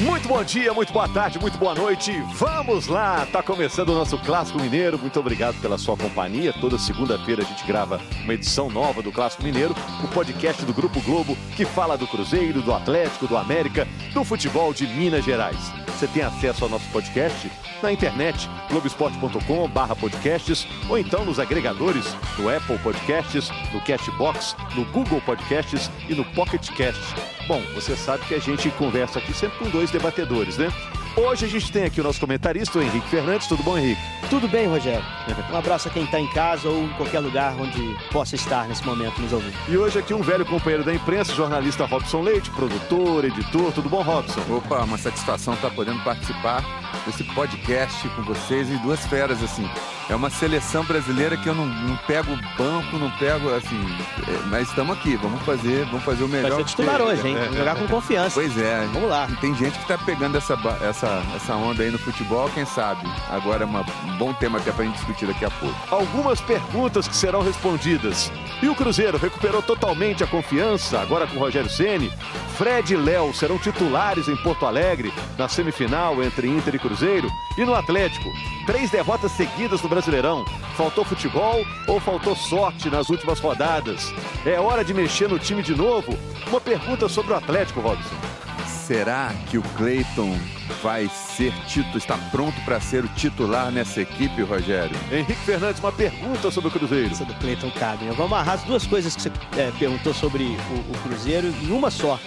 Muito 0.00 0.28
bom 0.28 0.44
dia, 0.44 0.72
muito 0.72 0.92
boa 0.92 1.08
tarde, 1.08 1.40
muito 1.40 1.58
boa 1.58 1.74
noite. 1.74 2.12
Vamos 2.34 2.86
lá, 2.86 3.26
tá 3.32 3.42
começando 3.42 3.88
o 3.88 3.94
nosso 3.94 4.16
Clássico 4.18 4.60
Mineiro. 4.60 4.96
Muito 4.96 5.18
obrigado 5.18 5.60
pela 5.60 5.76
sua 5.76 5.96
companhia. 5.96 6.52
Toda 6.52 6.78
segunda-feira 6.78 7.42
a 7.42 7.44
gente 7.44 7.66
grava 7.66 8.00
uma 8.22 8.32
edição 8.32 8.70
nova 8.70 9.02
do 9.02 9.10
Clássico 9.10 9.42
Mineiro, 9.42 9.74
o 10.04 10.08
podcast 10.08 10.64
do 10.64 10.72
Grupo 10.72 11.00
Globo 11.00 11.36
que 11.56 11.64
fala 11.64 11.98
do 11.98 12.06
Cruzeiro, 12.06 12.62
do 12.62 12.72
Atlético, 12.72 13.26
do 13.26 13.36
América, 13.36 13.88
do 14.14 14.22
futebol 14.22 14.72
de 14.72 14.86
Minas 14.86 15.24
Gerais. 15.24 15.87
Você 15.98 16.06
tem 16.06 16.22
acesso 16.22 16.62
ao 16.62 16.70
nosso 16.70 16.88
podcast 16.90 17.50
na 17.82 17.90
internet, 17.90 18.48
globesport.com 18.70 19.68
podcasts, 19.98 20.64
ou 20.88 20.96
então 20.96 21.24
nos 21.24 21.40
agregadores 21.40 22.14
no 22.38 22.48
Apple 22.48 22.78
Podcasts, 22.78 23.50
no 23.72 23.80
Cashbox, 23.80 24.54
no 24.76 24.84
Google 24.92 25.20
Podcasts 25.20 25.90
e 26.08 26.14
no 26.14 26.24
Pocket 26.24 26.70
Cast. 26.70 27.02
Bom, 27.48 27.60
você 27.74 27.96
sabe 27.96 28.24
que 28.26 28.34
a 28.34 28.38
gente 28.38 28.70
conversa 28.70 29.18
aqui 29.18 29.32
sempre 29.32 29.58
com 29.58 29.70
dois 29.70 29.90
debatedores, 29.90 30.56
né? 30.56 30.68
Hoje 31.16 31.46
a 31.46 31.48
gente 31.48 31.72
tem 31.72 31.84
aqui 31.84 32.00
o 32.00 32.04
nosso 32.04 32.20
comentarista, 32.20 32.78
o 32.78 32.82
Henrique 32.82 33.08
Fernandes. 33.08 33.46
Tudo 33.46 33.62
bom, 33.62 33.76
Henrique? 33.76 34.00
Tudo 34.30 34.48
bem, 34.48 34.66
Rogério. 34.66 35.04
Um 35.50 35.56
abraço 35.56 35.88
a 35.88 35.90
quem 35.90 36.04
está 36.04 36.20
em 36.20 36.26
casa 36.28 36.68
ou 36.68 36.84
em 36.84 36.88
qualquer 36.90 37.20
lugar 37.20 37.54
onde 37.58 37.96
possa 38.12 38.34
estar 38.36 38.68
nesse 38.68 38.84
momento 38.84 39.20
nos 39.20 39.32
ouvindo. 39.32 39.54
E 39.66 39.76
hoje 39.76 39.98
aqui 39.98 40.12
um 40.12 40.20
velho 40.20 40.44
companheiro 40.44 40.84
da 40.84 40.94
imprensa, 40.94 41.34
jornalista 41.34 41.86
Robson 41.86 42.20
Leite, 42.20 42.50
produtor, 42.50 43.24
editor. 43.24 43.72
Tudo 43.72 43.88
bom, 43.88 44.02
Robson? 44.02 44.40
Opa, 44.50 44.84
uma 44.84 44.98
satisfação 44.98 45.54
estar 45.54 45.70
podendo 45.70 46.02
participar 46.04 46.62
desse 47.06 47.24
podcast 47.24 48.08
com 48.10 48.22
vocês 48.22 48.70
e 48.70 48.76
duas 48.78 49.04
feras, 49.06 49.42
assim. 49.42 49.68
É 50.10 50.14
uma 50.14 50.30
seleção 50.30 50.84
brasileira 50.84 51.36
que 51.36 51.46
eu 51.46 51.54
não, 51.54 51.66
não 51.66 51.96
pego 52.06 52.34
banco, 52.56 52.96
não 52.96 53.10
pego, 53.12 53.52
assim. 53.54 53.78
É, 54.26 54.46
mas 54.46 54.68
estamos 54.68 54.96
aqui, 54.96 55.16
vamos 55.16 55.42
fazer, 55.42 55.84
vamos 55.86 56.02
fazer 56.02 56.24
o 56.24 56.28
melhor. 56.28 56.50
Vai 56.50 56.58
ser 56.60 56.64
titular 56.64 57.02
hoje, 57.02 57.28
hein? 57.28 57.36
É, 57.36 57.52
jogar 57.54 57.76
com 57.76 57.86
confiança. 57.88 58.34
Pois 58.34 58.56
é. 58.56 58.86
Vamos 58.92 59.10
lá. 59.10 59.28
Tem 59.40 59.54
gente 59.54 59.74
que 59.74 59.82
está 59.82 59.98
pegando 59.98 60.38
essa, 60.38 60.58
essa, 60.82 61.07
essa 61.34 61.54
onda 61.54 61.82
aí 61.82 61.90
no 61.90 61.98
futebol, 61.98 62.48
quem 62.50 62.64
sabe? 62.64 63.06
Agora 63.28 63.62
é 63.62 63.66
uma, 63.66 63.80
um 63.80 64.16
bom 64.18 64.32
tema 64.32 64.58
até 64.58 64.72
para 64.72 64.84
a 64.84 64.86
gente 64.86 64.96
discutir 64.96 65.26
daqui 65.26 65.44
a 65.44 65.50
pouco. 65.50 65.76
Algumas 65.90 66.40
perguntas 66.40 67.06
que 67.08 67.16
serão 67.16 67.42
respondidas. 67.42 68.30
E 68.62 68.68
o 68.68 68.74
Cruzeiro 68.74 69.18
recuperou 69.18 69.62
totalmente 69.62 70.24
a 70.24 70.26
confiança, 70.26 71.00
agora 71.00 71.26
com 71.26 71.36
o 71.36 71.40
Rogério 71.40 71.70
Ceni. 71.70 72.12
Fred 72.56 72.92
e 72.92 72.96
Léo 72.96 73.32
serão 73.32 73.58
titulares 73.58 74.28
em 74.28 74.36
Porto 74.36 74.66
Alegre 74.66 75.12
na 75.36 75.48
semifinal 75.48 76.22
entre 76.22 76.48
Inter 76.48 76.74
e 76.74 76.78
Cruzeiro. 76.78 77.28
E 77.56 77.64
no 77.64 77.74
Atlético, 77.74 78.30
três 78.66 78.90
derrotas 78.90 79.32
seguidas 79.32 79.82
no 79.82 79.88
Brasileirão. 79.88 80.44
Faltou 80.76 81.04
futebol 81.04 81.64
ou 81.86 82.00
faltou 82.00 82.36
sorte 82.36 82.90
nas 82.90 83.08
últimas 83.10 83.40
rodadas? 83.40 84.12
É 84.44 84.60
hora 84.60 84.84
de 84.84 84.94
mexer 84.94 85.28
no 85.28 85.38
time 85.38 85.62
de 85.62 85.74
novo? 85.74 86.16
Uma 86.48 86.60
pergunta 86.60 87.08
sobre 87.08 87.32
o 87.32 87.36
Atlético, 87.36 87.80
Robson. 87.80 88.47
Será 88.88 89.34
que 89.50 89.58
o 89.58 89.62
Cleiton 89.76 90.34
vai 90.82 91.10
ser 91.10 91.52
título, 91.66 91.98
está 91.98 92.16
pronto 92.30 92.58
para 92.64 92.80
ser 92.80 93.04
o 93.04 93.08
titular 93.08 93.70
nessa 93.70 94.00
equipe, 94.00 94.40
Rogério? 94.40 94.96
Henrique 95.12 95.44
Fernandes, 95.44 95.78
uma 95.78 95.92
pergunta 95.92 96.50
sobre 96.50 96.70
o 96.70 96.72
Cruzeiro. 96.72 97.10
Essa 97.10 97.26
do 97.26 97.34
Cleiton 97.34 97.70
cabe. 97.72 98.06
Vamos 98.06 98.20
amarrar 98.20 98.54
as 98.54 98.62
duas 98.62 98.86
coisas 98.86 99.14
que 99.14 99.20
você 99.20 99.30
é, 99.58 99.70
perguntou 99.78 100.14
sobre 100.14 100.44
o, 100.44 100.90
o 100.90 101.02
Cruzeiro 101.02 101.48
em 101.48 101.70
uma 101.70 101.90
só. 101.90 102.18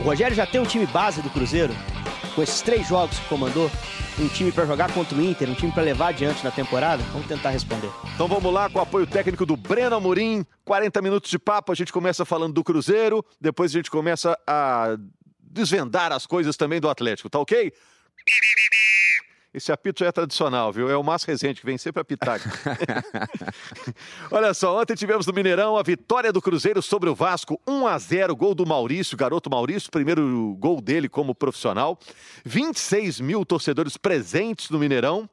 O 0.00 0.02
Rogério 0.02 0.36
já 0.36 0.44
tem 0.44 0.60
um 0.60 0.66
time 0.66 0.84
base 0.84 1.22
do 1.22 1.30
Cruzeiro? 1.30 1.72
Com 2.34 2.42
esses 2.42 2.60
três 2.60 2.86
jogos 2.86 3.18
que 3.18 3.26
comandou? 3.30 3.70
um 4.18 4.28
time 4.28 4.52
para 4.52 4.66
jogar 4.66 4.92
contra 4.92 5.16
o 5.16 5.22
Inter, 5.22 5.48
um 5.48 5.54
time 5.54 5.72
para 5.72 5.82
levar 5.82 6.08
adiante 6.08 6.44
na 6.44 6.50
temporada? 6.50 7.02
Vamos 7.12 7.26
tentar 7.26 7.48
responder. 7.48 7.90
Então 8.14 8.28
vamos 8.28 8.52
lá 8.52 8.68
com 8.68 8.78
o 8.78 8.82
apoio 8.82 9.06
técnico 9.06 9.46
do 9.46 9.56
Breno 9.56 9.96
Amorim. 9.96 10.44
40 10.66 11.00
minutos 11.00 11.30
de 11.30 11.38
papo, 11.38 11.72
a 11.72 11.74
gente 11.74 11.90
começa 11.90 12.22
falando 12.22 12.52
do 12.52 12.62
Cruzeiro, 12.62 13.24
depois 13.40 13.70
a 13.70 13.78
gente 13.78 13.90
começa 13.90 14.38
a 14.46 14.98
desvendar 15.52 16.10
as 16.12 16.26
coisas 16.26 16.56
também 16.56 16.80
do 16.80 16.88
Atlético, 16.88 17.28
tá 17.28 17.38
ok? 17.38 17.72
Esse 19.54 19.70
apito 19.70 20.00
já 20.00 20.06
é 20.06 20.12
tradicional, 20.12 20.72
viu? 20.72 20.88
É 20.90 20.96
o 20.96 21.02
Márcio 21.02 21.28
Rezende 21.28 21.60
que 21.60 21.66
vem 21.66 21.76
sempre 21.76 22.00
apitar. 22.00 22.40
Olha 24.32 24.54
só, 24.54 24.80
ontem 24.80 24.94
tivemos 24.94 25.26
no 25.26 25.32
Mineirão 25.34 25.76
a 25.76 25.82
vitória 25.82 26.32
do 26.32 26.40
Cruzeiro 26.40 26.80
sobre 26.80 27.10
o 27.10 27.14
Vasco, 27.14 27.60
1 27.66 27.86
a 27.86 27.98
0, 27.98 28.34
gol 28.34 28.54
do 28.54 28.64
Maurício, 28.64 29.14
garoto 29.14 29.50
Maurício, 29.50 29.90
primeiro 29.90 30.56
gol 30.58 30.80
dele 30.80 31.06
como 31.06 31.34
profissional. 31.34 31.98
26 32.46 33.20
mil 33.20 33.44
torcedores 33.44 33.98
presentes 33.98 34.70
no 34.70 34.78
Mineirão. 34.78 35.28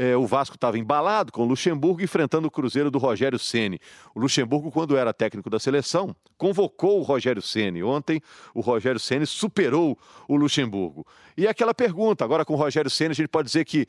É, 0.00 0.16
o 0.16 0.28
Vasco 0.28 0.54
estava 0.54 0.78
embalado 0.78 1.32
com 1.32 1.42
o 1.42 1.44
Luxemburgo 1.44 2.00
enfrentando 2.00 2.46
o 2.46 2.50
Cruzeiro 2.52 2.88
do 2.88 2.98
Rogério 2.98 3.36
Ceni. 3.36 3.80
O 4.14 4.20
Luxemburgo, 4.20 4.70
quando 4.70 4.96
era 4.96 5.12
técnico 5.12 5.50
da 5.50 5.58
seleção, 5.58 6.14
convocou 6.36 7.00
o 7.00 7.02
Rogério 7.02 7.42
Ceni. 7.42 7.82
Ontem, 7.82 8.22
o 8.54 8.60
Rogério 8.60 9.00
Ceni 9.00 9.26
superou 9.26 9.98
o 10.28 10.36
Luxemburgo. 10.36 11.04
E 11.36 11.48
aquela 11.48 11.74
pergunta, 11.74 12.24
agora 12.24 12.44
com 12.44 12.54
o 12.54 12.56
Rogério 12.56 12.88
Ceni, 12.88 13.10
a 13.10 13.14
gente 13.14 13.28
pode 13.28 13.46
dizer 13.46 13.64
que 13.64 13.88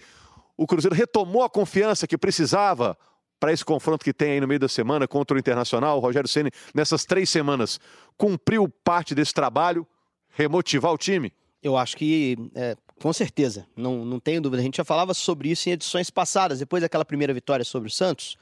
o 0.58 0.66
Cruzeiro 0.66 0.96
retomou 0.96 1.44
a 1.44 1.50
confiança 1.50 2.08
que 2.08 2.18
precisava 2.18 2.98
para 3.40 3.54
esse 3.54 3.64
confronto 3.64 4.04
que 4.04 4.12
tem 4.12 4.32
aí 4.32 4.42
no 4.42 4.48
meio 4.48 4.60
da 4.60 4.68
semana 4.68 5.08
contra 5.08 5.38
o 5.38 5.40
Internacional. 5.40 5.98
O 5.98 6.02
Rogério 6.02 6.28
Ceni 6.28 6.50
nessas 6.74 7.06
três 7.06 7.30
semanas, 7.30 7.80
cumpriu 8.18 8.68
parte 8.84 9.14
desse 9.14 9.34
trabalho, 9.34 9.86
remotivar 10.30 10.92
o 10.92 10.98
time? 10.98 11.32
Eu 11.62 11.78
acho 11.78 11.96
que 11.96 12.36
é, 12.56 12.76
com 13.02 13.14
certeza, 13.14 13.66
não, 13.76 14.04
não 14.04 14.20
tenho 14.20 14.42
dúvida. 14.42 14.62
A 14.62 14.66
gente 14.66 14.78
já 14.78 14.84
falava 14.84 15.14
sobre 15.14 15.50
isso 15.50 15.70
em 15.70 15.74
edições 15.74 16.10
passadas. 16.10 16.60
Depois 16.60 16.82
daquela 16.82 17.06
primeira 17.06 17.34
vitória 17.34 17.64
sobre 17.64 17.88
o 17.88 17.92
Santos, 17.92 18.38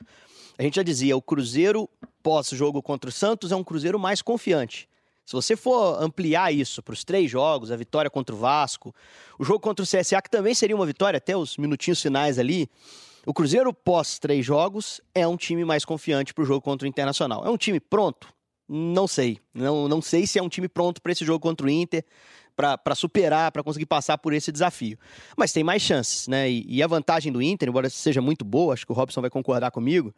a 0.57 0.63
gente 0.63 0.75
já 0.75 0.84
dizia: 0.84 1.16
o 1.16 1.22
Cruzeiro 1.22 1.90
pós-jogo 2.23 2.81
contra 2.81 3.09
o 3.09 3.13
Santos 3.13 3.51
é 3.51 3.56
um 3.56 3.63
Cruzeiro 3.63 4.00
mais 4.00 4.22
confiante. 4.22 4.90
Se 5.25 5.34
você 5.34 5.57
for 5.57 6.01
ampliar 6.01 6.53
isso 6.53 6.81
para 6.81 6.94
os 6.94 7.03
três 7.03 7.29
jogos, 7.29 7.69
a 7.69 7.75
vitória 7.75 8.09
contra 8.09 8.34
o 8.34 8.38
Vasco, 8.38 8.95
o 9.38 9.44
jogo 9.44 9.59
contra 9.59 9.84
o 9.84 9.88
CSA, 9.88 10.22
que 10.22 10.29
também 10.29 10.56
seria 10.56 10.75
uma 10.75 10.85
vitória 10.85 11.18
até 11.18 11.35
os 11.35 11.57
minutinhos 11.57 12.01
finais 12.01 12.39
ali, 12.39 12.69
o 13.25 13.34
Cruzeiro 13.34 13.74
pós 13.74 14.19
três 14.19 14.45
jogos 14.45 15.01
é 15.13 15.28
um 15.28 15.35
time 15.35 15.66
mais 15.66 15.84
confiante 15.84 16.34
para 16.34 16.44
o 16.44 16.45
jogo 16.45 16.62
contra 16.62 16.85
o 16.85 16.89
Internacional. 16.89 17.45
É 17.45 17.50
um 17.50 17.57
time 17.57 17.78
pronto? 17.78 18.34
Não 18.69 19.06
sei. 19.06 19.38
Não, 19.53 19.89
não 19.89 20.01
sei 20.01 20.25
se 20.25 20.39
é 20.39 20.41
um 20.41 20.47
time 20.47 20.69
pronto 20.69 21.01
para 21.01 21.12
esse 21.12 21.25
jogo 21.25 21.41
contra 21.41 21.68
o 21.68 21.69
Inter 21.69 22.06
para 22.57 22.95
superar, 22.95 23.51
para 23.51 23.63
conseguir 23.63 23.85
passar 23.85 24.18
por 24.18 24.34
esse 24.34 24.51
desafio. 24.51 24.97
Mas 25.38 25.53
tem 25.53 25.63
mais 25.63 25.81
chances, 25.81 26.28
né? 26.28 26.50
E, 26.50 26.66
e, 26.68 26.84
a 26.84 26.88
vantagem 26.88 27.31
do 27.31 27.41
Inter, 27.41 27.69
embora 27.69 27.90
seja 27.90 28.19
muito 28.19 28.44
boa, 28.44 28.73
acho 28.73 28.85
que 28.85 28.91
o 28.91 28.95
Robson 28.95 29.22
vai 29.22 29.29
concordar 29.29 29.69
comigo, 29.69 30.13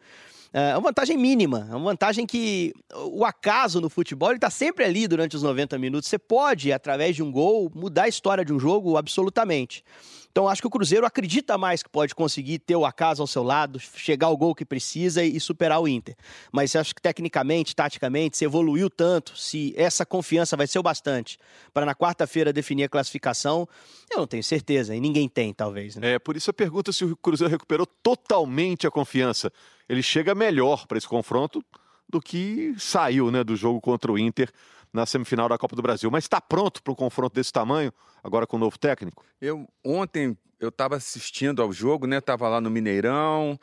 é 0.51 0.73
uma 0.73 0.89
vantagem 0.89 1.15
mínima, 1.15 1.67
é 1.69 1.75
uma 1.75 1.91
vantagem 1.91 2.25
que 2.25 2.73
o 3.11 3.23
acaso 3.23 3.79
no 3.79 3.89
futebol 3.89 4.31
está 4.31 4.49
sempre 4.49 4.83
ali 4.83 5.07
durante 5.07 5.35
os 5.35 5.43
90 5.43 5.77
minutos. 5.77 6.09
Você 6.09 6.17
pode, 6.17 6.71
através 6.71 7.15
de 7.15 7.21
um 7.21 7.31
gol, 7.31 7.71
mudar 7.75 8.03
a 8.03 8.07
história 8.07 8.43
de 8.43 8.51
um 8.51 8.59
jogo 8.59 8.97
absolutamente. 8.97 9.83
Então 10.31 10.47
acho 10.47 10.61
que 10.61 10.67
o 10.67 10.69
Cruzeiro 10.69 11.05
acredita 11.05 11.57
mais 11.57 11.81
que 11.81 11.89
pode 11.89 12.13
conseguir 12.13 12.59
ter 12.59 12.75
o 12.75 12.85
acaso 12.85 13.21
ao 13.21 13.27
seu 13.27 13.43
lado, 13.43 13.79
chegar 13.79 14.27
ao 14.27 14.37
gol 14.37 14.53
que 14.53 14.63
precisa 14.63 15.23
e 15.23 15.39
superar 15.39 15.81
o 15.81 15.87
Inter. 15.87 16.15
Mas 16.51 16.75
acho 16.75 16.93
que 16.93 17.01
tecnicamente, 17.01 17.75
taticamente, 17.75 18.37
se 18.37 18.45
evoluiu 18.45 18.89
tanto, 18.89 19.37
se 19.37 19.73
essa 19.75 20.05
confiança 20.05 20.55
vai 20.55 20.67
ser 20.67 20.79
o 20.79 20.83
bastante 20.83 21.37
para 21.73 21.85
na 21.85 21.95
quarta-feira 21.95 22.53
definir 22.53 22.83
a 22.83 22.89
classificação, 22.89 23.67
eu 24.09 24.19
não 24.19 24.27
tenho 24.27 24.43
certeza, 24.43 24.95
e 24.95 24.99
ninguém 24.99 25.27
tem, 25.27 25.53
talvez. 25.53 25.95
Né? 25.95 26.13
É, 26.13 26.19
por 26.19 26.37
isso 26.37 26.49
a 26.49 26.53
pergunta 26.53 26.91
se 26.91 27.03
o 27.05 27.15
Cruzeiro 27.17 27.51
recuperou 27.51 27.85
totalmente 27.85 28.85
a 28.85 28.91
confiança. 28.91 29.51
Ele 29.87 30.03
chega 30.03 30.35
melhor 30.35 30.85
para 30.85 30.97
esse 30.97 31.07
confronto 31.07 31.63
do 32.09 32.19
que 32.19 32.73
saiu 32.77 33.29
né, 33.29 33.43
do 33.43 33.55
jogo 33.55 33.79
contra 33.79 34.11
o 34.11 34.17
Inter 34.17 34.51
na 34.91 35.05
semifinal 35.05 35.47
da 35.47 35.57
Copa 35.57 35.75
do 35.75 35.81
Brasil. 35.81 36.09
Mas 36.09 36.23
está 36.23 36.41
pronto 36.41 36.81
para 36.81 36.91
um 36.91 36.95
confronto 36.95 37.35
desse 37.35 37.53
tamanho, 37.53 37.93
agora 38.23 38.47
com 38.47 38.57
o 38.57 38.59
novo 38.59 38.77
técnico? 38.77 39.23
Eu 39.39 39.67
ontem 39.85 40.35
eu 40.59 40.69
estava 40.69 40.95
assistindo 40.95 41.61
ao 41.61 41.71
jogo, 41.71 42.05
né? 42.05 42.17
Estava 42.17 42.49
lá 42.49 42.59
no 42.59 42.69
Mineirão, 42.69 43.57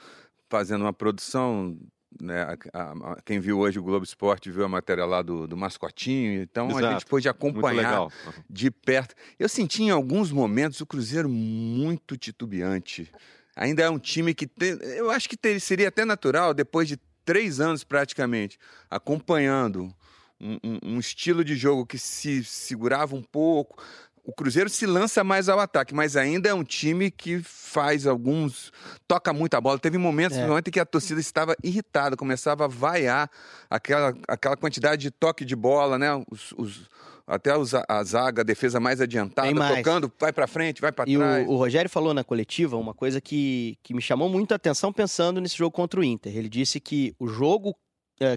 fazendo 0.48 0.82
uma 0.82 0.92
produção. 0.92 1.76
Né, 2.18 2.42
a, 2.72 2.92
a, 2.92 3.22
quem 3.26 3.38
viu 3.38 3.58
hoje 3.58 3.78
o 3.78 3.82
Globo 3.82 4.02
Esporte 4.02 4.50
viu 4.50 4.64
a 4.64 4.68
matéria 4.68 5.04
lá 5.04 5.20
do, 5.20 5.46
do 5.46 5.54
mascotinho, 5.54 6.40
então 6.40 6.70
Exato. 6.70 6.86
a 6.86 6.92
gente 6.92 7.04
pôde 7.04 7.28
acompanhar 7.28 8.08
de 8.48 8.70
perto. 8.70 9.14
Eu 9.38 9.50
senti 9.50 9.82
em 9.82 9.90
alguns 9.90 10.32
momentos 10.32 10.80
o 10.80 10.86
Cruzeiro 10.86 11.28
muito 11.28 12.16
titubeante. 12.16 13.12
Ainda 13.54 13.82
é 13.82 13.90
um 13.90 13.98
time 13.98 14.32
que 14.32 14.46
tem, 14.46 14.78
eu 14.96 15.10
acho 15.10 15.28
que 15.28 15.36
ter, 15.36 15.60
seria 15.60 15.88
até 15.88 16.06
natural, 16.06 16.54
depois 16.54 16.88
de 16.88 16.98
três 17.26 17.60
anos 17.60 17.84
praticamente, 17.84 18.58
acompanhando 18.88 19.92
um, 20.40 20.58
um, 20.82 20.98
estilo 20.98 21.44
de 21.44 21.56
jogo 21.56 21.84
que 21.84 21.98
se 21.98 22.44
segurava 22.44 23.14
um 23.14 23.22
pouco. 23.22 23.82
O 24.24 24.32
Cruzeiro 24.32 24.68
se 24.68 24.86
lança 24.86 25.22
mais 25.22 25.48
ao 25.48 25.60
ataque, 25.60 25.94
mas 25.94 26.16
ainda 26.16 26.48
é 26.48 26.54
um 26.54 26.64
time 26.64 27.10
que 27.10 27.40
faz 27.42 28.06
alguns. 28.06 28.72
toca 29.06 29.32
muita 29.32 29.60
bola. 29.60 29.78
Teve 29.78 29.98
momentos 29.98 30.36
é. 30.36 30.50
ontem 30.50 30.70
que 30.70 30.80
a 30.80 30.86
torcida 30.86 31.20
estava 31.20 31.54
irritada, 31.62 32.16
começava 32.16 32.64
a 32.64 32.68
vaiar 32.68 33.30
aquela, 33.70 34.14
aquela 34.26 34.56
quantidade 34.56 35.02
de 35.02 35.10
toque 35.10 35.44
de 35.44 35.54
bola, 35.54 35.98
né? 35.98 36.08
Os, 36.30 36.52
os, 36.56 36.88
até 37.26 37.50
a 37.88 38.04
zaga, 38.04 38.42
a 38.42 38.44
defesa 38.44 38.78
mais 38.78 39.00
adiantada, 39.00 39.52
mais. 39.52 39.76
tocando, 39.78 40.12
vai 40.18 40.32
para 40.32 40.46
frente, 40.46 40.80
vai 40.80 40.92
para 40.92 41.04
trás. 41.04 41.44
E 41.44 41.48
o, 41.48 41.52
o, 41.52 41.56
Rogério 41.56 41.90
falou 41.90 42.14
na 42.14 42.22
coletiva 42.22 42.76
uma 42.76 42.94
coisa 42.94 43.20
que, 43.20 43.76
que 43.82 43.92
me 43.92 44.00
chamou 44.00 44.28
muito 44.28 44.52
a 44.52 44.54
atenção 44.54 44.92
pensando 44.92 45.40
nesse 45.40 45.56
jogo 45.56 45.72
contra 45.72 45.98
o 45.98 46.04
Inter. 46.04 46.36
Ele 46.36 46.48
disse 46.48 46.78
que 46.78 47.14
o 47.18 47.26
jogo 47.26 47.74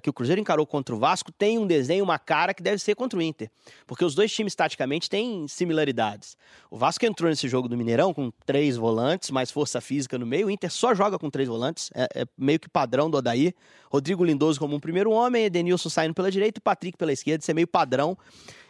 que 0.02 0.10
o 0.10 0.14
Cruzeiro 0.14 0.42
encarou 0.42 0.66
contra 0.66 0.94
o 0.94 1.00
Vasco 1.00 1.32
tem 1.32 1.58
um 1.58 1.66
desenho, 1.66 2.04
uma 2.04 2.20
cara 2.20 2.54
que 2.54 2.62
deve 2.62 2.80
ser 2.80 2.96
contra 2.96 3.18
o 3.18 3.22
Inter. 3.22 3.50
Porque 3.88 4.04
os 4.04 4.14
dois 4.14 4.32
times, 4.32 4.54
taticamente, 4.54 5.10
têm 5.10 5.48
similaridades. 5.48 6.38
O 6.70 6.78
Vasco 6.78 7.06
entrou 7.06 7.30
nesse 7.30 7.48
jogo 7.48 7.70
do 7.70 7.78
Mineirão 7.78 8.14
com 8.14 8.32
três 8.46 8.76
volantes, 8.76 9.32
mais 9.32 9.52
força 9.52 9.80
física 9.80 10.18
no 10.18 10.26
meio. 10.26 10.48
O 10.48 10.52
Inter 10.52 10.72
só 10.72 10.94
joga 10.94 11.18
com 11.18 11.30
três 11.30 11.48
volantes. 11.48 11.90
É, 11.96 12.22
é 12.22 12.26
meio 12.38 12.60
que 12.60 12.70
padrão 12.70 13.10
do 13.10 13.18
Odaí. 13.18 13.54
Rodrigo 13.90 14.24
Lindoso 14.24 14.60
como 14.60 14.76
um 14.76 14.80
primeiro 14.80 15.12
homem, 15.12 15.46
Edenilson 15.46 15.90
saindo 15.90 16.14
pela 16.14 16.30
direita 16.30 16.60
e 16.60 16.62
Patrick 16.62 16.98
pela 16.98 17.14
esquerda. 17.14 17.42
Isso 17.42 17.52
é 17.52 17.54
meio 17.54 17.68
padrão. 17.68 18.18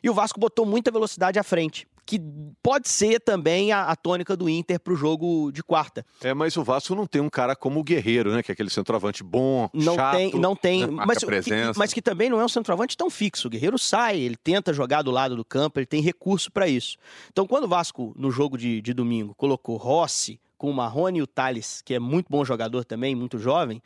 E 0.04 0.10
o 0.10 0.14
Vasco 0.14 0.40
botou 0.40 0.66
muita 0.66 0.92
velocidade 0.92 1.40
à 1.40 1.44
frente 1.44 1.88
que 2.10 2.20
pode 2.64 2.90
ser 2.90 3.20
também 3.20 3.72
a, 3.72 3.84
a 3.84 3.96
tônica 3.96 4.36
do 4.36 4.50
Inter 4.50 4.80
para 4.80 4.94
o 4.94 4.96
jogo 4.96 5.52
de 5.52 5.62
quarta. 5.62 6.04
É, 6.24 6.34
mas 6.34 6.58
o 6.58 6.64
Vasco 6.64 6.96
não 6.96 7.06
tem 7.06 7.22
um 7.22 7.30
cara 7.30 7.56
como 7.56 7.80
o 7.80 7.84
Guerreiro, 7.84 8.32
né? 8.32 8.42
Que 8.42 8.52
é 8.52 8.54
aquele 8.54 8.72
centroavante 8.72 9.24
bom, 9.24 9.70
não 9.72 9.94
chato. 9.94 10.16
Tem, 10.16 10.34
não 10.34 10.56
tem, 10.56 10.88
né? 10.88 11.04
mas. 11.06 11.20
Que, 11.20 11.52
mas 11.78 11.94
que 11.94 12.02
também 12.02 12.28
não 12.28 12.42
é 12.42 12.46
um 12.46 12.50
centroavante 12.50 12.98
tão 12.98 13.12
fixo. 13.12 13.48
O 13.48 13.52
Guerreiro 13.52 13.78
sai, 13.78 14.18
ele 14.20 14.36
tenta 14.36 14.74
jogar 14.74 15.04
do 15.04 15.12
lado 15.12 15.36
do 15.36 15.46
campo, 15.46 15.78
ele 15.78 15.86
tem 15.86 16.02
recurso 16.02 16.52
para 16.52 16.68
isso. 16.68 16.98
Então, 17.32 17.46
quando 17.46 17.66
o 17.66 17.68
Vasco, 17.68 18.12
no 18.18 18.32
jogo 18.32 18.58
de, 18.58 18.82
de 18.82 18.92
domingo, 18.92 19.36
colocou 19.36 19.78
Rossi 19.78 20.42
com 20.58 20.72
o 20.72 20.74
Marrone 20.74 21.20
e 21.20 21.22
o 21.22 21.28
Thales, 21.28 21.84
que 21.86 21.94
é 21.94 22.00
muito 22.00 22.26
bom 22.28 22.44
jogador 22.44 22.84
também, 22.86 23.14
muito 23.14 23.38
jovem, 23.38 23.84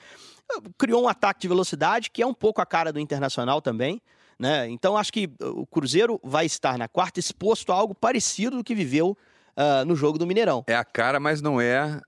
criou 0.78 1.04
um 1.04 1.10
ataque 1.10 1.42
de 1.42 1.50
velocidade 1.50 2.10
que 2.10 2.22
é 2.22 2.25
um 2.25 2.34
pouco 2.34 2.62
a 2.62 2.66
cara 2.66 2.94
do 2.94 3.02
Internacional 3.02 3.62
também. 3.62 4.02
Né? 4.39 4.69
Então 4.69 4.97
acho 4.97 5.12
que 5.12 5.30
o 5.39 5.65
Cruzeiro 5.65 6.19
vai 6.24 6.45
estar 6.45 6.77
na 6.77 6.88
quarta 6.88 7.19
exposto 7.19 7.71
a 7.71 7.75
algo 7.75 7.94
parecido 7.94 8.57
do 8.57 8.63
que 8.63 8.75
viveu 8.75 9.18
uh, 9.57 9.85
no 9.85 9.95
jogo 9.95 10.18
do 10.18 10.27
Mineirão. 10.27 10.63
É 10.68 10.75
a 10.75 10.83
cara, 10.83 11.19
mas 11.19 11.41
não 11.41 11.59
é 11.59 12.00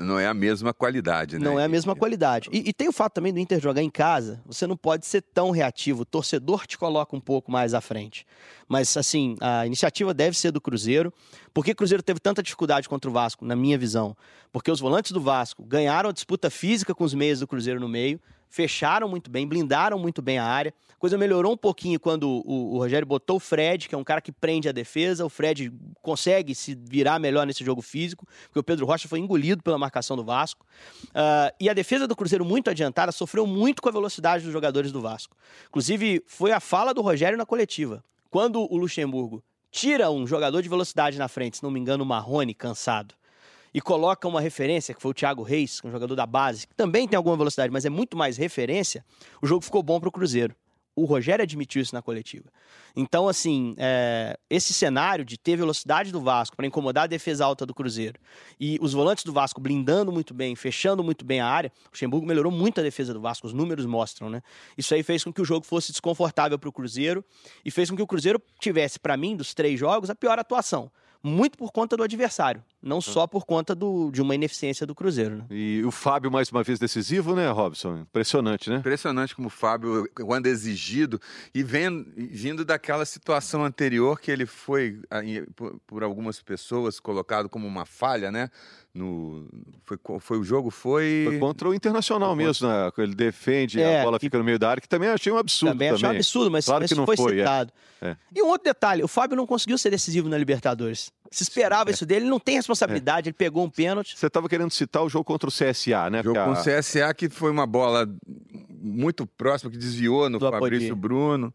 não 0.00 0.18
é 0.18 0.26
a 0.26 0.34
mesma 0.34 0.72
qualidade, 0.72 1.38
né? 1.38 1.44
Não 1.44 1.60
é 1.60 1.64
a 1.64 1.68
mesma 1.68 1.94
qualidade. 1.94 2.48
E, 2.50 2.70
e, 2.70 2.72
tem 2.72 2.88
o 2.88 2.92
fato 2.92 3.14
também 3.14 3.32
do 3.32 3.38
Inter 3.38 3.60
jogar 3.60 3.82
em 3.82 3.90
casa, 3.90 4.40
você 4.46 4.66
não 4.66 4.76
pode 4.76 5.06
ser 5.06 5.20
tão 5.20 5.50
reativo. 5.50 6.02
O 6.02 6.04
torcedor 6.04 6.66
te 6.66 6.78
coloca 6.78 7.14
um 7.14 7.20
pouco 7.20 7.52
mais 7.52 7.74
à 7.74 7.80
frente. 7.80 8.26
Mas, 8.66 8.96
assim, 8.96 9.36
a 9.40 9.66
iniciativa 9.66 10.14
deve 10.14 10.36
ser 10.36 10.50
do 10.52 10.60
Cruzeiro. 10.60 11.12
Por 11.52 11.64
que 11.64 11.72
o 11.72 11.76
Cruzeiro 11.76 12.02
teve 12.02 12.18
tanta 12.18 12.42
dificuldade 12.42 12.88
contra 12.88 13.10
o 13.10 13.12
Vasco, 13.12 13.44
na 13.44 13.54
minha 13.54 13.76
visão? 13.76 14.16
Porque 14.50 14.70
os 14.70 14.80
volantes 14.80 15.12
do 15.12 15.20
Vasco 15.20 15.62
ganharam 15.64 16.08
a 16.08 16.12
disputa 16.12 16.48
física 16.48 16.94
com 16.94 17.04
os 17.04 17.12
meias 17.12 17.40
do 17.40 17.46
Cruzeiro 17.46 17.78
no 17.78 17.88
meio, 17.88 18.18
fecharam 18.50 19.08
muito 19.08 19.30
bem, 19.30 19.46
blindaram 19.46 19.98
muito 19.98 20.20
bem 20.20 20.38
a 20.38 20.44
área. 20.44 20.74
A 20.92 20.96
coisa 20.96 21.16
melhorou 21.16 21.52
um 21.52 21.56
pouquinho 21.56 21.98
quando 21.98 22.28
o, 22.28 22.74
o, 22.74 22.78
Rogério 22.78 23.06
botou 23.06 23.36
o 23.36 23.40
Fred, 23.40 23.88
que 23.88 23.94
é 23.94 23.98
um 23.98 24.04
cara 24.04 24.20
que 24.20 24.32
prende 24.32 24.68
a 24.68 24.72
defesa. 24.72 25.24
O 25.24 25.30
Fred 25.30 25.72
consegue 26.02 26.54
se 26.54 26.74
virar 26.74 27.18
melhor 27.18 27.46
nesse 27.46 27.64
jogo 27.64 27.80
físico, 27.80 28.26
porque 28.46 28.58
o 28.58 28.62
Pedro 28.62 28.84
Rocha 28.84 29.08
foi 29.08 29.20
engolido 29.20 29.62
pela 29.62 29.78
marcação 29.78 30.16
do 30.16 30.24
Vasco. 30.24 30.66
Uh, 31.06 31.54
e 31.58 31.70
a 31.70 31.72
defesa 31.72 32.06
do 32.06 32.16
Cruzeiro, 32.16 32.44
muito 32.44 32.68
adiantada, 32.68 33.12
sofreu 33.12 33.46
muito 33.46 33.80
com 33.80 33.88
a 33.88 33.92
velocidade 33.92 34.44
dos 34.44 34.52
jogadores 34.52 34.92
do 34.92 35.00
Vasco. 35.00 35.36
Inclusive, 35.68 36.22
foi 36.26 36.50
a 36.50 36.60
fala 36.60 36.92
do 36.92 37.00
Rogério 37.00 37.38
na 37.38 37.46
coletiva. 37.46 38.04
Quando 38.28 38.60
o 38.70 38.76
Luxemburgo 38.76 39.42
tira 39.70 40.10
um 40.10 40.26
jogador 40.26 40.60
de 40.60 40.68
velocidade 40.68 41.18
na 41.18 41.28
frente, 41.28 41.58
se 41.58 41.62
não 41.62 41.70
me 41.70 41.78
engano, 41.78 42.02
o 42.02 42.06
Marrone, 42.06 42.52
cansado, 42.52 43.14
e 43.72 43.80
coloca 43.80 44.26
uma 44.26 44.40
referência, 44.40 44.94
que 44.94 45.00
foi 45.00 45.10
o 45.10 45.14
Thiago 45.14 45.42
Reis, 45.42 45.80
um 45.84 45.90
jogador 45.90 46.14
da 46.14 46.26
base, 46.26 46.66
que 46.66 46.74
também 46.74 47.06
tem 47.06 47.16
alguma 47.16 47.36
velocidade, 47.36 47.72
mas 47.72 47.84
é 47.84 47.90
muito 47.90 48.16
mais 48.16 48.36
referência, 48.36 49.04
o 49.40 49.46
jogo 49.46 49.64
ficou 49.64 49.82
bom 49.82 50.00
para 50.00 50.08
o 50.08 50.12
Cruzeiro. 50.12 50.54
O 50.96 51.04
Rogério 51.04 51.42
admitiu 51.42 51.80
isso 51.80 51.94
na 51.94 52.02
coletiva. 52.02 52.50
Então, 52.96 53.28
assim, 53.28 53.74
é, 53.78 54.36
esse 54.50 54.74
cenário 54.74 55.24
de 55.24 55.38
ter 55.38 55.56
velocidade 55.56 56.10
do 56.10 56.20
Vasco 56.20 56.56
para 56.56 56.66
incomodar 56.66 57.04
a 57.04 57.06
defesa 57.06 57.44
alta 57.44 57.64
do 57.64 57.72
Cruzeiro 57.72 58.18
e 58.58 58.76
os 58.82 58.92
volantes 58.92 59.24
do 59.24 59.32
Vasco 59.32 59.60
blindando 59.60 60.10
muito 60.10 60.34
bem, 60.34 60.54
fechando 60.56 61.02
muito 61.02 61.24
bem 61.24 61.40
a 61.40 61.46
área, 61.46 61.72
o 61.86 61.90
Luxemburgo 61.92 62.26
melhorou 62.26 62.50
muito 62.50 62.80
a 62.80 62.82
defesa 62.82 63.14
do 63.14 63.20
Vasco, 63.20 63.46
os 63.46 63.52
números 63.52 63.86
mostram, 63.86 64.28
né? 64.28 64.42
Isso 64.76 64.92
aí 64.92 65.02
fez 65.02 65.22
com 65.22 65.32
que 65.32 65.40
o 65.40 65.44
jogo 65.44 65.64
fosse 65.64 65.92
desconfortável 65.92 66.58
para 66.58 66.68
o 66.68 66.72
Cruzeiro 66.72 67.24
e 67.64 67.70
fez 67.70 67.88
com 67.88 67.96
que 67.96 68.02
o 68.02 68.06
Cruzeiro 68.06 68.42
tivesse, 68.58 68.98
para 68.98 69.16
mim, 69.16 69.36
dos 69.36 69.54
três 69.54 69.78
jogos, 69.78 70.10
a 70.10 70.14
pior 70.14 70.38
atuação 70.38 70.90
muito 71.22 71.58
por 71.58 71.70
conta 71.70 71.96
do 71.96 72.02
adversário, 72.02 72.64
não 72.82 72.98
hum. 72.98 73.00
só 73.00 73.26
por 73.26 73.44
conta 73.44 73.74
do, 73.74 74.10
de 74.10 74.22
uma 74.22 74.34
ineficiência 74.34 74.86
do 74.86 74.94
Cruzeiro. 74.94 75.36
Né? 75.36 75.44
E 75.50 75.82
o 75.84 75.90
Fábio, 75.90 76.30
mais 76.30 76.50
uma 76.50 76.62
vez, 76.62 76.78
decisivo, 76.78 77.34
né, 77.34 77.50
Robson? 77.50 77.98
Impressionante, 77.98 78.70
né? 78.70 78.76
Impressionante 78.76 79.34
como 79.34 79.48
o 79.48 79.50
Fábio, 79.50 80.08
quando 80.14 80.46
exigido, 80.46 81.20
e 81.54 81.62
vendo, 81.62 82.10
vindo 82.16 82.64
daquela 82.64 83.04
situação 83.04 83.64
anterior 83.64 84.20
que 84.20 84.30
ele 84.30 84.46
foi, 84.46 85.00
por, 85.86 86.02
algumas 86.02 86.40
pessoas, 86.40 86.98
colocado 86.98 87.48
como 87.48 87.66
uma 87.66 87.84
falha, 87.84 88.30
né? 88.30 88.48
no 88.92 89.48
foi, 89.84 89.98
foi 90.18 90.38
o 90.38 90.42
jogo 90.42 90.68
foi... 90.70 91.24
foi 91.28 91.38
contra 91.38 91.68
o 91.68 91.74
Internacional 91.74 92.34
foi 92.34 92.44
mesmo, 92.44 92.68
né? 92.68 92.90
Ele 92.98 93.14
defende, 93.14 93.80
é, 93.80 94.00
a 94.00 94.04
bola 94.04 94.18
fica 94.18 94.36
no 94.36 94.42
meio 94.42 94.58
da 94.58 94.68
área, 94.68 94.80
que 94.80 94.88
também 94.88 95.08
achei 95.08 95.32
um 95.32 95.38
absurdo. 95.38 95.72
Também, 95.72 95.90
achei 95.90 96.08
um 96.08 96.10
absurdo, 96.12 96.50
mas, 96.50 96.64
claro 96.64 96.86
que 96.86 96.94
não 96.94 97.06
foi, 97.06 97.16
foi 97.16 97.34
é. 97.34 97.38
citado. 97.38 97.72
É. 98.02 98.16
E 98.34 98.42
um 98.42 98.48
outro 98.48 98.64
detalhe, 98.64 99.02
o 99.02 99.08
Fábio 99.08 99.36
não 99.36 99.46
conseguiu 99.46 99.78
ser 99.78 99.90
decisivo 99.90 100.28
na 100.28 100.36
Libertadores. 100.36 101.12
Se 101.30 101.44
esperava 101.44 101.90
é. 101.90 101.92
isso 101.92 102.04
dele, 102.04 102.22
ele 102.22 102.30
não 102.30 102.40
tem 102.40 102.56
responsabilidade, 102.56 103.28
ele 103.28 103.34
pegou 103.34 103.64
um 103.64 103.70
pênalti. 103.70 104.18
Você 104.18 104.26
estava 104.26 104.48
querendo 104.48 104.70
citar 104.70 105.02
o 105.02 105.08
jogo 105.08 105.24
contra 105.24 105.48
o 105.48 105.52
CSA, 105.52 106.10
né? 106.10 106.20
O 106.20 106.24
jogo 106.24 106.44
com 106.44 106.52
o 106.52 106.56
CSA 106.56 107.14
que 107.14 107.28
foi 107.28 107.50
uma 107.50 107.66
bola 107.66 108.08
muito 108.82 109.26
próxima, 109.26 109.70
que 109.70 109.78
desviou 109.78 110.28
no 110.28 110.38
Do 110.38 110.50
Fabrício 110.50 110.96
Bruno 110.96 111.54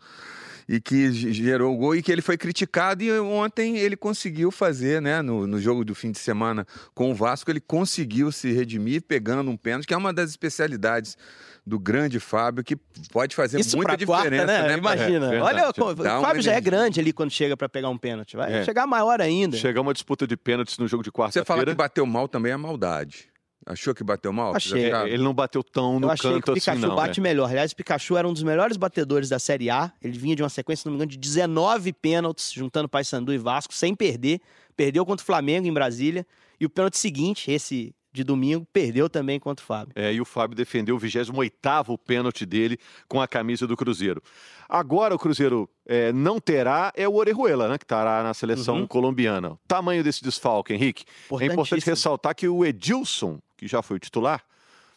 e 0.67 0.79
que 0.79 1.11
gerou 1.11 1.73
o 1.73 1.77
gol 1.77 1.95
e 1.95 2.01
que 2.01 2.11
ele 2.11 2.21
foi 2.21 2.37
criticado 2.37 3.03
e 3.03 3.11
ontem 3.19 3.77
ele 3.77 3.95
conseguiu 3.95 4.51
fazer, 4.51 5.01
né, 5.01 5.21
no, 5.21 5.45
no 5.45 5.59
jogo 5.59 5.85
do 5.85 5.93
fim 5.93 6.11
de 6.11 6.19
semana 6.19 6.65
com 6.93 7.11
o 7.11 7.13
Vasco, 7.13 7.51
ele 7.51 7.59
conseguiu 7.59 8.31
se 8.31 8.51
redimir 8.51 9.03
pegando 9.03 9.49
um 9.51 9.57
pênalti, 9.57 9.87
que 9.87 9.93
é 9.93 9.97
uma 9.97 10.11
das 10.11 10.29
especialidades 10.31 11.17
do 11.65 11.79
grande 11.79 12.19
Fábio, 12.19 12.63
que 12.63 12.75
pode 13.11 13.35
fazer 13.35 13.59
Isso 13.59 13.75
muita 13.75 13.97
diferença, 13.97 14.45
quarta, 14.45 14.61
né? 14.61 14.67
né? 14.67 14.77
Imagina. 14.77 15.33
É, 15.33 15.41
Olha, 15.41 15.69
o 15.69 16.21
Fábio 16.21 16.41
já 16.41 16.53
é 16.53 16.61
grande 16.61 16.99
ali 16.99 17.11
quando 17.11 17.31
chega 17.31 17.57
para 17.57 17.67
pegar 17.67 17.89
um 17.89 17.97
pênalti. 17.97 18.35
Vai 18.35 18.53
é. 18.53 18.63
chegar 18.63 18.85
maior 18.85 19.19
ainda. 19.19 19.57
Chegar 19.57 19.81
uma 19.81 19.93
disputa 19.93 20.27
de 20.27 20.37
pênaltis 20.37 20.77
no 20.77 20.87
jogo 20.87 21.01
de 21.01 21.11
quarta-feira. 21.11 21.43
Você 21.43 21.47
fala 21.47 21.65
que 21.65 21.73
bateu 21.73 22.05
mal 22.05 22.27
também 22.27 22.51
é 22.51 22.57
maldade. 22.57 23.27
Achou 23.65 23.95
que 23.95 24.03
bateu 24.03 24.31
mal? 24.31 24.55
Achei. 24.55 24.93
Ele 25.07 25.23
não 25.23 25.33
bateu 25.33 25.63
tão 25.63 25.99
no 25.99 26.07
Eu 26.07 26.11
achei 26.11 26.29
canto 26.29 26.43
que 26.43 26.51
o 26.51 26.53
Pikachu 26.53 26.77
assim, 26.77 26.87
não, 26.87 26.95
bate 26.95 27.19
né? 27.19 27.29
melhor. 27.29 27.49
Aliás, 27.49 27.71
o 27.71 27.75
Pikachu 27.75 28.15
era 28.15 28.27
um 28.27 28.33
dos 28.33 28.43
melhores 28.43 28.77
batedores 28.77 29.27
da 29.27 29.39
Série 29.39 29.71
A. 29.71 29.91
Ele 30.01 30.17
vinha 30.17 30.35
de 30.35 30.43
uma 30.43 30.49
sequência, 30.49 30.83
se 30.83 30.85
não 30.85 30.91
me 30.91 30.97
engano, 30.97 31.09
de 31.09 31.17
19 31.17 31.91
pênaltis, 31.93 32.51
juntando 32.51 32.87
Paysandu 32.87 33.33
e 33.33 33.39
Vasco, 33.39 33.73
sem 33.73 33.95
perder. 33.95 34.39
Perdeu 34.77 35.03
contra 35.03 35.23
o 35.23 35.25
Flamengo 35.25 35.65
em 35.67 35.73
Brasília. 35.73 36.27
E 36.59 36.65
o 36.65 36.69
pênalti 36.69 36.97
seguinte, 36.97 37.49
esse 37.49 37.93
de 38.15 38.23
domingo, 38.23 38.65
perdeu 38.71 39.09
também 39.09 39.39
contra 39.39 39.63
o 39.63 39.65
Fábio. 39.65 39.93
É, 39.95 40.13
e 40.13 40.21
o 40.21 40.25
Fábio 40.25 40.55
defendeu 40.55 40.95
o 40.95 40.99
28º 40.99 41.97
pênalti 41.97 42.45
dele 42.45 42.77
com 43.07 43.21
a 43.21 43.27
camisa 43.27 43.67
do 43.67 43.75
Cruzeiro. 43.75 44.21
Agora 44.67 45.13
o 45.13 45.19
Cruzeiro 45.19 45.69
é, 45.85 46.11
não 46.11 46.39
terá 46.39 46.91
é 46.95 47.07
o 47.07 47.13
Orejuela, 47.15 47.67
né, 47.69 47.77
que 47.77 47.83
estará 47.83 48.23
na 48.23 48.33
seleção 48.33 48.79
uhum. 48.79 48.87
colombiana. 48.87 49.51
O 49.51 49.59
tamanho 49.67 50.03
desse 50.03 50.23
desfalque, 50.23 50.73
Henrique. 50.73 51.05
É 51.39 51.45
importante 51.45 51.85
ressaltar 51.85 52.35
que 52.35 52.47
o 52.47 52.65
Edilson, 52.65 53.39
que 53.55 53.67
já 53.67 53.81
foi 53.81 53.97
o 53.97 53.99
titular, 53.99 54.43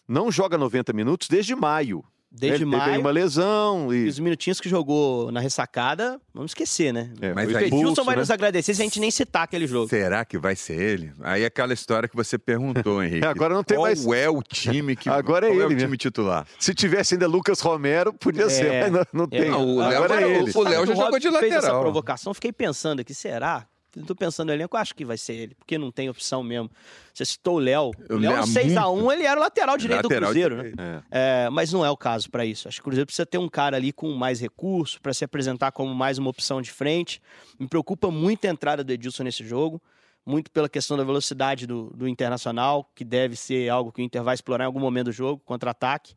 não 0.07 0.33
joga 0.33 0.57
90 0.57 0.93
minutos 0.93 1.29
desde 1.29 1.55
maio. 1.55 2.03
Desde 2.31 2.59
ele 2.59 2.65
maio. 2.67 2.85
Teve 2.85 2.99
uma 2.99 3.11
lesão. 3.11 3.93
E... 3.93 4.05
e... 4.05 4.09
os 4.09 4.19
minutinhos 4.19 4.61
que 4.61 4.69
jogou 4.69 5.33
na 5.33 5.41
ressacada, 5.41 6.21
vamos 6.33 6.51
esquecer, 6.51 6.93
né? 6.93 7.11
É, 7.21 7.33
mas 7.33 7.51
o 7.51 7.59
Edilson 7.59 8.05
vai 8.05 8.17
né? 8.17 8.21
nos 8.21 8.31
agradecer 8.31 8.75
se 8.75 8.83
a 8.83 8.85
gente 8.85 9.01
nem 9.01 9.11
citar 9.11 9.45
aquele 9.45 9.67
jogo. 9.67 9.89
Será 9.89 10.25
que 10.25 10.37
vai 10.37 10.55
ser 10.55 10.79
ele? 10.79 11.13
Aí 11.21 11.43
é 11.43 11.47
aquela 11.47 11.73
história 11.73 12.09
que 12.09 12.15
você 12.15 12.39
perguntou, 12.39 13.03
Henrique. 13.05 13.25
É, 13.25 13.29
agora 13.29 13.55
não 13.55 13.65
tem 13.65 13.77
qual 13.77 13.87
mais. 13.87 14.05
Qual 14.05 14.15
é 14.15 14.29
o 14.29 14.43
time 14.43 14.95
que. 14.95 15.09
Agora 15.19 15.49
é 15.49 15.51
ele. 15.51 15.63
é 15.63 15.67
o 15.67 15.77
time 15.77 15.93
né? 15.93 15.97
titular? 15.97 16.47
Se 16.59 16.75
tivesse 16.75 17.15
ainda 17.15 17.27
Lucas 17.27 17.61
Romero, 17.61 18.13
podia 18.13 18.45
é. 18.45 18.49
ser, 18.49 18.83
mas 18.83 18.93
não, 18.93 19.07
não 19.13 19.25
é. 19.25 19.41
tem. 19.41 19.51
Não, 19.51 19.67
o 19.67 19.79
Léo 19.79 20.05
agora 20.05 20.23
é 20.23 20.31
ele. 20.31 20.51
O 20.55 20.63
Léo 20.63 20.87
já 20.87 20.95
jogou 20.95 21.19
de 21.19 21.29
lateral. 21.29 21.41
fez 21.41 21.65
essa 21.65 21.81
provocação, 21.81 22.35
fiquei 22.35 22.53
pensando 22.53 23.01
aqui, 23.01 23.15
será? 23.15 23.67
Estou 23.97 24.15
pensando 24.15 24.49
no 24.49 24.53
elenco, 24.53 24.77
acho 24.77 24.95
que 24.95 25.05
vai 25.05 25.17
ser 25.17 25.33
ele, 25.35 25.55
porque 25.55 25.79
não 25.79 25.91
tem 25.91 26.11
opção 26.11 26.43
mesmo. 26.43 26.71
Você 27.13 27.25
citou 27.25 27.57
o 27.57 27.59
Léo. 27.59 27.91
O 28.11 28.17
Léo, 28.17 28.43
6x1, 28.43 29.13
ele 29.13 29.25
era 29.25 29.41
o 29.41 29.43
lateral 29.43 29.79
direito 29.79 30.05
lateral 30.05 30.31
do 30.31 30.35
Cruzeiro, 30.35 30.63
né? 30.63 31.03
É. 31.11 31.47
É, 31.47 31.51
mas 31.51 31.73
não 31.73 31.85
é 31.85 31.91
o 31.91 31.97
caso 31.97 32.31
para 32.31 32.45
isso. 32.45 32.69
Acho 32.69 32.77
que 32.77 32.83
o 32.83 32.85
Cruzeiro 32.85 33.07
precisa 33.07 33.25
ter 33.25 33.39
um 33.39 33.49
cara 33.49 33.77
ali 33.77 33.93
com 33.93 34.13
mais 34.13 34.41
recurso, 34.41 35.01
para 35.01 35.15
se 35.15 35.25
apresentar 35.25 35.73
como 35.73 35.95
mais 35.95 36.19
uma 36.19 36.29
opção 36.29 36.61
de 36.61 36.71
frente. 36.71 37.21
Me 37.59 37.67
preocupa 37.67 38.11
muito 38.11 38.47
a 38.47 38.51
entrada 38.51 38.85
do 38.85 38.93
Edilson 38.93 39.23
nesse 39.23 39.45
jogo, 39.45 39.81
muito 40.25 40.51
pela 40.51 40.69
questão 40.69 40.97
da 40.97 41.03
velocidade 41.03 41.67
do, 41.67 41.91
do 41.95 42.07
Internacional, 42.07 42.91
que 42.95 43.05
deve 43.05 43.37
ser 43.37 43.71
algo 43.71 43.91
que 43.91 44.03
o 44.03 44.05
Inter 44.05 44.23
vai 44.23 44.35
explorar 44.35 44.65
em 44.65 44.67
algum 44.67 44.81
momento 44.81 45.07
do 45.07 45.13
jogo, 45.13 45.41
contra-ataque. 45.47 46.13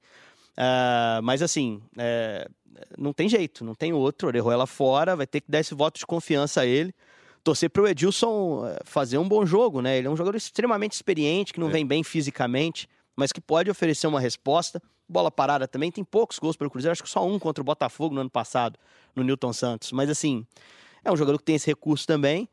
Uh, 0.58 1.24
mas 1.24 1.42
assim, 1.42 1.82
é, 1.98 2.48
não 2.98 3.14
tem 3.14 3.30
jeito, 3.30 3.64
não 3.64 3.74
tem 3.74 3.94
outro. 3.94 4.28
Orejuela 4.28 4.68
fora, 4.68 5.16
vai 5.16 5.26
ter 5.26 5.40
que 5.40 5.50
dar 5.50 5.62
esse 5.62 5.74
voto 5.74 5.98
de 5.98 6.06
confiança 6.06 6.62
a 6.62 6.66
ele 6.66 6.94
torcer 7.44 7.70
para 7.70 7.82
o 7.82 7.88
Edilson 7.88 8.68
eh, 8.68 8.80
fazer 8.86 9.18
um 9.18 9.28
bom 9.28 9.46
jogo, 9.46 9.82
né? 9.82 9.98
Ele 9.98 10.08
é 10.08 10.10
um 10.10 10.16
jogador 10.16 10.38
extremamente 10.38 10.94
experiente, 10.94 11.54
que 11.54 11.60
não 11.60 11.70
é. 11.70 11.72
vem 11.72 11.86
bem 11.86 12.04
fisicamente, 12.04 12.88
mas 13.16 13.32
que 13.32 13.42
pode 13.42 13.70
oferecer 13.70 14.08
uma 14.08 14.20
resposta. 14.20 14.82
Bola 15.08 15.30
parada 15.30 15.68
também, 15.68 15.92
tem 15.92 16.04
poucos 16.04 16.40
gols 16.40 16.56
pelo 16.56 16.70
Cruzeiro, 16.70 16.92
acho 16.92 17.04
que 17.04 17.10
só 17.10 17.26
um 17.26 17.38
contra 17.38 17.62
o 17.62 17.66
Botafogo 17.66 18.16
no 18.16 18.22
ano 18.22 18.30
passado, 18.30 18.80
no 19.16 19.24
Newton 19.24 19.52
Santos. 19.52 19.92
Mas 19.92 20.10
assim, 20.10 20.46
é 21.04 21.12
um 21.12 21.18
jogador 21.18 21.38
que 21.38 21.44
tem 21.44 21.56
esse 21.56 21.68
recurso 21.68 22.08
também. 22.08 22.48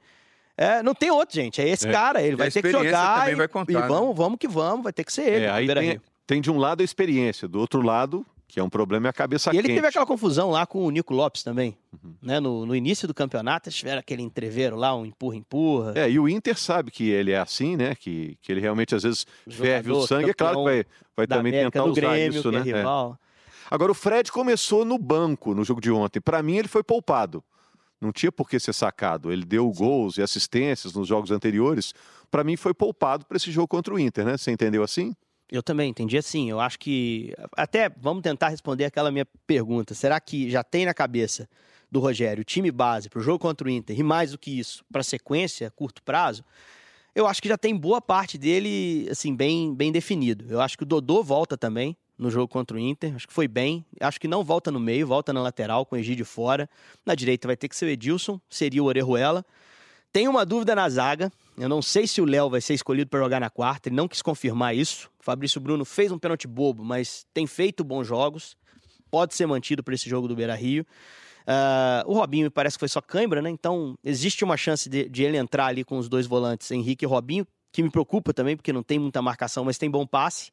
É, 0.56 0.82
não 0.82 0.94
tem 0.94 1.10
outro, 1.10 1.36
gente. 1.36 1.60
É 1.60 1.68
esse 1.68 1.86
é. 1.86 1.92
cara, 1.92 2.20
ele 2.20 2.32
e 2.32 2.36
vai 2.36 2.50
ter 2.50 2.62
que 2.62 2.70
jogar. 2.70 3.32
E, 3.32 3.48
contar, 3.48 3.72
e 3.72 3.74
vamos, 3.74 4.08
né? 4.08 4.14
vamos 4.16 4.38
que 4.40 4.48
vamos, 4.48 4.82
vai 4.82 4.92
ter 4.92 5.04
que 5.04 5.12
ser 5.12 5.28
ele. 5.28 5.70
É, 5.70 5.74
tem, 5.74 6.00
tem 6.26 6.40
de 6.40 6.50
um 6.50 6.58
lado 6.58 6.80
a 6.80 6.84
experiência, 6.84 7.46
do 7.46 7.60
outro 7.60 7.80
lado 7.80 8.26
Que 8.50 8.58
é 8.58 8.64
um 8.64 8.70
problema 8.70 9.06
é 9.08 9.10
a 9.10 9.12
cabeça 9.12 9.50
E 9.52 9.58
ele 9.58 9.68
quente. 9.68 9.76
teve 9.76 9.88
aquela 9.88 10.06
confusão 10.06 10.50
lá 10.50 10.64
com 10.66 10.86
o 10.86 10.90
Nico 10.90 11.12
Lopes 11.12 11.42
também. 11.42 11.76
Né? 12.22 12.40
No, 12.40 12.64
no 12.64 12.74
início 12.74 13.06
do 13.06 13.12
campeonato, 13.12 13.68
eles 13.68 13.76
tiveram 13.76 13.98
aquele 14.00 14.22
entreveiro 14.22 14.74
lá, 14.74 14.96
um 14.96 15.04
empurra-empurra. 15.04 15.92
É, 15.94 16.10
e 16.10 16.18
o 16.18 16.26
Inter 16.26 16.58
sabe 16.58 16.90
que 16.90 17.10
ele 17.10 17.30
é 17.30 17.38
assim, 17.38 17.76
né? 17.76 17.94
Que, 17.94 18.38
que 18.40 18.50
ele 18.50 18.60
realmente 18.62 18.94
às 18.94 19.02
vezes 19.02 19.26
ferve 19.50 19.92
o 19.92 20.06
sangue. 20.06 20.30
É 20.30 20.34
claro 20.34 20.56
que 20.58 20.64
vai, 20.64 20.84
vai 21.14 21.26
também 21.26 21.52
América, 21.52 21.70
tentar 21.72 21.84
usar 21.84 22.00
Grêmio, 22.00 22.38
isso, 22.38 22.50
que 22.50 22.56
né? 22.56 22.58
é 22.58 22.70
É. 22.70 22.76
rival. 22.78 23.18
Agora, 23.70 23.92
o 23.92 23.94
Fred 23.94 24.32
começou 24.32 24.82
no 24.82 24.96
banco 24.96 25.54
no 25.54 25.62
jogo 25.62 25.78
de 25.78 25.90
ontem. 25.90 26.18
Para 26.18 26.42
mim, 26.42 26.56
ele 26.56 26.68
foi 26.68 26.82
poupado. 26.82 27.44
Não 28.00 28.10
tinha 28.12 28.32
por 28.32 28.48
que 28.48 28.58
ser 28.58 28.72
sacado. 28.72 29.30
Ele 29.30 29.44
deu 29.44 29.70
gols 29.70 30.16
e 30.16 30.22
assistências 30.22 30.94
nos 30.94 31.06
jogos 31.06 31.30
anteriores. 31.30 31.92
Para 32.30 32.42
mim, 32.42 32.56
foi 32.56 32.72
poupado 32.72 33.26
para 33.26 33.36
esse 33.36 33.50
jogo 33.50 33.68
contra 33.68 33.92
o 33.92 33.98
Inter, 33.98 34.24
né? 34.24 34.38
Você 34.38 34.50
entendeu 34.50 34.82
assim? 34.82 35.14
Eu 35.50 35.62
também 35.62 35.90
entendi 35.90 36.16
assim. 36.16 36.50
Eu 36.50 36.60
acho 36.60 36.78
que. 36.78 37.34
Até 37.56 37.88
vamos 37.88 38.22
tentar 38.22 38.48
responder 38.48 38.84
aquela 38.84 39.10
minha 39.10 39.26
pergunta. 39.46 39.94
Será 39.94 40.20
que 40.20 40.50
já 40.50 40.62
tem 40.62 40.84
na 40.84 40.94
cabeça 40.94 41.48
do 41.90 42.00
Rogério 42.00 42.44
time 42.44 42.70
base 42.70 43.08
para 43.08 43.20
o 43.20 43.22
jogo 43.22 43.38
contra 43.38 43.66
o 43.66 43.70
Inter 43.70 43.98
e 43.98 44.02
mais 44.02 44.32
do 44.32 44.38
que 44.38 44.58
isso, 44.58 44.84
para 44.92 45.02
sequência, 45.02 45.70
curto 45.70 46.02
prazo? 46.02 46.44
Eu 47.14 47.26
acho 47.26 47.42
que 47.42 47.48
já 47.48 47.56
tem 47.56 47.74
boa 47.74 48.00
parte 48.00 48.38
dele 48.38 49.08
assim 49.10 49.34
bem, 49.34 49.74
bem 49.74 49.90
definido. 49.90 50.44
Eu 50.48 50.60
acho 50.60 50.76
que 50.76 50.84
o 50.84 50.86
Dodô 50.86 51.22
volta 51.22 51.56
também 51.56 51.96
no 52.18 52.30
jogo 52.30 52.48
contra 52.48 52.76
o 52.76 52.80
Inter. 52.80 53.14
Acho 53.14 53.26
que 53.26 53.32
foi 53.32 53.48
bem. 53.48 53.84
Acho 54.00 54.20
que 54.20 54.28
não 54.28 54.44
volta 54.44 54.70
no 54.70 54.78
meio, 54.78 55.06
volta 55.06 55.32
na 55.32 55.40
lateral 55.40 55.86
com 55.86 55.96
o 55.96 55.98
Egídio 55.98 56.26
fora. 56.26 56.68
Na 57.06 57.14
direita 57.14 57.48
vai 57.48 57.56
ter 57.56 57.68
que 57.68 57.76
ser 57.76 57.86
o 57.86 57.88
Edilson, 57.88 58.40
seria 58.50 58.82
o 58.82 58.86
Orejuela. 58.86 59.44
Tem 60.12 60.28
uma 60.28 60.44
dúvida 60.44 60.74
na 60.74 60.88
zaga. 60.88 61.30
Eu 61.56 61.68
não 61.68 61.82
sei 61.82 62.06
se 62.06 62.20
o 62.20 62.24
Léo 62.24 62.48
vai 62.48 62.60
ser 62.60 62.74
escolhido 62.74 63.10
para 63.10 63.20
jogar 63.20 63.40
na 63.40 63.50
quarta. 63.50 63.88
Ele 63.88 63.96
não 63.96 64.08
quis 64.08 64.22
confirmar 64.22 64.74
isso. 64.74 65.10
O 65.20 65.24
Fabrício 65.24 65.60
Bruno 65.60 65.84
fez 65.84 66.10
um 66.10 66.18
pênalti 66.18 66.46
bobo, 66.46 66.84
mas 66.84 67.26
tem 67.34 67.46
feito 67.46 67.84
bons 67.84 68.06
jogos. 68.06 68.56
Pode 69.10 69.34
ser 69.34 69.46
mantido 69.46 69.82
para 69.82 69.94
esse 69.94 70.08
jogo 70.08 70.28
do 70.28 70.36
Beira 70.36 70.54
Rio. 70.54 70.86
Ah, 71.50 72.04
o 72.06 72.12
Robinho 72.12 72.44
me 72.44 72.50
parece 72.50 72.76
que 72.76 72.80
foi 72.80 72.88
só 72.88 73.00
cãibra, 73.00 73.40
né? 73.40 73.48
Então 73.48 73.96
existe 74.04 74.44
uma 74.44 74.56
chance 74.56 74.86
de, 74.86 75.08
de 75.08 75.22
ele 75.22 75.38
entrar 75.38 75.66
ali 75.66 75.82
com 75.82 75.96
os 75.96 76.06
dois 76.06 76.26
volantes, 76.26 76.70
Henrique 76.70 77.06
e 77.06 77.08
Robinho, 77.08 77.46
que 77.72 77.82
me 77.82 77.90
preocupa 77.90 78.34
também, 78.34 78.54
porque 78.54 78.70
não 78.70 78.82
tem 78.82 78.98
muita 78.98 79.22
marcação, 79.22 79.64
mas 79.64 79.78
tem 79.78 79.90
bom 79.90 80.06
passe. 80.06 80.52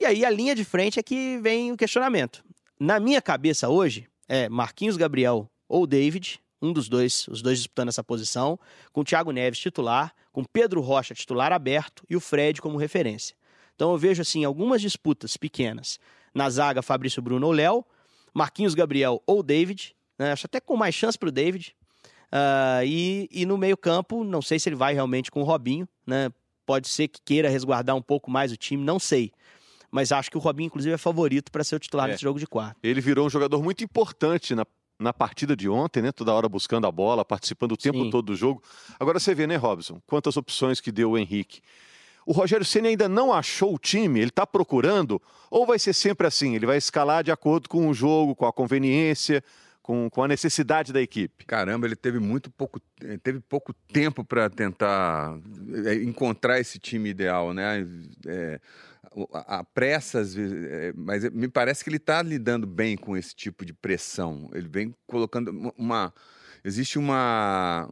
E 0.00 0.04
aí 0.04 0.24
a 0.24 0.30
linha 0.30 0.52
de 0.52 0.64
frente 0.64 0.98
é 0.98 1.02
que 1.02 1.38
vem 1.38 1.70
o 1.70 1.76
questionamento. 1.76 2.44
Na 2.78 2.98
minha 2.98 3.22
cabeça 3.22 3.68
hoje 3.68 4.08
é 4.28 4.48
Marquinhos 4.48 4.96
Gabriel 4.96 5.48
ou 5.68 5.86
David, 5.86 6.40
um 6.60 6.72
dos 6.72 6.88
dois, 6.88 7.26
os 7.28 7.42
dois 7.42 7.58
disputando 7.58 7.88
essa 7.88 8.02
posição, 8.02 8.58
com 8.92 9.00
o 9.02 9.04
Thiago 9.04 9.30
Neves 9.30 9.58
titular, 9.58 10.14
com 10.32 10.44
Pedro 10.44 10.80
Rocha 10.80 11.14
titular 11.14 11.52
aberto 11.52 12.02
e 12.08 12.16
o 12.16 12.20
Fred 12.20 12.60
como 12.60 12.76
referência. 12.78 13.36
Então 13.74 13.92
eu 13.92 13.98
vejo 13.98 14.22
assim 14.22 14.44
algumas 14.44 14.80
disputas 14.80 15.36
pequenas. 15.36 15.98
Na 16.34 16.48
zaga, 16.50 16.82
Fabrício 16.82 17.20
Bruno 17.22 17.46
ou 17.46 17.52
Léo, 17.52 17.84
Marquinhos 18.32 18.74
Gabriel 18.74 19.22
ou 19.26 19.42
David, 19.42 19.94
né? 20.18 20.32
acho 20.32 20.46
até 20.46 20.60
com 20.60 20.76
mais 20.76 20.94
chance 20.94 21.18
para 21.18 21.28
o 21.28 21.32
David. 21.32 21.74
Ah, 22.32 22.80
e, 22.84 23.28
e 23.30 23.46
no 23.46 23.56
meio-campo, 23.56 24.24
não 24.24 24.42
sei 24.42 24.58
se 24.58 24.68
ele 24.68 24.76
vai 24.76 24.94
realmente 24.94 25.30
com 25.30 25.40
o 25.40 25.44
Robinho, 25.44 25.88
né? 26.06 26.30
Pode 26.64 26.88
ser 26.88 27.06
que 27.08 27.20
queira 27.24 27.48
resguardar 27.48 27.94
um 27.94 28.02
pouco 28.02 28.30
mais 28.30 28.50
o 28.50 28.56
time, 28.56 28.82
não 28.82 28.98
sei. 28.98 29.30
Mas 29.90 30.10
acho 30.10 30.30
que 30.30 30.36
o 30.36 30.40
Robinho, 30.40 30.66
inclusive, 30.66 30.92
é 30.94 30.98
favorito 30.98 31.50
para 31.52 31.62
ser 31.62 31.76
o 31.76 31.78
titular 31.78 32.08
É. 32.08 32.12
nesse 32.12 32.22
jogo 32.22 32.40
de 32.40 32.46
quarto. 32.46 32.76
Ele 32.82 33.00
virou 33.00 33.26
um 33.26 33.30
jogador 33.30 33.62
muito 33.62 33.84
importante 33.84 34.54
na, 34.54 34.66
na 34.98 35.12
partida 35.12 35.56
de 35.56 35.68
ontem, 35.68 36.02
né? 36.02 36.12
Toda 36.12 36.32
hora 36.32 36.48
buscando 36.48 36.86
a 36.86 36.92
bola, 36.92 37.24
participando 37.24 37.72
o 37.72 37.76
tempo 37.76 38.04
Sim. 38.04 38.10
todo 38.10 38.26
do 38.26 38.36
jogo. 38.36 38.62
Agora 38.98 39.18
você 39.18 39.34
vê, 39.34 39.46
né, 39.46 39.56
Robson? 39.56 40.00
Quantas 40.06 40.36
opções 40.36 40.80
que 40.80 40.90
deu 40.90 41.12
o 41.12 41.18
Henrique. 41.18 41.60
O 42.24 42.32
Rogério 42.32 42.64
Ceni 42.64 42.88
ainda 42.88 43.08
não 43.08 43.32
achou 43.32 43.74
o 43.74 43.78
time, 43.78 44.18
ele 44.18 44.30
está 44.30 44.44
procurando, 44.44 45.22
ou 45.48 45.64
vai 45.64 45.78
ser 45.78 45.92
sempre 45.92 46.26
assim? 46.26 46.56
Ele 46.56 46.66
vai 46.66 46.76
escalar 46.76 47.22
de 47.22 47.30
acordo 47.30 47.68
com 47.68 47.88
o 47.88 47.94
jogo, 47.94 48.34
com 48.34 48.44
a 48.46 48.52
conveniência, 48.52 49.44
com, 49.86 50.10
com 50.10 50.24
a 50.24 50.26
necessidade 50.26 50.92
da 50.92 51.00
equipe. 51.00 51.44
Caramba, 51.46 51.86
ele 51.86 51.94
teve 51.94 52.18
muito 52.18 52.50
pouco, 52.50 52.80
eh, 53.00 53.18
teve 53.22 53.38
pouco 53.38 53.72
tempo 53.72 54.24
para 54.24 54.50
tentar 54.50 55.38
eh, 55.84 55.94
encontrar 56.02 56.58
esse 56.58 56.76
time 56.76 57.10
ideal, 57.10 57.54
né? 57.54 57.86
É, 58.26 58.60
a, 59.32 59.62
pressa, 59.62 60.18
às 60.18 60.34
vezes, 60.34 60.64
é, 60.64 60.92
mas 60.96 61.30
me 61.30 61.46
parece 61.46 61.84
que 61.84 61.88
ele 61.88 61.98
está 61.98 62.20
lidando 62.20 62.66
bem 62.66 62.96
com 62.96 63.16
esse 63.16 63.32
tipo 63.32 63.64
de 63.64 63.72
pressão. 63.72 64.50
Ele 64.52 64.66
vem 64.68 64.92
colocando 65.06 65.72
uma- 65.78 66.12
existe 66.64 66.98
uma 66.98 67.88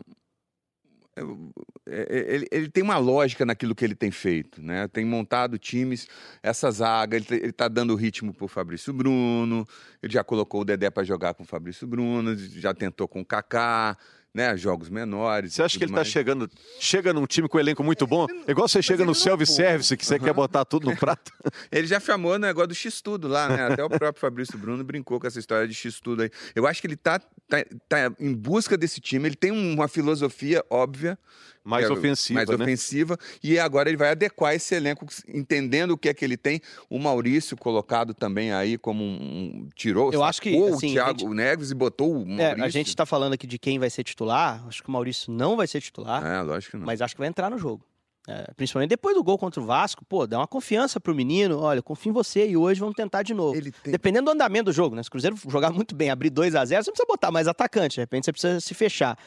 ele, 1.86 2.46
ele 2.50 2.68
tem 2.68 2.82
uma 2.82 2.98
lógica 2.98 3.44
naquilo 3.44 3.74
que 3.74 3.84
ele 3.84 3.94
tem 3.94 4.10
feito, 4.10 4.62
né? 4.62 4.88
Tem 4.88 5.04
montado 5.04 5.58
times, 5.58 6.08
essa 6.42 6.70
zaga, 6.70 7.16
ele, 7.16 7.26
ele 7.30 7.52
tá 7.52 7.68
dando 7.68 7.94
ritmo 7.94 8.32
pro 8.32 8.48
Fabrício 8.48 8.92
Bruno, 8.92 9.66
ele 10.02 10.12
já 10.12 10.24
colocou 10.24 10.62
o 10.62 10.64
Dedé 10.64 10.90
para 10.90 11.04
jogar 11.04 11.34
com 11.34 11.42
o 11.42 11.46
Fabrício 11.46 11.86
Bruno, 11.86 12.36
já 12.36 12.74
tentou 12.74 13.06
com 13.06 13.20
o 13.20 13.24
Kaká, 13.24 13.96
né? 14.34 14.56
Jogos 14.56 14.90
menores. 14.90 15.54
Você 15.54 15.62
acha 15.62 15.78
que 15.78 15.84
ele 15.84 15.92
está 15.92 16.00
mais. 16.00 16.08
chegando, 16.08 16.50
chega 16.80 17.12
num 17.12 17.24
time 17.24 17.48
com 17.48 17.56
um 17.56 17.60
elenco 17.60 17.84
muito 17.84 18.04
bom? 18.06 18.26
Igual 18.48 18.66
você 18.66 18.82
chega 18.82 19.02
no 19.04 19.06
não- 19.08 19.14
self-service, 19.14 19.96
que 19.96 20.04
você 20.04 20.18
quer 20.18 20.32
botar 20.34 20.64
tudo 20.64 20.90
no 20.90 20.96
prato. 20.98 21.32
Ele 21.70 21.86
já 21.86 22.00
chamou 22.00 22.32
o 22.32 22.38
negócio 22.38 22.68
do 22.68 22.74
X-Tudo 22.74 23.28
lá, 23.28 23.48
né? 23.48 23.68
Até 23.68 23.84
o 23.84 23.88
próprio 23.88 24.20
Fabrício 24.20 24.58
Bruno 24.58 24.82
brincou 24.82 25.20
com 25.20 25.26
essa 25.26 25.38
história 25.38 25.68
de 25.68 25.74
X-Tudo 25.74 26.22
aí. 26.24 26.30
Eu 26.54 26.66
acho 26.66 26.80
que 26.80 26.86
ele 26.88 26.96
tá, 26.96 27.20
tá, 27.48 27.64
tá 27.88 28.12
em 28.18 28.34
busca 28.34 28.76
desse 28.76 29.00
time, 29.00 29.28
ele 29.28 29.36
tem 29.36 29.52
uma 29.52 29.86
filosofia 29.86 30.64
óbvia. 30.68 31.16
Mais 31.64 31.86
é 31.88 31.92
ofensiva, 31.92 32.34
mais 32.38 32.48
né? 32.50 32.54
ofensiva, 32.64 33.18
e 33.42 33.58
agora 33.58 33.88
ele 33.88 33.96
vai 33.96 34.10
adequar 34.10 34.54
esse 34.54 34.74
elenco, 34.74 35.06
entendendo 35.26 35.92
o 35.92 35.98
que 35.98 36.08
é 36.10 36.14
que 36.14 36.22
ele 36.24 36.36
tem. 36.36 36.60
O 36.90 36.98
Maurício 36.98 37.56
colocado 37.56 38.12
também 38.12 38.52
aí 38.52 38.76
como 38.76 39.02
um. 39.02 39.66
tirou, 39.74 40.12
Eu 40.12 40.22
acho 40.22 40.42
que, 40.42 40.50
assim, 40.50 40.90
o 40.90 40.92
Thiago 40.92 41.20
gente- 41.20 41.34
Neves 41.34 41.70
e 41.70 41.74
botou 41.74 42.14
o 42.18 42.22
É, 42.22 42.24
Maurício. 42.48 42.64
a 42.64 42.68
gente 42.68 42.88
está 42.88 43.06
falando 43.06 43.32
aqui 43.32 43.46
de 43.46 43.58
quem 43.58 43.78
vai 43.78 43.88
ser 43.88 44.04
titular. 44.04 44.62
Acho 44.68 44.82
que 44.82 44.88
o 44.88 44.92
Maurício 44.92 45.32
não 45.32 45.56
vai 45.56 45.66
ser 45.66 45.80
titular, 45.80 46.24
É, 46.24 46.42
lógico 46.42 46.72
que 46.72 46.76
não. 46.76 46.84
mas 46.86 47.00
acho 47.00 47.14
que 47.14 47.20
vai 47.20 47.28
entrar 47.28 47.48
no 47.50 47.56
jogo. 47.56 47.82
É, 48.26 48.50
principalmente 48.56 48.88
depois 48.88 49.14
do 49.14 49.22
gol 49.22 49.36
contra 49.36 49.60
o 49.60 49.66
Vasco, 49.66 50.02
pô, 50.04 50.26
dá 50.26 50.38
uma 50.38 50.46
confiança 50.46 50.98
pro 50.98 51.14
menino. 51.14 51.60
Olha, 51.60 51.82
confio 51.82 52.10
em 52.10 52.12
você 52.12 52.48
e 52.48 52.56
hoje 52.56 52.80
vamos 52.80 52.94
tentar 52.94 53.22
de 53.22 53.34
novo. 53.34 53.60
Tem. 53.60 53.92
Dependendo 53.92 54.26
do 54.26 54.30
andamento 54.30 54.66
do 54.66 54.72
jogo, 54.72 54.96
né? 54.96 55.02
Se 55.02 55.08
o 55.08 55.12
Cruzeiro 55.12 55.36
jogar 55.46 55.70
muito 55.70 55.94
bem, 55.94 56.10
abrir 56.10 56.30
2 56.30 56.54
a 56.54 56.64
0 56.64 56.82
você 56.82 56.90
não 56.90 56.94
precisa 56.94 57.06
botar 57.06 57.30
mais 57.30 57.46
atacante, 57.46 57.96
de 57.96 58.00
repente 58.00 58.24
você 58.24 58.32
precisa 58.32 58.60
se 58.60 58.72
fechar. 58.72 59.18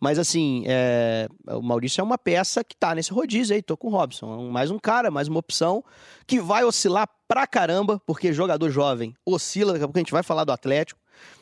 Mas 0.00 0.18
assim, 0.18 0.64
é, 0.66 1.28
o 1.46 1.62
Maurício 1.62 2.00
é 2.00 2.04
uma 2.04 2.18
peça 2.18 2.64
que 2.64 2.74
tá 2.74 2.94
nesse 2.94 3.12
rodízio 3.12 3.54
aí, 3.54 3.62
tô 3.62 3.76
com 3.76 3.88
o 3.88 3.90
Robson. 3.90 4.48
É 4.48 4.50
mais 4.50 4.70
um 4.70 4.78
cara, 4.78 5.10
mais 5.10 5.28
uma 5.28 5.38
opção 5.38 5.84
que 6.26 6.40
vai 6.40 6.64
oscilar 6.64 7.08
pra 7.28 7.46
caramba, 7.46 8.00
porque 8.04 8.32
jogador 8.32 8.68
jovem 8.70 9.14
oscila, 9.24 9.72
daqui 9.72 9.84
a 9.84 9.86
pouco 9.86 9.98
a 9.98 10.02
gente 10.02 10.12
vai 10.12 10.22
falar 10.24 10.42
do 10.42 10.50
Atlético, 10.50 10.98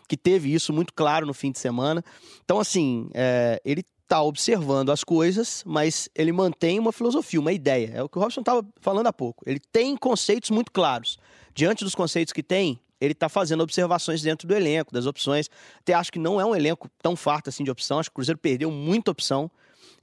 que 0.07 0.17
teve 0.17 0.53
isso 0.53 0.73
muito 0.73 0.93
claro 0.93 1.25
no 1.25 1.33
fim 1.33 1.53
de 1.53 1.59
semana. 1.59 2.05
Então, 2.45 2.59
assim, 2.59 3.09
é, 3.15 3.61
ele 3.65 3.85
tá 4.09 4.23
observando 4.23 4.91
as 4.91 5.05
coisas, 5.05 5.63
mas 5.67 6.09
ele 6.15 6.33
mantém 6.33 6.79
uma 6.79 6.93
filosofia, 6.93 7.39
uma 7.39 7.53
ideia. 7.53 7.93
É 7.95 8.03
o 8.03 8.09
que 8.09 8.17
o 8.17 8.21
Robson 8.21 8.41
estava 8.41 8.67
falando 8.81 9.07
há 9.07 9.13
pouco. 9.13 9.45
Ele 9.47 9.61
tem 9.61 9.97
conceitos 9.97 10.51
muito 10.51 10.73
claros. 10.73 11.19
Diante 11.55 11.85
dos 11.85 11.95
conceitos 11.95 12.33
que 12.33 12.43
tem, 12.43 12.81
ele 13.01 13.13
está 13.13 13.29
fazendo 13.29 13.63
observações 13.63 14.23
dentro 14.23 14.49
do 14.49 14.55
elenco, 14.55 14.93
das 14.93 15.07
opções. 15.07 15.51
Até 15.81 15.93
acho 15.93 16.11
que 16.11 16.19
não 16.19 16.41
é 16.41 16.45
um 16.45 16.57
elenco 16.57 16.91
tão 17.03 17.15
farto 17.15 17.51
assim 17.51 17.63
de 17.63 17.71
opção. 17.71 17.99
Acho 17.99 18.09
que 18.09 18.15
o 18.15 18.17
Cruzeiro 18.17 18.39
perdeu 18.39 18.71
muita 18.71 19.11
opção 19.11 19.51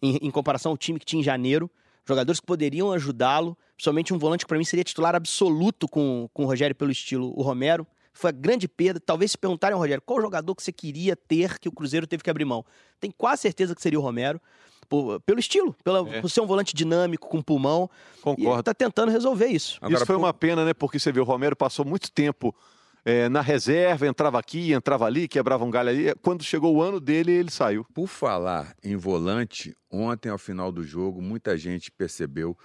em, 0.01 0.17
em 0.21 0.29
comparação 0.29 0.71
ao 0.71 0.77
time 0.77 0.99
que 0.99 1.05
tinha 1.05 1.19
em 1.19 1.23
janeiro. 1.23 1.69
Jogadores 2.07 2.39
que 2.39 2.45
poderiam 2.45 2.91
ajudá-lo. 2.91 3.57
Principalmente 3.75 4.13
um 4.13 4.19
volante 4.19 4.45
que 4.45 4.47
para 4.47 4.57
mim 4.57 4.63
seria 4.63 4.83
titular 4.83 5.15
absoluto 5.15 5.87
com, 5.87 6.29
com 6.31 6.43
o 6.43 6.45
Rogério 6.45 6.75
pelo 6.75 6.91
estilo 6.91 7.33
o 7.35 7.41
Romero. 7.41 7.87
Foi 8.17 8.29
a 8.29 8.33
grande 8.33 8.67
perda. 8.67 8.99
Talvez 8.99 9.31
se 9.31 9.37
perguntarem 9.37 9.73
ao 9.73 9.79
Rogério 9.79 10.01
qual 10.01 10.21
jogador 10.21 10.55
que 10.55 10.63
você 10.63 10.71
queria 10.71 11.15
ter 11.15 11.59
que 11.59 11.67
o 11.67 11.71
Cruzeiro 11.71 12.07
teve 12.07 12.23
que 12.23 12.29
abrir 12.29 12.45
mão. 12.45 12.65
Tenho 12.99 13.13
quase 13.17 13.41
certeza 13.41 13.75
que 13.75 13.81
seria 13.81 13.99
o 13.99 14.01
Romero. 14.01 14.41
Por- 14.87 15.19
pelo 15.21 15.39
estilo, 15.39 15.75
pela, 15.83 16.07
É. 16.15 16.21
por 16.21 16.29
ser 16.29 16.41
um 16.41 16.45
volante 16.45 16.73
dinâmico, 16.75 17.27
com 17.27 17.41
pulmão. 17.41 17.89
E 17.91 18.29
ele 18.29 18.35
Concordo. 18.37 18.63
tá 18.63 18.73
tentando 18.73 19.11
resolver 19.11 19.47
isso. 19.47 19.77
Agora, 19.81 19.95
Isso 19.95 20.05
foi 20.05 20.15
por- 20.15 20.21
uma 20.21 20.33
pena, 20.33 20.63
né? 20.63 20.73
Porque 20.73 20.97
você 20.99 21.11
vê, 21.11 21.19
o 21.19 21.23
Romero 21.23 21.55
passou 21.55 21.83
muito 21.83 22.11
tempo 22.11 22.55
eh, 23.03 23.27
na 23.29 23.41
reserva, 23.41 24.07
entrava 24.07 24.39
aqui, 24.39 24.73
entrava 24.73 25.05
ali, 25.05 25.27
quebrava 25.27 25.63
um 25.63 25.69
galho 25.69 25.89
ali. 25.89 26.15
Quando 26.23 26.43
chegou 26.43 26.75
o 26.75 26.81
ano 26.81 26.99
dele, 26.99 27.31
ele 27.33 27.51
saiu. 27.51 27.85
Por 27.93 28.07
falar 28.07 28.75
em 28.83 28.95
volante, 28.95 29.75
ontem 29.91 30.29
ao 30.29 30.37
final 30.39 30.71
do 30.71 30.83
jogo, 30.83 31.21
muita 31.21 31.55
gente 31.57 31.91
percebeu 31.91 32.57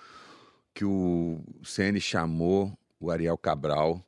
que 0.74 0.84
o 0.84 1.40
CN 1.62 1.98
chamou 2.00 2.72
o 2.98 3.10
Ariel 3.10 3.36
Cabral, 3.36 4.02